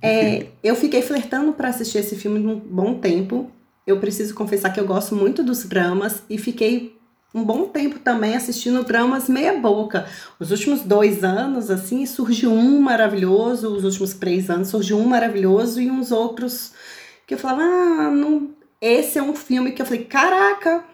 É, 0.00 0.46
eu 0.62 0.74
fiquei 0.74 1.02
flertando 1.02 1.52
pra 1.52 1.68
assistir 1.68 1.98
esse 1.98 2.16
filme 2.16 2.38
um 2.38 2.58
bom 2.58 2.94
tempo. 2.94 3.50
Eu 3.86 4.00
preciso 4.00 4.34
confessar 4.34 4.72
que 4.72 4.80
eu 4.80 4.86
gosto 4.86 5.14
muito 5.14 5.44
dos 5.44 5.64
dramas 5.64 6.22
e 6.28 6.36
fiquei 6.36 6.98
um 7.32 7.44
bom 7.44 7.66
tempo 7.66 7.98
também 7.98 8.34
assistindo 8.34 8.82
dramas 8.82 9.28
meia 9.28 9.52
boca. 9.58 10.06
Os 10.40 10.50
últimos 10.50 10.80
dois 10.82 11.22
anos, 11.22 11.70
assim, 11.70 12.04
surgiu 12.04 12.50
um 12.50 12.80
maravilhoso, 12.80 13.68
os 13.68 13.84
últimos 13.84 14.14
três 14.14 14.50
anos 14.50 14.68
surgiu 14.68 14.98
um 14.98 15.06
maravilhoso 15.06 15.80
e 15.80 15.90
uns 15.90 16.10
outros 16.10 16.72
que 17.26 17.34
eu 17.34 17.38
falava, 17.38 17.62
ah, 17.62 18.10
não... 18.10 18.50
esse 18.80 19.18
é 19.18 19.22
um 19.22 19.34
filme 19.34 19.72
que 19.72 19.82
eu 19.82 19.86
falei, 19.86 20.04
caraca, 20.04 20.84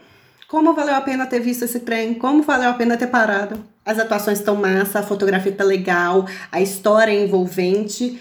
como 0.49 0.75
valeu 0.75 0.95
a 0.95 1.01
pena 1.01 1.27
ter 1.27 1.41
visto 1.41 1.65
esse 1.65 1.81
trem, 1.81 2.13
como 2.13 2.43
valeu 2.43 2.69
a 2.69 2.75
pena 2.75 2.97
ter 2.97 3.07
parado. 3.07 3.65
As 3.85 3.99
atuações 3.99 4.39
estão 4.39 4.57
massa, 4.57 4.99
a 4.99 5.03
fotografia 5.03 5.53
tá 5.53 5.65
legal, 5.65 6.27
a 6.51 6.61
história 6.61 7.11
é 7.11 7.25
envolvente. 7.25 8.21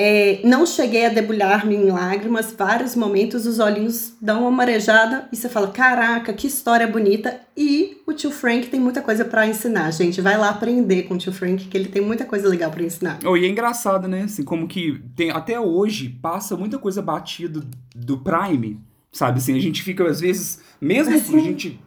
É, 0.00 0.40
não 0.44 0.64
cheguei 0.64 1.06
a 1.06 1.08
debulhar-me 1.08 1.74
em 1.74 1.90
lágrimas, 1.90 2.54
vários 2.56 2.94
momentos 2.94 3.46
os 3.46 3.58
olhinhos 3.58 4.14
dão 4.22 4.42
uma 4.42 4.50
marejada 4.52 5.28
e 5.32 5.36
você 5.36 5.48
fala: 5.48 5.68
caraca, 5.68 6.32
que 6.32 6.46
história 6.46 6.86
bonita. 6.86 7.40
E 7.56 8.00
o 8.06 8.12
tio 8.12 8.30
Frank 8.30 8.68
tem 8.68 8.78
muita 8.78 9.02
coisa 9.02 9.24
pra 9.24 9.44
ensinar, 9.44 9.90
gente. 9.90 10.20
Vai 10.20 10.38
lá 10.38 10.50
aprender 10.50 11.02
com 11.02 11.14
o 11.14 11.18
tio 11.18 11.32
Frank, 11.32 11.66
que 11.66 11.76
ele 11.76 11.88
tem 11.88 12.00
muita 12.00 12.24
coisa 12.24 12.48
legal 12.48 12.70
pra 12.70 12.84
ensinar. 12.84 13.18
Oh, 13.24 13.36
e 13.36 13.44
é 13.44 13.48
engraçado, 13.48 14.06
né? 14.06 14.22
Assim, 14.22 14.44
como 14.44 14.68
que 14.68 15.02
tem, 15.16 15.30
até 15.30 15.58
hoje 15.58 16.08
passa 16.08 16.56
muita 16.56 16.78
coisa 16.78 17.02
batida 17.02 17.60
do 17.92 18.18
Prime, 18.18 18.80
sabe? 19.10 19.38
Assim, 19.38 19.56
a 19.56 19.60
gente 19.60 19.82
fica, 19.82 20.08
às 20.08 20.20
vezes, 20.20 20.60
mesmo 20.80 21.20
que 21.20 21.36
a 21.36 21.40
gente 21.42 21.80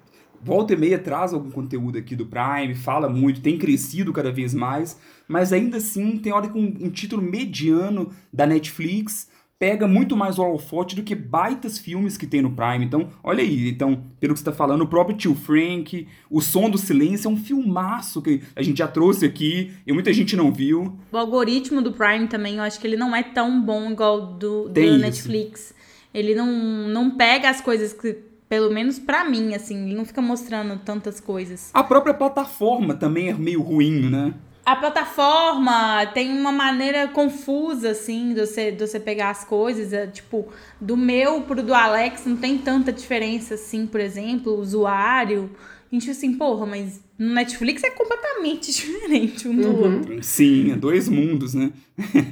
volta 0.43 0.73
e 0.73 0.77
meia 0.77 0.99
traz 0.99 1.34
algum 1.34 1.52
conteúdo 1.52 1.98
aqui 1.98 2.15
do 2.15 2.25
Prime, 2.25 2.75
fala 2.75 3.08
muito, 3.08 3.42
tem 3.42 3.58
crescido 3.58 4.12
cada 4.12 4.31
vez 4.31 4.54
mais, 4.54 5.00
mas 5.27 5.54
ainda 5.54 5.77
assim 5.77 6.17
tem 6.17 6.33
hora 6.33 6.50
que 6.50 6.58
um, 6.58 6.77
um 6.81 6.89
título 6.89 7.21
mediano 7.21 8.12
da 8.33 8.46
Netflix 8.46 9.29
pega 9.62 9.87
muito 9.87 10.17
mais 10.17 10.39
o 10.39 10.42
holofote 10.42 10.96
do 10.96 11.04
que 11.04 11.13
baitas 11.13 11.77
filmes 11.77 12.17
que 12.17 12.25
tem 12.25 12.42
no 12.42 12.50
Prime. 12.50 12.83
Então, 12.83 13.10
olha 13.23 13.44
aí, 13.44 13.69
então, 13.69 14.06
pelo 14.19 14.33
que 14.33 14.39
você 14.39 14.46
tá 14.46 14.52
falando, 14.52 14.81
o 14.81 14.87
próprio 14.87 15.15
Tio 15.15 15.35
Frank, 15.35 16.08
O 16.31 16.42
Som 16.42 16.67
do 16.67 16.79
Silêncio 16.79 17.27
é 17.27 17.31
um 17.31 17.37
filmaço 17.37 18.23
que 18.23 18.42
a 18.56 18.63
gente 18.63 18.79
já 18.79 18.87
trouxe 18.87 19.23
aqui 19.23 19.71
e 19.85 19.94
muita 19.94 20.12
gente 20.12 20.35
não 20.35 20.52
viu. 20.52 20.98
O 21.12 21.17
algoritmo 21.17 21.79
do 21.79 21.92
Prime 21.92 22.27
também, 22.27 22.56
eu 22.56 22.63
acho 22.63 22.79
que 22.79 22.87
ele 22.87 22.98
não 22.98 23.15
é 23.15 23.21
tão 23.21 23.62
bom 23.62 23.92
igual 23.92 24.33
do, 24.33 24.67
do 24.67 24.79
isso. 24.79 24.98
Netflix. 24.98 25.75
Ele 26.12 26.33
não, 26.33 26.87
não 26.87 27.12
pega 27.12 27.48
as 27.48 27.62
coisas 27.62 27.94
que, 27.94 28.17
pelo 28.52 28.69
menos 28.69 28.99
pra 28.99 29.23
mim, 29.23 29.56
assim, 29.56 29.85
ele 29.85 29.95
não 29.95 30.04
fica 30.04 30.21
mostrando 30.21 30.77
tantas 30.83 31.21
coisas. 31.21 31.69
A 31.73 31.81
própria 31.81 32.13
plataforma 32.13 32.93
também 32.93 33.29
é 33.29 33.33
meio 33.33 33.62
ruim, 33.62 34.10
né? 34.10 34.33
a 34.65 34.75
plataforma 34.75 36.06
tem 36.08 36.37
uma 36.37 36.52
maneira 36.52 37.08
confusa, 37.08 37.91
assim, 37.91 38.33
de 38.33 38.41
você, 38.41 38.71
de 38.71 38.85
você 38.85 38.99
pegar 38.99 39.29
as 39.29 39.45
coisas. 39.45 39.93
É, 39.93 40.06
tipo, 40.06 40.49
do 40.81 40.97
meu 40.97 41.41
pro 41.43 41.63
do 41.63 41.73
Alex 41.73 42.25
não 42.25 42.35
tem 42.35 42.58
tanta 42.58 42.91
diferença, 42.91 43.54
assim, 43.54 43.85
por 43.87 44.02
exemplo, 44.02 44.52
o 44.54 44.60
usuário. 44.60 45.49
A 45.89 45.95
gente 45.95 46.12
assim, 46.12 46.33
porra, 46.33 46.65
mas 46.65 47.02
no 47.17 47.33
Netflix 47.33 47.83
é 47.85 47.89
completamente 47.89 48.67
diferente 48.75 49.47
um 49.47 49.56
do 49.56 49.77
outro. 49.77 50.21
Sim, 50.21 50.73
é 50.73 50.75
dois 50.75 51.08
mundos, 51.08 51.54
né? 51.54 51.71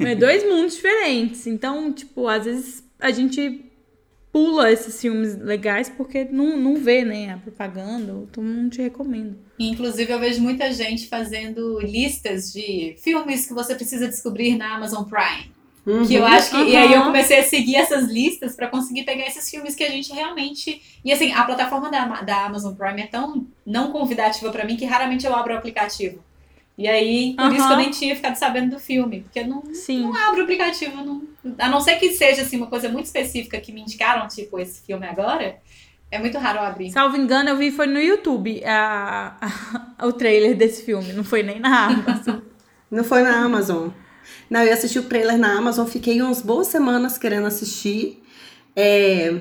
É 0.01 0.15
dois 0.15 0.43
mundos 0.43 0.75
diferentes. 0.75 1.47
Então, 1.47 1.93
tipo, 1.93 2.27
às 2.27 2.43
vezes 2.43 2.83
a 2.99 3.09
gente 3.09 3.68
pula 4.31 4.71
esses 4.71 4.99
filmes 4.99 5.37
legais 5.37 5.89
porque 5.89 6.25
não, 6.25 6.57
não 6.57 6.75
vê, 6.75 7.03
né, 7.03 7.33
a 7.33 7.37
propaganda. 7.37 8.13
Então 8.29 8.43
não 8.43 8.69
te 8.69 8.81
recomendo. 8.81 9.37
Inclusive, 9.57 10.11
eu 10.11 10.19
vejo 10.19 10.41
muita 10.41 10.71
gente 10.71 11.07
fazendo 11.07 11.79
listas 11.79 12.53
de 12.53 12.95
filmes 12.99 13.45
que 13.45 13.53
você 13.53 13.75
precisa 13.75 14.07
descobrir 14.07 14.55
na 14.55 14.75
Amazon 14.75 15.03
Prime. 15.03 15.51
Que 16.07 16.15
eu 16.15 16.25
acho 16.25 16.51
que. 16.51 16.71
E 16.71 16.75
aí 16.75 16.93
eu 16.93 17.03
comecei 17.03 17.39
a 17.39 17.43
seguir 17.43 17.75
essas 17.75 18.07
listas 18.07 18.55
pra 18.55 18.67
conseguir 18.67 19.03
pegar 19.03 19.25
esses 19.25 19.49
filmes 19.49 19.73
que 19.73 19.83
a 19.83 19.89
gente 19.89 20.13
realmente. 20.13 20.81
E 21.03 21.11
assim, 21.11 21.31
a 21.31 21.43
plataforma 21.43 21.89
da, 21.89 22.21
da 22.21 22.45
Amazon 22.45 22.75
Prime 22.75 23.01
é 23.01 23.07
tão 23.07 23.47
não 23.65 23.91
convidativa 23.91 24.51
pra 24.51 24.65
mim 24.65 24.75
que 24.75 24.85
raramente 24.85 25.25
eu 25.25 25.33
abro 25.33 25.53
o 25.53 25.57
aplicativo. 25.57 26.23
E 26.77 26.87
aí, 26.87 27.35
por 27.35 27.51
isso 27.53 27.67
que 27.67 27.73
eu 27.73 27.77
nem 27.77 27.91
tinha 27.91 28.15
ficado 28.15 28.35
sabendo 28.35 28.75
do 28.75 28.79
filme. 28.79 29.21
Porque 29.21 29.39
eu 29.39 29.47
não, 29.47 29.63
Sim. 29.73 30.03
não 30.03 30.15
abro 30.15 30.41
o 30.41 30.43
aplicativo. 30.43 30.99
eu 30.99 31.05
Não, 31.05 31.23
a 31.57 31.69
não 31.69 31.79
ser 31.81 31.95
que 31.95 32.11
seja 32.13 32.41
assim, 32.41 32.57
uma 32.57 32.67
coisa 32.67 32.89
muito 32.89 33.05
específica 33.05 33.59
que 33.59 33.71
me 33.71 33.81
indicaram, 33.81 34.27
tipo, 34.27 34.59
esse 34.59 34.81
filme 34.85 35.05
agora. 35.07 35.57
É 36.11 36.17
muito 36.17 36.37
raro 36.39 36.57
eu 36.59 36.63
abrir. 36.63 36.91
Salvo 36.91 37.17
engano, 37.17 37.49
eu 37.49 37.57
vi 37.57 37.69
foi 37.71 37.85
no 37.85 37.99
YouTube 37.99 38.63
a, 38.65 39.35
a- 39.99 40.05
o 40.07 40.11
trailer 40.13 40.55
desse 40.57 40.83
filme. 40.83 41.13
Não 41.13 41.23
foi 41.23 41.43
nem 41.43 41.59
na 41.59 41.85
Amazon. 41.87 42.39
Não 42.89 43.03
foi 43.03 43.21
na 43.21 43.37
Amazon. 43.43 43.89
Não, 44.49 44.61
eu 44.63 44.73
assisti 44.73 44.97
o 44.97 45.03
trailer 45.03 45.37
na 45.37 45.55
Amazon, 45.55 45.85
fiquei 45.85 46.19
umas 46.21 46.41
boas 46.41 46.65
semanas 46.67 47.17
querendo 47.19 47.45
assistir. 47.45 48.23
É, 48.75 49.39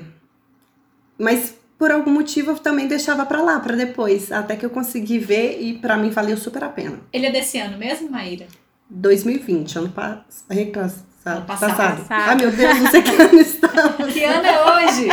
Mas 1.17 1.55
por 1.77 1.91
algum 1.91 2.11
motivo 2.11 2.51
eu 2.51 2.57
também 2.59 2.87
deixava 2.87 3.25
pra 3.25 3.41
lá, 3.41 3.59
pra 3.59 3.75
depois. 3.75 4.31
Até 4.31 4.55
que 4.55 4.65
eu 4.65 4.69
consegui 4.69 5.17
ver 5.17 5.59
e 5.61 5.77
pra 5.79 5.97
mim 5.97 6.09
valeu 6.11 6.37
super 6.37 6.63
a 6.63 6.69
pena. 6.69 6.99
Ele 7.11 7.25
é 7.25 7.31
desse 7.31 7.57
ano 7.57 7.77
mesmo, 7.77 8.09
Maíra? 8.11 8.45
2020, 8.89 9.77
ano 9.77 9.89
pa- 9.89 10.25
passado. 11.37 11.69
passado. 11.69 11.97
Passado. 12.07 12.31
Ah, 12.31 12.35
meu 12.35 12.51
Deus, 12.51 12.79
não 12.79 12.91
sei 12.91 13.01
que 13.01 13.21
ano 13.21 13.39
estamos. 13.41 14.13
Que 14.13 14.23
ano 14.23 14.45
é 14.45 14.85
hoje? 14.85 15.09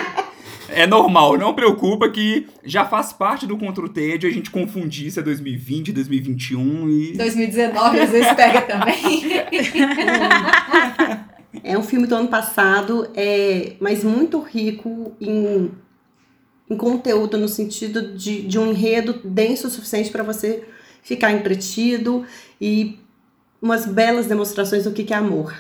É 0.68 0.86
normal, 0.86 1.38
não 1.38 1.54
preocupa 1.54 2.08
que 2.08 2.48
já 2.64 2.84
faz 2.84 3.12
parte 3.12 3.46
do 3.46 3.56
Contra 3.56 3.84
o 3.84 3.88
Tédio 3.88 4.28
a 4.28 4.32
gente 4.32 4.50
confundir 4.50 5.10
se 5.10 5.20
é 5.20 5.22
2020, 5.22 5.92
2021 5.92 6.88
e... 6.90 7.12
2019 7.16 8.00
às 8.00 8.10
vezes 8.10 8.32
pega 8.34 8.62
também. 8.62 9.22
É 11.62 11.76
um 11.78 11.82
filme 11.82 12.06
do 12.06 12.14
ano 12.14 12.28
passado, 12.28 13.08
é, 13.14 13.72
mas 13.80 14.04
muito 14.04 14.40
rico 14.40 15.16
em, 15.20 15.70
em 16.68 16.76
conteúdo, 16.76 17.38
no 17.38 17.48
sentido 17.48 18.14
de, 18.14 18.42
de 18.42 18.58
um 18.58 18.70
enredo 18.70 19.20
denso 19.24 19.68
o 19.68 19.70
suficiente 19.70 20.10
para 20.10 20.22
você 20.22 20.64
ficar 21.02 21.32
entretido 21.32 22.24
e 22.60 22.98
umas 23.60 23.86
belas 23.86 24.26
demonstrações 24.26 24.84
do 24.84 24.92
que 24.92 25.04
que 25.04 25.14
é 25.14 25.16
amor. 25.16 25.54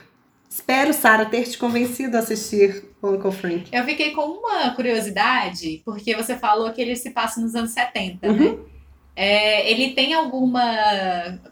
Espero, 0.56 0.90
Sara, 0.94 1.26
ter 1.26 1.44
te 1.44 1.58
convencido 1.58 2.16
a 2.16 2.20
assistir 2.20 2.82
o 3.02 3.08
Uncle 3.10 3.30
Frank. 3.30 3.68
Eu 3.70 3.84
fiquei 3.84 4.12
com 4.12 4.22
uma 4.22 4.70
curiosidade, 4.74 5.82
porque 5.84 6.16
você 6.16 6.34
falou 6.34 6.72
que 6.72 6.80
ele 6.80 6.96
se 6.96 7.10
passa 7.10 7.38
nos 7.42 7.54
anos 7.54 7.72
70, 7.72 8.32
né? 8.32 8.56
É, 9.14 9.70
ele 9.70 9.90
tem 9.92 10.14
alguma 10.14 10.62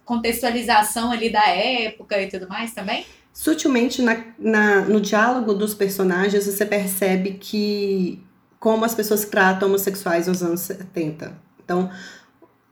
contextualização 0.07 1.13
ali 1.13 1.29
da 1.29 1.47
época 1.47 2.19
e 2.21 2.29
tudo 2.29 2.49
mais 2.49 2.73
também? 2.73 3.05
Sutilmente 3.31 4.01
na, 4.01 4.25
na- 4.39 4.81
no 4.87 5.03
diálogo 5.03 5.53
dos 5.53 5.75
personagens 5.75 6.47
você 6.47 6.65
percebe 6.65 7.33
que 7.33 8.23
como 8.59 8.87
as 8.87 8.95
pessoas 8.95 9.27
tratam 9.27 9.69
homossexuais 9.69 10.29
nos 10.29 10.43
anos 10.43 10.61
70. 10.61 11.37
Então, 11.63 11.91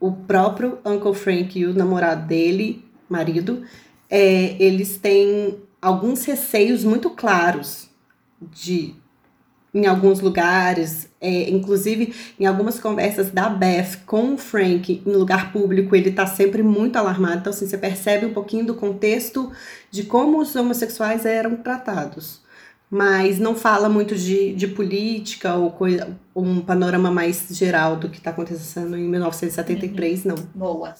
o 0.00 0.10
próprio 0.12 0.78
Uncle 0.82 1.14
Frank 1.14 1.58
e 1.58 1.66
o 1.66 1.74
namorado 1.74 2.26
dele, 2.26 2.82
marido, 3.06 3.64
é, 4.08 4.56
eles 4.58 4.96
têm 4.96 5.58
alguns 5.82 6.24
receios 6.24 6.84
muito 6.84 7.10
claros 7.10 7.90
de 8.40 8.94
em 9.74 9.86
alguns 9.86 10.20
lugares, 10.20 11.08
é, 11.18 11.48
inclusive 11.48 12.14
em 12.38 12.44
algumas 12.44 12.78
conversas 12.78 13.30
da 13.30 13.48
Beth 13.48 14.00
com 14.04 14.34
o 14.34 14.38
Frank 14.38 15.02
em 15.04 15.12
lugar 15.12 15.50
público, 15.50 15.96
ele 15.96 16.12
tá 16.12 16.26
sempre 16.26 16.62
muito 16.62 16.96
alarmado. 16.96 17.38
Então, 17.38 17.52
assim, 17.52 17.66
você 17.66 17.78
percebe 17.78 18.26
um 18.26 18.34
pouquinho 18.34 18.66
do 18.66 18.74
contexto 18.74 19.50
de 19.90 20.04
como 20.04 20.38
os 20.38 20.54
homossexuais 20.54 21.24
eram 21.24 21.56
tratados. 21.56 22.42
Mas 22.90 23.38
não 23.38 23.54
fala 23.54 23.88
muito 23.88 24.14
de, 24.14 24.54
de 24.54 24.66
política 24.68 25.54
ou 25.54 25.70
coisa, 25.70 26.14
um 26.36 26.60
panorama 26.60 27.10
mais 27.10 27.46
geral 27.50 27.96
do 27.96 28.10
que 28.10 28.18
está 28.18 28.28
acontecendo 28.28 28.94
em 28.98 29.08
1973, 29.08 30.26
não. 30.26 30.36
Boa. 30.54 30.94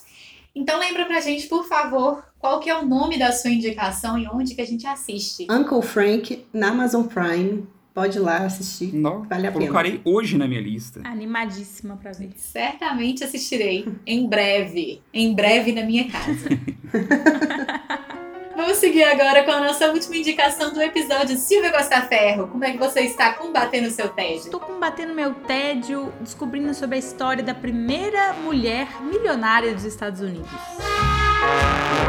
Então 0.54 0.78
lembra 0.78 1.04
pra 1.04 1.20
gente, 1.20 1.46
por 1.46 1.66
favor, 1.66 2.24
qual 2.42 2.58
que 2.58 2.68
é 2.68 2.76
o 2.76 2.84
nome 2.84 3.16
da 3.16 3.30
sua 3.30 3.50
indicação 3.50 4.18
e 4.18 4.26
onde 4.26 4.56
que 4.56 4.60
a 4.60 4.66
gente 4.66 4.84
assiste. 4.84 5.46
Uncle 5.48 5.80
Frank 5.80 6.44
na 6.52 6.70
Amazon 6.70 7.04
Prime. 7.04 7.64
Pode 7.94 8.18
ir 8.18 8.20
lá 8.20 8.38
assistir. 8.38 8.92
Não, 8.92 9.22
Vale 9.22 9.46
a 9.46 9.52
pena. 9.52 9.64
colocarei 9.64 10.00
hoje 10.04 10.36
na 10.36 10.48
minha 10.48 10.60
lista. 10.60 11.02
Animadíssima 11.04 11.96
pra 11.96 12.10
ver. 12.10 12.30
Certamente 12.36 13.22
assistirei 13.22 13.86
em 14.04 14.26
breve. 14.26 15.00
Em 15.14 15.32
breve 15.34 15.70
na 15.70 15.84
minha 15.84 16.10
casa. 16.10 16.48
Vamos 18.56 18.78
seguir 18.78 19.04
agora 19.04 19.44
com 19.44 19.50
a 19.52 19.60
nossa 19.60 19.90
última 19.90 20.16
indicação 20.16 20.72
do 20.72 20.82
episódio. 20.82 21.36
Silvia 21.36 21.70
Gostaferro, 21.70 22.48
como 22.48 22.64
é 22.64 22.72
que 22.72 22.78
você 22.78 23.02
está 23.02 23.34
combatendo 23.34 23.86
o 23.88 23.90
seu 23.90 24.08
tédio? 24.08 24.36
Estou 24.44 24.60
combatendo 24.60 25.14
meu 25.14 25.34
tédio, 25.34 26.12
descobrindo 26.20 26.74
sobre 26.74 26.96
a 26.96 26.98
história 26.98 27.42
da 27.42 27.54
primeira 27.54 28.32
mulher 28.32 28.88
milionária 29.02 29.72
dos 29.74 29.84
Estados 29.84 30.20
Unidos. 30.20 30.50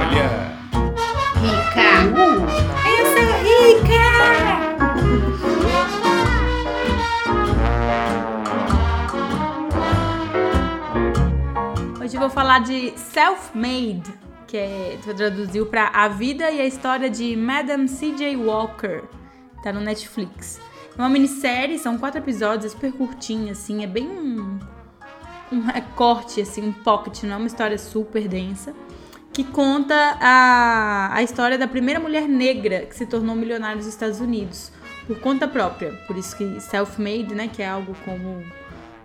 Olha, 0.06 0.28
Rica! 1.39 1.88
Eu 2.89 3.06
sou 3.14 3.24
rica! 3.47 4.04
Hoje 12.04 12.16
eu 12.18 12.20
vou 12.20 12.30
falar 12.30 12.60
de 12.60 12.91
Self-Made, 12.97 14.14
que 14.45 14.58
é, 14.58 14.99
traduziu 15.16 15.68
para 15.68 15.88
A 15.88 16.10
Vida 16.10 16.51
e 16.51 16.60
a 16.60 16.66
História 16.66 17.10
de 17.10 17.38
Madame 17.38 17.88
C.J. 17.88 18.36
Walker. 18.36 19.04
Tá 19.64 19.72
no 19.72 19.80
Netflix. 19.80 20.60
É 20.97 21.01
uma 21.01 21.08
minissérie, 21.08 21.80
são 21.80 21.97
quatro 21.97 22.20
episódios, 22.20 22.66
é 22.66 22.70
super 22.76 22.91
curtinha, 22.91 23.54
assim, 23.54 23.86
é 23.86 23.88
bem 23.88 24.06
um, 24.10 24.60
um 25.49 25.62
recorte, 25.62 26.41
assim, 26.41 26.68
um 26.68 26.74
pocket, 26.74 27.24
não 27.24 27.36
é 27.36 27.38
uma 27.38 27.47
história 27.47 27.78
super 27.78 28.28
densa. 28.28 28.76
Que 29.34 29.43
conta 29.43 29.95
a, 30.21 31.09
a 31.15 31.23
história 31.23 31.57
da 31.57 31.67
primeira 31.67 31.99
mulher 31.99 32.27
negra 32.29 32.81
que 32.81 32.95
se 32.95 33.05
tornou 33.07 33.36
milionária 33.36 33.75
nos 33.75 33.88
Estados 33.88 34.19
Unidos. 34.19 34.71
Por 35.07 35.19
conta 35.19 35.47
própria. 35.47 35.91
Por 36.07 36.15
isso 36.17 36.38
que 36.38 36.59
self-made, 36.61 37.34
né? 37.34 37.49
Que 37.51 37.63
é 37.63 37.67
algo 37.67 37.95
como 38.05 38.43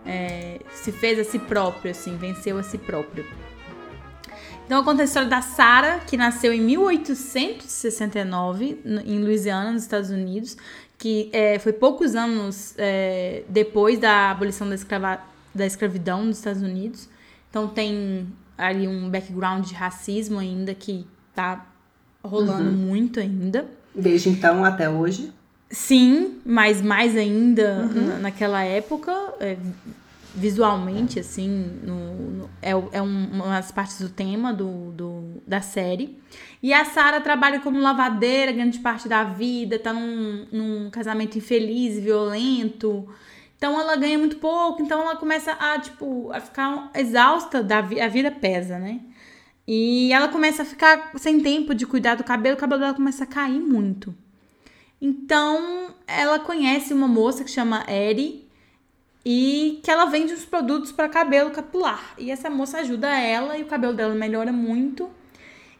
é, 0.04 0.60
se 0.74 0.92
fez 0.92 1.18
a 1.18 1.24
si 1.24 1.38
próprio, 1.38 1.90
assim, 1.90 2.16
venceu 2.16 2.58
a 2.58 2.62
si 2.62 2.76
próprio. 2.78 3.24
Então 4.66 4.84
conta 4.84 5.00
a 5.00 5.04
história 5.06 5.28
da 5.30 5.40
Sarah, 5.40 6.00
que 6.00 6.14
nasceu 6.16 6.52
em 6.52 6.60
1869 6.60 8.78
no- 8.84 9.00
em 9.00 9.18
Louisiana, 9.18 9.72
nos 9.72 9.80
Estados 9.82 10.10
Unidos, 10.10 10.58
que 10.98 11.30
é, 11.32 11.58
foi 11.58 11.72
poucos 11.72 12.14
anos 12.14 12.74
é, 12.76 13.44
depois 13.48 13.98
da 13.98 14.30
abolição 14.30 14.68
da, 14.68 14.74
escrava- 14.74 15.20
da 15.54 15.64
escravidão 15.64 16.22
nos 16.24 16.36
Estados 16.36 16.60
Unidos. 16.60 17.08
Então 17.48 17.66
tem 17.66 18.28
ali 18.58 18.86
um 18.88 19.08
background 19.08 19.64
de 19.64 19.72
racismo 19.74 20.38
ainda 20.38 20.74
que 20.74 21.06
tá 21.34 21.64
rolando 22.22 22.70
muito 22.72 23.20
ainda. 23.20 23.64
Desde 23.94 24.28
então 24.28 24.64
até 24.64 24.90
hoje. 24.90 25.32
Sim, 25.70 26.38
mas 26.44 26.82
mais 26.82 27.16
ainda 27.16 27.84
na- 27.86 28.18
naquela 28.18 28.62
época, 28.64 29.12
é, 29.40 29.56
visualmente, 30.34 31.18
assim, 31.18 31.48
no, 31.82 32.14
no- 32.30 32.50
é, 32.62 32.70
é 32.70 33.02
um- 33.02 33.28
uma 33.32 33.46
das 33.46 33.70
partes 33.72 34.00
do 34.00 34.08
tema 34.08 34.52
do, 34.52 34.92
do- 34.92 35.42
da 35.46 35.60
série. 35.60 36.18
E 36.62 36.72
a 36.72 36.84
Sarah 36.84 37.20
trabalha 37.20 37.60
como 37.60 37.80
lavadeira 37.80 38.52
grande 38.52 38.78
parte 38.78 39.08
da 39.08 39.24
vida, 39.24 39.78
tá 39.78 39.92
num, 39.92 40.46
num 40.52 40.90
casamento 40.90 41.36
infeliz 41.38 41.98
violento. 41.98 43.08
Então 43.58 43.78
ela 43.78 43.96
ganha 43.96 44.16
muito 44.16 44.36
pouco, 44.36 44.80
então 44.80 45.02
ela 45.02 45.16
começa 45.16 45.52
a, 45.52 45.78
tipo, 45.80 46.30
a 46.32 46.40
ficar 46.40 46.90
exausta 46.94 47.60
da 47.62 47.80
vi- 47.80 48.00
a 48.00 48.06
vida 48.08 48.30
pesa, 48.30 48.78
né? 48.78 49.00
E 49.66 50.12
ela 50.12 50.28
começa 50.28 50.62
a 50.62 50.64
ficar 50.64 51.10
sem 51.16 51.40
tempo 51.40 51.74
de 51.74 51.84
cuidar 51.84 52.14
do 52.14 52.24
cabelo, 52.24 52.56
o 52.56 52.58
cabelo 52.58 52.80
dela 52.80 52.94
começa 52.94 53.24
a 53.24 53.26
cair 53.26 53.60
muito. 53.60 54.14
Então, 55.00 55.88
ela 56.06 56.38
conhece 56.38 56.94
uma 56.94 57.08
moça 57.08 57.44
que 57.44 57.50
chama 57.50 57.84
Eri 57.88 58.48
e 59.24 59.80
que 59.82 59.90
ela 59.90 60.06
vende 60.06 60.32
uns 60.32 60.44
produtos 60.44 60.92
para 60.92 61.08
cabelo 61.08 61.50
capilar. 61.50 62.14
E 62.16 62.30
essa 62.30 62.48
moça 62.48 62.78
ajuda 62.78 63.08
ela 63.08 63.58
e 63.58 63.62
o 63.62 63.66
cabelo 63.66 63.92
dela 63.92 64.14
melhora 64.14 64.52
muito. 64.52 65.10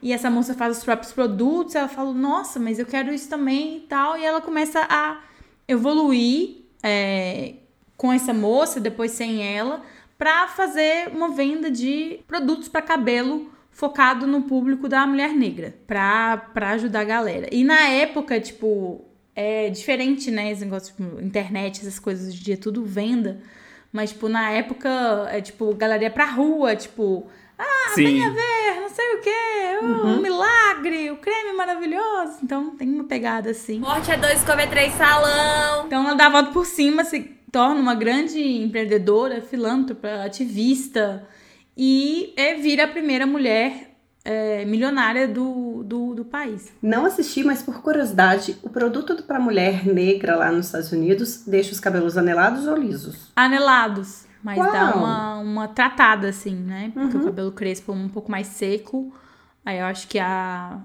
E 0.02 0.12
essa 0.12 0.28
moça 0.28 0.52
faz 0.54 0.78
os 0.78 0.84
próprios 0.84 1.12
produtos, 1.12 1.74
ela 1.74 1.88
fala, 1.88 2.12
nossa, 2.12 2.60
mas 2.60 2.78
eu 2.78 2.86
quero 2.86 3.12
isso 3.12 3.28
também 3.28 3.78
e 3.78 3.80
tal. 3.80 4.18
E 4.18 4.24
ela 4.24 4.40
começa 4.40 4.86
a 4.88 5.20
evoluir 5.66 6.58
é, 6.82 7.54
com 7.98 8.12
essa 8.12 8.32
moça, 8.32 8.80
depois 8.80 9.10
sem 9.10 9.44
ela, 9.44 9.82
pra 10.16 10.46
fazer 10.46 11.08
uma 11.08 11.30
venda 11.30 11.68
de 11.70 12.20
produtos 12.26 12.68
para 12.68 12.80
cabelo 12.80 13.50
focado 13.72 14.26
no 14.26 14.42
público 14.42 14.88
da 14.88 15.06
mulher 15.06 15.30
negra, 15.30 15.74
pra, 15.86 16.36
pra 16.54 16.70
ajudar 16.70 17.00
a 17.00 17.04
galera. 17.04 17.48
E 17.52 17.62
na 17.64 17.88
época, 17.88 18.40
tipo, 18.40 19.04
é 19.34 19.68
diferente, 19.68 20.30
né? 20.30 20.50
Esse 20.50 20.64
negócio, 20.64 20.94
tipo, 20.94 21.20
internet, 21.20 21.80
essas 21.80 21.98
coisas 21.98 22.28
hoje 22.28 22.40
em 22.40 22.44
dia, 22.44 22.56
tudo 22.56 22.84
venda. 22.84 23.40
Mas, 23.92 24.10
tipo, 24.10 24.28
na 24.28 24.50
época, 24.50 24.88
é 25.30 25.40
tipo, 25.40 25.70
a 25.70 25.76
galera 25.76 26.04
ia 26.04 26.10
pra 26.10 26.26
rua, 26.26 26.76
tipo, 26.76 27.26
ah, 27.58 27.90
Sim. 27.94 28.04
venha 28.04 28.30
ver, 28.30 28.80
não 28.80 28.88
sei 28.90 29.14
o 29.14 29.20
quê, 29.20 29.78
oh, 29.82 30.06
um 30.06 30.20
milagre, 30.20 31.10
o 31.10 31.16
creme 31.16 31.52
maravilhoso. 31.56 32.38
Então 32.44 32.76
tem 32.76 32.88
uma 32.88 33.04
pegada 33.04 33.50
assim. 33.50 33.80
Morte 33.80 34.10
é 34.10 34.16
dois, 34.16 34.44
comer 34.44 34.68
três 34.70 34.92
salão. 34.94 35.86
Então 35.86 36.04
ela 36.04 36.14
dá 36.14 36.26
a 36.26 36.30
volta 36.30 36.52
por 36.52 36.66
cima, 36.66 37.04
se 37.04 37.37
torna 37.50 37.80
uma 37.80 37.94
grande 37.94 38.40
empreendedora, 38.40 39.40
filântropa, 39.40 40.24
ativista 40.24 41.26
e 41.76 42.32
é, 42.36 42.54
vira 42.54 42.84
a 42.84 42.88
primeira 42.88 43.26
mulher 43.26 43.88
é, 44.24 44.64
milionária 44.64 45.26
do, 45.26 45.82
do, 45.84 46.14
do 46.14 46.24
país. 46.24 46.72
Não 46.82 47.06
assisti, 47.06 47.42
mas 47.42 47.62
por 47.62 47.80
curiosidade, 47.80 48.56
o 48.62 48.68
produto 48.68 49.22
para 49.22 49.40
mulher 49.40 49.86
negra 49.86 50.36
lá 50.36 50.52
nos 50.52 50.66
Estados 50.66 50.92
Unidos 50.92 51.44
deixa 51.46 51.72
os 51.72 51.80
cabelos 51.80 52.18
anelados 52.18 52.66
ou 52.66 52.76
lisos? 52.76 53.32
Anelados, 53.34 54.26
mas 54.42 54.58
Uau! 54.58 54.70
dá 54.70 54.94
uma, 54.94 55.38
uma 55.38 55.68
tratada 55.68 56.28
assim, 56.28 56.54
né? 56.54 56.90
Porque 56.92 57.16
o 57.16 57.24
cabelo 57.24 57.52
crespo 57.52 57.92
é 57.92 57.94
um 57.94 58.08
pouco 58.08 58.30
mais 58.30 58.48
seco. 58.48 59.14
Aí 59.64 59.78
eu 59.78 59.86
acho 59.86 60.06
que 60.08 60.18
a, 60.18 60.78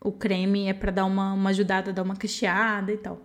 o 0.00 0.12
creme 0.12 0.68
é 0.68 0.72
pra 0.72 0.90
dar 0.90 1.04
uma, 1.04 1.32
uma 1.32 1.50
ajudada, 1.50 1.92
dar 1.92 2.02
uma 2.02 2.16
cacheada 2.16 2.92
e 2.92 2.96
tal. 2.96 3.20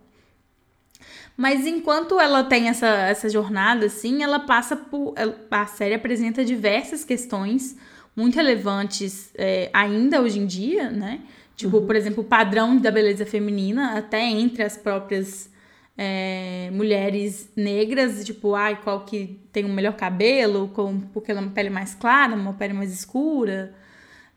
Mas 1.36 1.66
enquanto 1.66 2.20
ela 2.20 2.44
tem 2.44 2.68
essa, 2.68 2.86
essa 2.86 3.28
jornada, 3.28 3.86
assim, 3.86 4.22
ela 4.22 4.40
passa 4.40 4.76
por. 4.76 5.14
A 5.50 5.66
série 5.66 5.94
apresenta 5.94 6.44
diversas 6.44 7.04
questões 7.04 7.76
muito 8.14 8.36
relevantes 8.36 9.30
é, 9.34 9.70
ainda 9.72 10.20
hoje 10.20 10.38
em 10.38 10.46
dia, 10.46 10.90
né? 10.90 11.20
Tipo, 11.56 11.82
por 11.82 11.96
exemplo, 11.96 12.22
o 12.22 12.26
padrão 12.26 12.76
da 12.76 12.90
beleza 12.90 13.24
feminina, 13.24 13.96
até 13.96 14.22
entre 14.22 14.62
as 14.62 14.76
próprias 14.76 15.50
é, 15.96 16.70
mulheres 16.72 17.50
negras, 17.54 18.24
tipo, 18.24 18.54
ai, 18.54 18.80
qual 18.82 19.04
que 19.04 19.40
tem 19.52 19.64
o 19.64 19.68
melhor 19.68 19.94
cabelo, 19.94 20.68
com, 20.68 21.00
porque 21.12 21.30
ela 21.30 21.40
é 21.40 21.44
uma 21.44 21.52
pele 21.52 21.70
mais 21.70 21.94
clara, 21.94 22.34
uma 22.34 22.54
pele 22.54 22.72
mais 22.72 22.92
escura, 22.92 23.74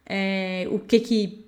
é, 0.05 0.67
o 0.69 0.79
que 0.79 0.99
que 0.99 1.44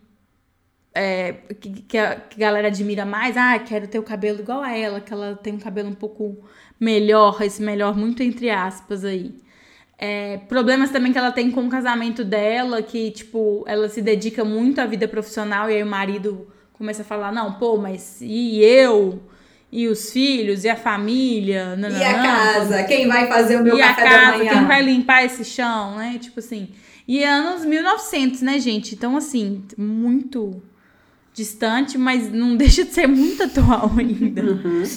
é, 0.97 1.33
que, 1.59 1.69
que 1.83 1.97
a, 1.97 2.15
que 2.15 2.43
a 2.43 2.47
galera 2.47 2.69
admira 2.69 3.05
mais, 3.05 3.37
ah, 3.37 3.57
quero 3.59 3.87
ter 3.87 3.99
o 3.99 4.03
cabelo 4.03 4.39
igual 4.39 4.63
a 4.63 4.75
ela, 4.75 4.99
que 4.99 5.13
ela 5.13 5.35
tem 5.35 5.53
um 5.53 5.59
cabelo 5.59 5.89
um 5.89 5.95
pouco 5.95 6.43
melhor, 6.79 7.39
esse 7.41 7.61
melhor 7.61 7.95
muito 7.95 8.23
entre 8.23 8.49
aspas 8.49 9.05
aí. 9.05 9.35
É, 9.99 10.37
problemas 10.49 10.89
também 10.89 11.11
que 11.11 11.17
ela 11.17 11.31
tem 11.31 11.51
com 11.51 11.65
o 11.65 11.69
casamento 11.69 12.23
dela, 12.23 12.81
que, 12.81 13.11
tipo, 13.11 13.63
ela 13.67 13.87
se 13.89 14.01
dedica 14.01 14.43
muito 14.43 14.81
à 14.81 14.85
vida 14.85 15.07
profissional 15.07 15.69
e 15.69 15.75
aí 15.75 15.83
o 15.83 15.87
marido 15.87 16.47
começa 16.73 17.03
a 17.03 17.05
falar, 17.05 17.31
não, 17.31 17.53
pô, 17.53 17.77
mas 17.77 18.17
e 18.21 18.59
eu? 18.63 19.21
E 19.71 19.87
os 19.87 20.11
filhos? 20.11 20.63
E 20.63 20.69
a 20.69 20.75
família? 20.75 21.77
E 21.77 22.03
a 22.03 22.13
casa? 22.13 22.83
Quem 22.83 23.07
vai 23.07 23.27
fazer 23.27 23.57
o 23.57 23.63
meu 23.63 23.77
e 23.77 23.81
a 23.81 23.89
café 23.89 24.03
da 24.03 24.09
casa, 24.09 24.45
quem 24.45 24.65
vai 24.65 24.81
limpar 24.81 25.25
esse 25.25 25.45
chão, 25.45 25.97
né? 25.97 26.17
Tipo 26.19 26.39
assim. 26.39 26.69
E 27.07 27.23
anos 27.23 27.65
1900, 27.65 28.41
né, 28.41 28.59
gente? 28.59 28.95
Então, 28.95 29.15
assim, 29.17 29.63
muito 29.77 30.61
distante, 31.37 31.99
mas 31.99 32.31
não 32.31 32.57
deixa 32.57 32.83
de 32.83 32.91
ser 32.91 33.07
muito 33.07 33.43
atual 33.43 33.91
ainda. 33.95 34.41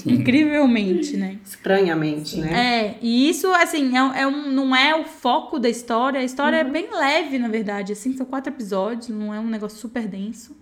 Incrivelmente, 0.07 1.15
né? 1.15 1.39
Estranhamente, 1.45 2.39
né? 2.39 2.53
É, 2.53 2.99
e 3.03 3.29
isso, 3.29 3.47
assim, 3.53 3.95
é, 3.95 4.23
é 4.23 4.27
um, 4.27 4.51
não 4.51 4.75
é 4.75 4.99
o 4.99 5.05
foco 5.05 5.59
da 5.59 5.69
história. 5.69 6.19
A 6.19 6.25
história 6.25 6.57
é 6.57 6.65
bem 6.65 6.89
leve, 6.91 7.39
na 7.39 7.49
verdade. 7.49 7.93
Assim, 7.93 8.17
são 8.17 8.25
quatro 8.25 8.51
episódios, 8.51 9.11
não 9.11 9.35
é 9.35 9.39
um 9.39 9.49
negócio 9.49 9.79
super 9.79 10.09
denso. 10.09 10.57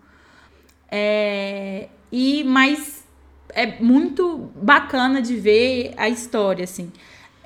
É, 0.91 1.89
e, 2.11 2.43
mas 2.43 3.05
é 3.51 3.81
muito 3.81 4.51
bacana 4.61 5.23
de 5.23 5.37
ver 5.37 5.95
a 5.97 6.09
história, 6.09 6.65
assim. 6.65 6.91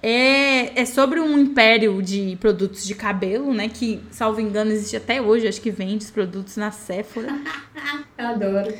É, 0.03 0.81
é 0.81 0.85
sobre 0.85 1.21
um 1.21 1.39
império 1.39 2.03
de 2.03 2.37
produtos 2.41 2.85
de 2.85 2.93
cabelo, 2.93 3.55
né? 3.55 3.69
Que, 3.69 4.01
salvo 4.11 4.41
engano, 4.41 4.73
existe 4.73 4.97
até 4.97 5.23
hoje. 5.23 5.47
Acho 5.47 5.61
que 5.61 5.71
vende 5.71 6.05
os 6.05 6.11
produtos 6.11 6.57
na 6.57 6.73
Sephora. 6.73 7.29
Eu 8.19 8.27
adoro. 8.27 8.75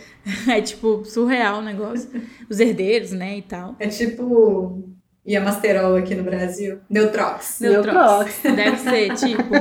É, 0.49 0.61
tipo, 0.61 1.05
surreal 1.05 1.61
o 1.61 1.63
negócio. 1.63 2.11
Os 2.51 2.59
herdeiros, 2.59 3.13
né? 3.13 3.39
E 3.39 3.43
tal. 3.43 3.77
É 3.79 3.87
tipo 3.87 4.83
Yamasterol 5.27 5.95
aqui 5.95 6.17
no 6.17 6.25
Brasil. 6.25 6.81
Neutrox. 6.91 7.61
Neutrox. 7.61 8.41
Deve 8.43 8.77
ser, 8.79 9.15
tipo. 9.15 9.55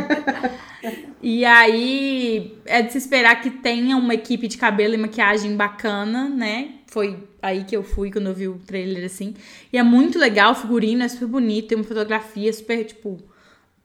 E 1.22 1.46
aí, 1.46 2.58
é 2.66 2.82
de 2.82 2.92
se 2.92 2.98
esperar 2.98 3.40
que 3.40 3.52
tenha 3.52 3.96
uma 3.96 4.16
equipe 4.16 4.48
de 4.48 4.58
cabelo 4.58 4.96
e 4.96 4.98
maquiagem 4.98 5.56
bacana, 5.56 6.28
né? 6.28 6.81
Foi 6.92 7.18
aí 7.42 7.64
que 7.64 7.76
eu 7.76 7.84
fui 7.84 8.12
quando 8.12 8.28
eu 8.28 8.34
vi 8.34 8.50
o 8.50 8.60
trailer, 8.68 9.06
assim. 9.06 9.34
E 9.72 9.78
é 9.78 9.84
muito 9.84 10.20
legal, 10.20 10.52
o 10.52 10.56
figurino 10.56 11.02
é 11.02 11.08
super 11.08 11.26
bonito, 11.26 11.70
tem 11.70 11.78
uma 11.78 11.86
fotografia 11.86 12.52
super, 12.52 12.84
tipo, 12.84 13.18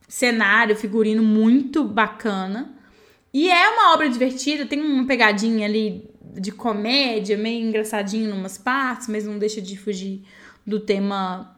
cenário, 0.09 0.75
figurino 0.75 1.23
muito 1.23 1.85
bacana. 1.85 2.75
E 3.33 3.49
é 3.49 3.69
uma 3.69 3.95
obra 3.95 4.09
divertida, 4.09 4.67
tem 4.67 4.81
uma 4.81 5.07
pegadinha 5.07 5.69
ali 5.69 6.11
de 6.35 6.51
comédia, 6.51 7.39
meio 7.39 7.69
engraçadinho 7.69 8.29
em 8.29 8.33
umas 8.33 8.59
partes, 8.59 9.07
mas 9.07 9.25
não 9.25 9.39
deixa 9.39 9.63
de 9.63 9.79
fugir 9.79 10.25
do 10.67 10.81
tema 10.81 11.57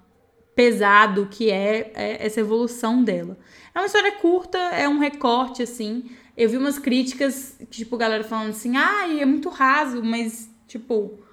pesado 0.55 1.28
que 1.30 1.51
é, 1.51 1.92
é 1.94 2.26
essa 2.26 2.40
evolução 2.40 3.03
dela. 3.03 3.38
É 3.74 3.78
uma 3.78 3.86
história 3.86 4.12
curta, 4.12 4.59
é 4.59 4.86
um 4.86 4.99
recorte, 4.99 5.62
assim. 5.62 6.11
Eu 6.36 6.51
vi 6.51 6.59
umas 6.59 6.78
críticas, 6.78 7.59
tipo, 7.70 7.96
galera 7.96 8.22
falando 8.22 8.51
assim, 8.51 8.76
ai, 8.76 9.22
é 9.22 9.24
muito 9.24 9.49
raso, 9.49 10.03
mas, 10.05 10.51
tipo, 10.66 11.26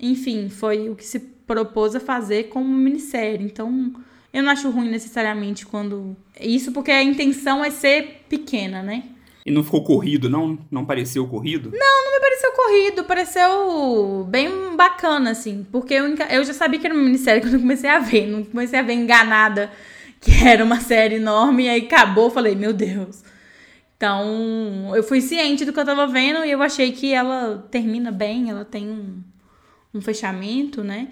enfim, 0.00 0.48
foi 0.48 0.88
o 0.88 0.96
que 0.96 1.04
se 1.04 1.20
propôs 1.20 1.94
a 1.94 2.00
fazer 2.00 2.44
como 2.44 2.66
minissérie. 2.66 3.44
Então, 3.44 3.92
eu 4.32 4.42
não 4.42 4.50
acho 4.50 4.70
ruim 4.70 4.88
necessariamente 4.88 5.66
quando. 5.66 6.16
Isso 6.40 6.72
porque 6.72 6.90
a 6.90 7.02
intenção 7.02 7.64
é 7.64 7.70
ser 7.70 8.24
pequena, 8.28 8.82
né? 8.82 9.04
E 9.44 9.50
não 9.50 9.64
ficou 9.64 9.82
corrido, 9.82 10.28
não? 10.28 10.58
Não 10.70 10.84
pareceu 10.84 11.26
corrido? 11.26 11.70
Não 11.72 12.12
me 12.12 12.20
pareceu 12.20 12.52
corrido, 12.52 13.04
pareceu 13.04 14.26
bem 14.28 14.76
bacana, 14.76 15.30
assim. 15.30 15.66
Porque 15.72 15.94
eu, 15.94 16.14
eu 16.30 16.44
já 16.44 16.52
sabia 16.52 16.78
que 16.78 16.86
era 16.86 16.94
uma 16.94 17.04
minissérie 17.04 17.40
quando 17.42 17.54
eu 17.54 17.60
comecei 17.60 17.90
a 17.90 17.98
ver. 17.98 18.26
Não 18.26 18.44
comecei 18.44 18.78
a 18.78 18.82
ver 18.82 18.94
enganada 18.94 19.70
que 20.20 20.30
era 20.44 20.62
uma 20.62 20.80
série 20.80 21.16
enorme. 21.16 21.64
E 21.64 21.68
aí 21.68 21.80
acabou, 21.80 22.30
falei, 22.30 22.54
meu 22.54 22.72
Deus. 22.72 23.22
Então, 23.96 24.92
eu 24.94 25.02
fui 25.02 25.20
ciente 25.20 25.64
do 25.64 25.72
que 25.72 25.80
eu 25.80 25.84
tava 25.84 26.06
vendo 26.06 26.44
e 26.44 26.50
eu 26.50 26.62
achei 26.62 26.92
que 26.92 27.12
ela 27.12 27.66
termina 27.70 28.10
bem, 28.10 28.48
ela 28.48 28.64
tem 28.64 28.88
um, 28.88 29.22
um 29.92 30.00
fechamento, 30.00 30.82
né? 30.82 31.08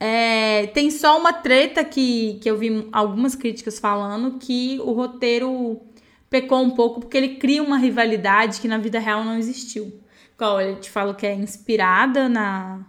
É, 0.00 0.66
tem 0.68 0.90
só 0.90 1.18
uma 1.18 1.32
treta 1.32 1.84
que, 1.84 2.38
que 2.42 2.50
eu 2.50 2.58
vi 2.58 2.88
algumas 2.90 3.36
críticas 3.36 3.78
falando 3.78 4.38
que 4.38 4.80
o 4.80 4.92
roteiro 4.92 5.80
pecou 6.28 6.60
um 6.60 6.70
pouco 6.70 7.00
porque 7.00 7.16
ele 7.16 7.36
cria 7.36 7.62
uma 7.62 7.78
rivalidade 7.78 8.60
que 8.60 8.66
na 8.66 8.78
vida 8.78 8.98
real 8.98 9.22
não 9.22 9.38
existiu. 9.38 10.00
Qual 10.36 10.60
eu 10.60 10.80
te 10.80 10.90
falo 10.90 11.14
que 11.14 11.24
é 11.24 11.34
inspirada 11.34 12.28
na, 12.28 12.84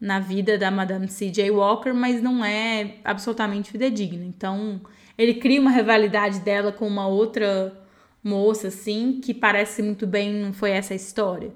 na 0.00 0.20
vida 0.20 0.56
da 0.56 0.70
Madame 0.70 1.08
C.J. 1.08 1.50
Walker, 1.50 1.92
mas 1.92 2.22
não 2.22 2.44
é 2.44 2.96
absolutamente 3.02 3.70
fidedigna. 3.70 4.24
Então, 4.24 4.80
ele 5.18 5.34
cria 5.34 5.60
uma 5.60 5.70
rivalidade 5.70 6.40
dela 6.40 6.70
com 6.70 6.86
uma 6.86 7.08
outra 7.08 7.76
moça, 8.22 8.68
assim, 8.68 9.20
que 9.22 9.32
parece 9.32 9.82
muito 9.82 10.06
bem, 10.06 10.32
não 10.32 10.52
foi 10.52 10.70
essa 10.70 10.92
a 10.92 10.96
história. 10.96 11.52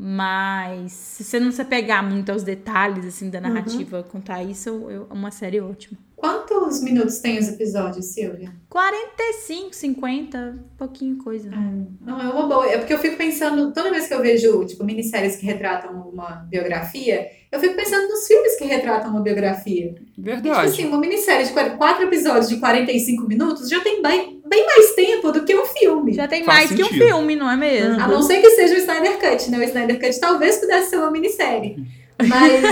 Mas 0.00 0.92
se 0.92 1.24
você 1.24 1.40
não 1.40 1.50
se 1.50 1.64
pegar 1.64 2.02
muito 2.04 2.30
aos 2.30 2.44
detalhes 2.44 3.04
assim 3.04 3.28
da 3.30 3.40
narrativa, 3.40 4.02
contar 4.04 4.44
isso, 4.44 4.68
eu- 4.68 5.08
é 5.10 5.12
uma 5.12 5.32
série 5.32 5.60
ótima. 5.60 5.98
Quantos 6.14 6.80
minutos 6.82 7.18
tem 7.18 7.38
os 7.38 7.48
episódios, 7.48 8.06
Silvia? 8.06 8.52
45, 8.68 9.74
50, 9.74 10.58
pouquinho 10.76 11.16
coisa. 11.18 11.48
Não, 12.00 12.20
é 12.20 12.24
uma 12.28 12.46
boa. 12.48 12.66
É 12.68 12.78
porque 12.78 12.92
eu 12.92 12.98
fico 12.98 13.16
pensando, 13.16 13.72
toda 13.72 13.90
vez 13.90 14.06
que 14.08 14.14
eu 14.14 14.20
vejo, 14.20 14.64
tipo, 14.64 14.84
minisséries 14.84 15.36
que 15.36 15.46
retratam 15.46 15.92
uma 16.08 16.46
biografia, 16.48 17.28
eu 17.52 17.60
fico 17.60 17.76
pensando 17.76 18.08
nos 18.08 18.26
filmes 18.26 18.56
que 18.58 18.64
retratam 18.64 19.10
uma 19.12 19.20
biografia. 19.20 19.86
E, 19.90 19.94
tipo 19.94 20.22
Verdade. 20.22 20.68
assim, 20.68 20.86
uma 20.86 20.98
minissérie 20.98 21.46
de 21.46 21.52
quatro 21.52 22.04
episódios 22.04 22.48
de 22.48 22.56
45 22.56 23.26
minutos 23.28 23.68
já 23.68 23.80
tem 23.80 24.02
bem, 24.02 24.37
bem 24.48 24.66
mais 24.66 24.94
tempo 24.94 25.30
do 25.30 25.44
que 25.44 25.54
um 25.54 25.64
filme. 25.66 26.12
Já 26.12 26.26
tem 26.26 26.44
Faz 26.44 26.58
mais 26.58 26.72
que 26.72 26.82
um 26.82 26.86
sentido. 26.88 27.06
filme, 27.06 27.36
não 27.36 27.50
é 27.50 27.56
mesmo? 27.56 28.02
A 28.02 28.08
não 28.08 28.22
ser 28.22 28.40
que 28.40 28.50
seja 28.50 28.74
o 28.74 28.78
Snyder 28.78 29.18
Cut, 29.18 29.50
né? 29.50 29.58
O 29.58 29.62
Snyder 29.62 30.00
Cut 30.00 30.20
talvez 30.20 30.56
pudesse 30.58 30.90
ser 30.90 30.96
uma 30.96 31.10
minissérie. 31.10 31.76
Mas, 32.26 32.62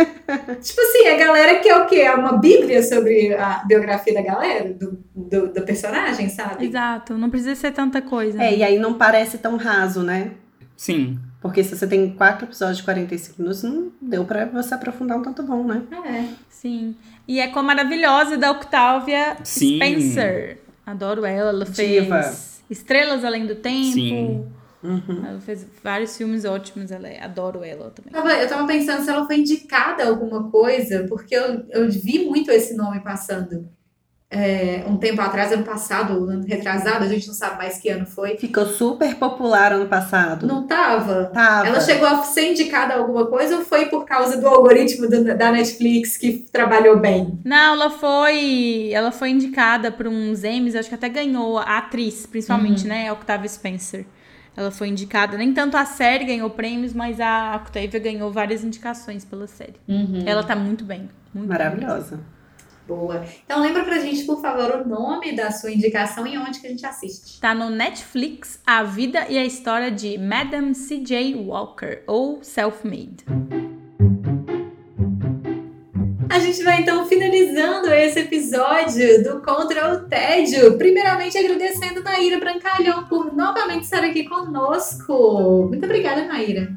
tipo 0.66 0.80
assim, 0.80 1.08
a 1.08 1.16
galera 1.16 1.60
quer 1.60 1.76
o 1.76 1.86
quê? 1.86 1.96
É 1.96 2.14
uma 2.14 2.38
bíblia 2.38 2.82
sobre 2.82 3.34
a 3.34 3.62
biografia 3.66 4.14
da 4.14 4.22
galera, 4.22 4.72
do, 4.72 4.98
do, 5.14 5.48
do 5.52 5.62
personagem, 5.62 6.30
sabe? 6.30 6.64
Exato, 6.64 7.18
não 7.18 7.28
precisa 7.28 7.54
ser 7.54 7.72
tanta 7.72 8.00
coisa. 8.00 8.42
É, 8.42 8.56
e 8.56 8.62
aí 8.62 8.78
não 8.78 8.94
parece 8.94 9.36
tão 9.36 9.56
raso, 9.56 10.02
né? 10.02 10.30
Sim. 10.76 11.18
Porque 11.42 11.62
se 11.62 11.76
você 11.76 11.86
tem 11.86 12.10
quatro 12.10 12.46
episódios 12.46 12.78
de 12.78 12.84
45 12.84 13.40
minutos, 13.40 13.62
não 13.62 13.92
deu 14.00 14.24
pra 14.24 14.46
você 14.46 14.74
aprofundar 14.74 15.18
um 15.18 15.22
tanto 15.22 15.42
bom, 15.42 15.62
né? 15.64 15.82
É. 16.04 16.24
Sim. 16.48 16.96
E 17.28 17.38
é 17.38 17.48
com 17.48 17.58
a 17.58 17.62
maravilhosa 17.62 18.36
da 18.36 18.50
Octavia 18.50 19.36
Sim. 19.44 19.76
Spencer. 19.76 20.58
Adoro 20.86 21.24
ela. 21.26 21.50
Ela 21.50 21.64
Diva. 21.64 22.22
fez 22.22 22.62
Estrelas 22.70 23.24
Além 23.24 23.44
do 23.46 23.56
Tempo. 23.56 23.92
Sim. 23.92 24.46
Uhum. 24.82 25.24
Ela 25.26 25.40
fez 25.40 25.66
vários 25.82 26.16
filmes 26.16 26.44
ótimos. 26.44 26.90
Ela 26.92 27.08
é- 27.08 27.20
adoro 27.22 27.64
ela 27.64 27.90
também. 27.90 28.12
Tava- 28.12 28.32
Eu 28.34 28.48
tava 28.48 28.66
pensando 28.66 29.02
se 29.02 29.10
ela 29.10 29.26
foi 29.26 29.38
indicada 29.38 30.04
a 30.04 30.08
alguma 30.08 30.48
coisa, 30.50 31.04
porque 31.08 31.34
eu, 31.34 31.66
eu 31.70 31.90
vi 31.90 32.24
muito 32.24 32.50
esse 32.50 32.74
nome 32.76 33.00
passando. 33.00 33.68
É, 34.28 34.84
um 34.88 34.96
tempo 34.96 35.20
atrás, 35.20 35.52
ano 35.52 35.62
passado, 35.62 36.28
ano 36.28 36.44
retrasado, 36.44 37.04
a 37.04 37.08
gente 37.08 37.28
não 37.28 37.34
sabe 37.34 37.58
mais 37.58 37.78
que 37.78 37.88
ano 37.88 38.04
foi. 38.04 38.36
Ficou 38.36 38.66
super 38.66 39.14
popular 39.14 39.72
ano 39.72 39.86
passado. 39.86 40.46
Não 40.48 40.66
tava? 40.66 41.26
Tava. 41.26 41.68
Ela 41.68 41.80
chegou 41.80 42.08
a 42.08 42.22
ser 42.24 42.50
indicada 42.50 42.94
a 42.94 42.98
alguma 42.98 43.26
coisa 43.26 43.56
ou 43.58 43.64
foi 43.64 43.86
por 43.86 44.04
causa 44.04 44.36
do 44.40 44.48
algoritmo 44.48 45.08
do- 45.08 45.22
da 45.24 45.52
Netflix 45.52 46.16
que 46.16 46.44
trabalhou 46.50 46.98
bem? 46.98 47.38
Não, 47.44 47.74
ela 47.74 47.88
foi. 47.90 48.90
Ela 48.92 49.12
foi 49.12 49.30
indicada 49.30 49.92
por 49.92 50.08
uns 50.08 50.42
Emmys, 50.42 50.74
acho 50.74 50.88
que 50.88 50.94
até 50.96 51.08
ganhou 51.08 51.58
a 51.58 51.78
atriz, 51.78 52.26
principalmente, 52.26 52.82
Uhum. 52.82 52.88
né? 52.88 53.08
A 53.08 53.12
Octavia 53.12 53.48
Spencer. 53.48 54.04
Ela 54.56 54.72
foi 54.72 54.88
indicada. 54.88 55.36
Nem 55.36 55.52
tanto 55.52 55.76
a 55.76 55.84
série 55.84 56.24
ganhou 56.24 56.50
prêmios, 56.50 56.92
mas 56.92 57.20
a 57.20 57.60
Octavia 57.62 58.00
ganhou 58.00 58.32
várias 58.32 58.64
indicações 58.64 59.24
pela 59.24 59.46
série. 59.46 59.74
Ela 60.26 60.42
tá 60.42 60.56
muito 60.56 60.82
bem. 60.82 61.08
Muito 61.32 61.48
Maravilhosa. 61.48 62.18
Boa. 62.86 63.24
Então 63.44 63.60
lembra 63.60 63.84
pra 63.84 63.98
gente, 63.98 64.22
por 64.24 64.40
favor, 64.40 64.80
o 64.80 64.88
nome 64.88 65.34
da 65.34 65.50
sua 65.50 65.72
indicação 65.72 66.26
e 66.26 66.38
onde 66.38 66.60
que 66.60 66.66
a 66.66 66.70
gente 66.70 66.86
assiste. 66.86 67.40
Tá 67.40 67.52
no 67.52 67.68
Netflix 67.68 68.60
A 68.64 68.84
Vida 68.84 69.26
e 69.28 69.36
a 69.36 69.44
História 69.44 69.90
de 69.90 70.16
Madame 70.16 70.74
C.J. 70.74 71.34
Walker, 71.34 72.02
ou 72.06 72.42
Self-Made. 72.42 73.24
A 76.30 76.38
gente 76.38 76.62
vai 76.62 76.82
então 76.82 77.06
finalizando 77.06 77.92
esse 77.92 78.20
episódio 78.20 79.24
do 79.24 79.40
Contra 79.40 79.94
o 79.94 80.00
Tédio. 80.08 80.76
Primeiramente 80.76 81.36
agradecendo 81.38 82.04
Maíra 82.04 82.38
Brancalhão 82.38 83.04
por 83.06 83.34
novamente 83.34 83.84
estar 83.84 84.04
aqui 84.04 84.24
conosco. 84.24 85.66
Muito 85.68 85.84
obrigada, 85.84 86.26
Maíra. 86.28 86.68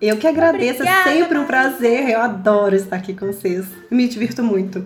Eu 0.00 0.16
que 0.18 0.26
agradeço, 0.26 0.82
é 0.82 0.90
Obrigada, 0.90 1.10
sempre 1.12 1.38
um 1.38 1.46
prazer. 1.46 2.10
Eu 2.10 2.20
adoro 2.20 2.74
estar 2.74 2.96
aqui 2.96 3.14
com 3.14 3.26
vocês. 3.26 3.64
Me 3.90 4.08
divirto 4.08 4.42
muito. 4.42 4.84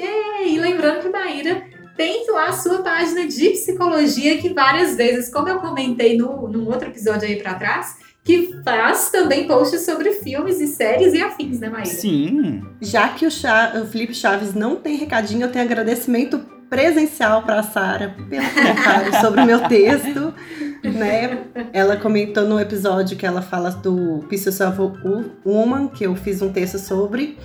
E 0.00 0.58
lembrando 0.58 1.00
que 1.02 1.08
Maíra 1.08 1.62
tem 1.96 2.24
lá 2.30 2.46
a 2.46 2.52
sua 2.52 2.78
página 2.82 3.26
de 3.26 3.50
psicologia 3.50 4.38
que 4.38 4.52
várias 4.54 4.96
vezes, 4.96 5.30
como 5.32 5.48
eu 5.48 5.60
comentei 5.60 6.16
no, 6.16 6.48
num 6.48 6.66
outro 6.66 6.88
episódio 6.88 7.28
aí 7.28 7.36
pra 7.36 7.54
trás, 7.54 7.96
que 8.24 8.54
faz 8.64 9.10
também 9.10 9.46
posts 9.46 9.82
sobre 9.84 10.12
filmes 10.12 10.60
e 10.60 10.68
séries 10.68 11.12
e 11.12 11.20
afins, 11.20 11.58
né, 11.60 11.68
Maíra? 11.68 11.86
Sim. 11.86 12.62
Já 12.80 13.08
que 13.08 13.26
o, 13.26 13.30
Cha- 13.30 13.72
o 13.82 13.86
Felipe 13.86 14.14
Chaves 14.14 14.54
não 14.54 14.76
tem 14.76 14.96
recadinho, 14.96 15.42
eu 15.42 15.50
tenho 15.50 15.64
agradecimento 15.64 16.38
presencial 16.70 17.42
para 17.42 17.60
a 17.60 17.62
Sara 17.62 18.16
pelo 18.30 18.48
comentário 18.48 19.14
sobre 19.20 19.40
o 19.42 19.44
meu 19.46 19.60
texto. 19.68 20.32
Né? 20.82 21.38
Ela 21.72 21.96
comentou 21.98 22.44
no 22.44 22.58
episódio 22.58 23.16
que 23.16 23.26
ela 23.26 23.42
fala 23.42 23.70
do 23.70 24.24
Pieces 24.28 24.58
of 24.60 24.78
Woman, 25.44 25.88
que 25.88 26.04
eu 26.04 26.14
fiz 26.16 26.40
um 26.40 26.50
texto 26.52 26.78
sobre. 26.78 27.36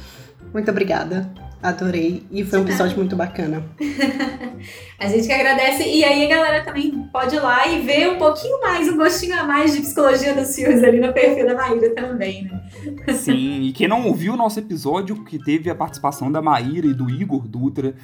Muito 0.53 0.71
obrigada. 0.71 1.29
Adorei. 1.61 2.23
E 2.31 2.43
foi 2.45 2.59
um 2.59 2.63
episódio 2.63 2.95
muito 2.97 3.15
bacana. 3.15 3.63
A 4.99 5.07
gente 5.07 5.27
que 5.27 5.33
agradece. 5.33 5.83
E 5.83 6.03
aí 6.03 6.25
a 6.25 6.35
galera 6.35 6.63
também 6.63 6.91
pode 7.11 7.35
ir 7.35 7.39
lá 7.39 7.67
e 7.67 7.81
ver 7.81 8.09
um 8.09 8.17
pouquinho 8.17 8.59
mais, 8.61 8.87
um 8.87 8.97
gostinho 8.97 9.39
a 9.39 9.43
mais 9.43 9.73
de 9.73 9.81
psicologia 9.81 10.33
dos 10.33 10.55
filmes 10.55 10.83
ali 10.83 10.99
no 10.99 11.13
perfil 11.13 11.45
da 11.45 11.55
Maíra 11.55 11.93
também, 11.93 12.43
né? 12.43 13.13
Sim, 13.13 13.61
e 13.61 13.71
quem 13.71 13.87
não 13.87 14.05
ouviu 14.07 14.33
o 14.33 14.37
nosso 14.37 14.59
episódio, 14.59 15.23
que 15.23 15.37
teve 15.37 15.69
a 15.69 15.75
participação 15.75 16.31
da 16.31 16.41
Maíra 16.41 16.87
e 16.87 16.93
do 16.93 17.09
Igor 17.09 17.47
Dutra, 17.47 17.95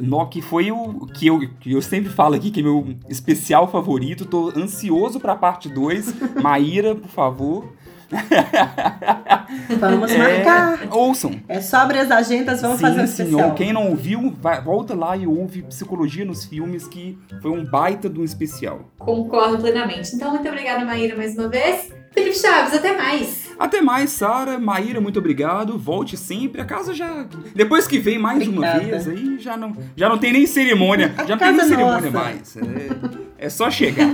no, 0.00 0.26
que 0.28 0.40
foi 0.40 0.70
o 0.70 1.06
que 1.06 1.26
eu, 1.26 1.40
que 1.60 1.72
eu 1.72 1.82
sempre 1.82 2.10
falo 2.10 2.34
aqui, 2.34 2.50
que 2.50 2.60
é 2.60 2.62
meu 2.62 2.94
especial 3.08 3.70
favorito, 3.70 4.24
tô 4.24 4.52
ansioso 4.56 5.20
pra 5.20 5.36
parte 5.36 5.68
2. 5.68 6.34
Maíra, 6.42 6.94
por 6.94 7.08
favor. 7.08 7.72
Vamos 9.78 10.10
É, 10.12 10.18
marcar. 10.18 10.88
ouçam. 10.90 11.40
É 11.48 11.60
sobre 11.60 11.98
as 11.98 12.10
agendas, 12.10 12.60
vamos 12.60 12.76
sim, 12.78 12.82
fazer 12.82 13.00
um 13.02 13.06
sim, 13.06 13.22
especial. 13.24 13.48
ou 13.48 13.54
quem 13.54 13.72
não 13.72 13.88
ouviu, 13.88 14.34
vai- 14.40 14.60
volta 14.60 14.94
lá 14.94 15.16
e 15.16 15.26
ouve 15.26 15.62
Psicologia 15.62 16.24
nos 16.24 16.44
Filmes, 16.44 16.86
que 16.86 17.18
foi 17.40 17.50
um 17.50 17.64
baita 17.64 18.08
de 18.08 18.18
um 18.20 18.24
especial. 18.24 18.90
Concordo 18.98 19.58
plenamente. 19.58 20.14
Então, 20.14 20.30
muito 20.30 20.48
obrigada, 20.48 20.84
Maíra, 20.84 21.16
mais 21.16 21.36
uma 21.36 21.48
vez. 21.48 21.92
Felipe 22.12 22.36
Chaves, 22.36 22.74
até 22.74 22.96
mais. 22.96 23.50
Até 23.58 23.80
mais, 23.80 24.10
Sara. 24.10 24.58
Maíra, 24.58 25.00
muito 25.00 25.18
obrigado. 25.20 25.78
Volte 25.78 26.16
sempre. 26.16 26.60
A 26.60 26.64
casa 26.64 26.92
já. 26.92 27.24
Depois 27.54 27.86
que 27.86 27.98
vem 28.00 28.18
mais 28.18 28.48
uma 28.48 28.66
Obrigada. 28.68 28.80
vez, 28.80 29.08
aí 29.08 29.38
já 29.38 29.56
não, 29.56 29.76
já 29.94 30.08
não 30.08 30.18
tem 30.18 30.32
nem 30.32 30.44
cerimônia. 30.46 31.14
Já 31.18 31.36
não 31.36 31.38
tem 31.38 31.52
nem 31.52 31.66
cerimônia 31.66 32.10
nossa. 32.10 32.24
mais. 32.24 32.56
É, 32.56 33.29
é 33.40 33.48
só 33.48 33.70
chegar. 33.70 34.06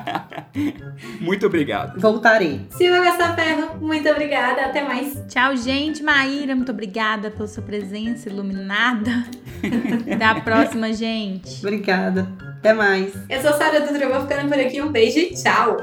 muito 1.20 1.46
obrigado. 1.46 2.00
Voltarei. 2.00 2.66
Silvia 2.70 3.02
Gastaferro, 3.02 3.76
muito 3.78 4.08
obrigada. 4.08 4.62
Até 4.62 4.82
mais. 4.82 5.22
Tchau, 5.28 5.54
gente. 5.56 6.02
Maíra, 6.02 6.56
muito 6.56 6.72
obrigada 6.72 7.30
pela 7.30 7.46
sua 7.46 7.62
presença 7.62 8.30
iluminada. 8.30 9.26
Até 10.10 10.24
a 10.24 10.40
próxima, 10.40 10.92
gente. 10.94 11.58
Obrigada. 11.64 12.26
Até 12.58 12.72
mais. 12.72 13.12
Eu 13.28 13.42
sou 13.42 13.52
Sara 13.52 13.80
Dutra, 13.80 14.04
eu 14.04 14.10
vou 14.10 14.22
ficando 14.22 14.48
por 14.48 14.58
aqui. 14.58 14.80
Um 14.80 14.90
beijo 14.90 15.18
e 15.18 15.34
tchau. 15.34 15.76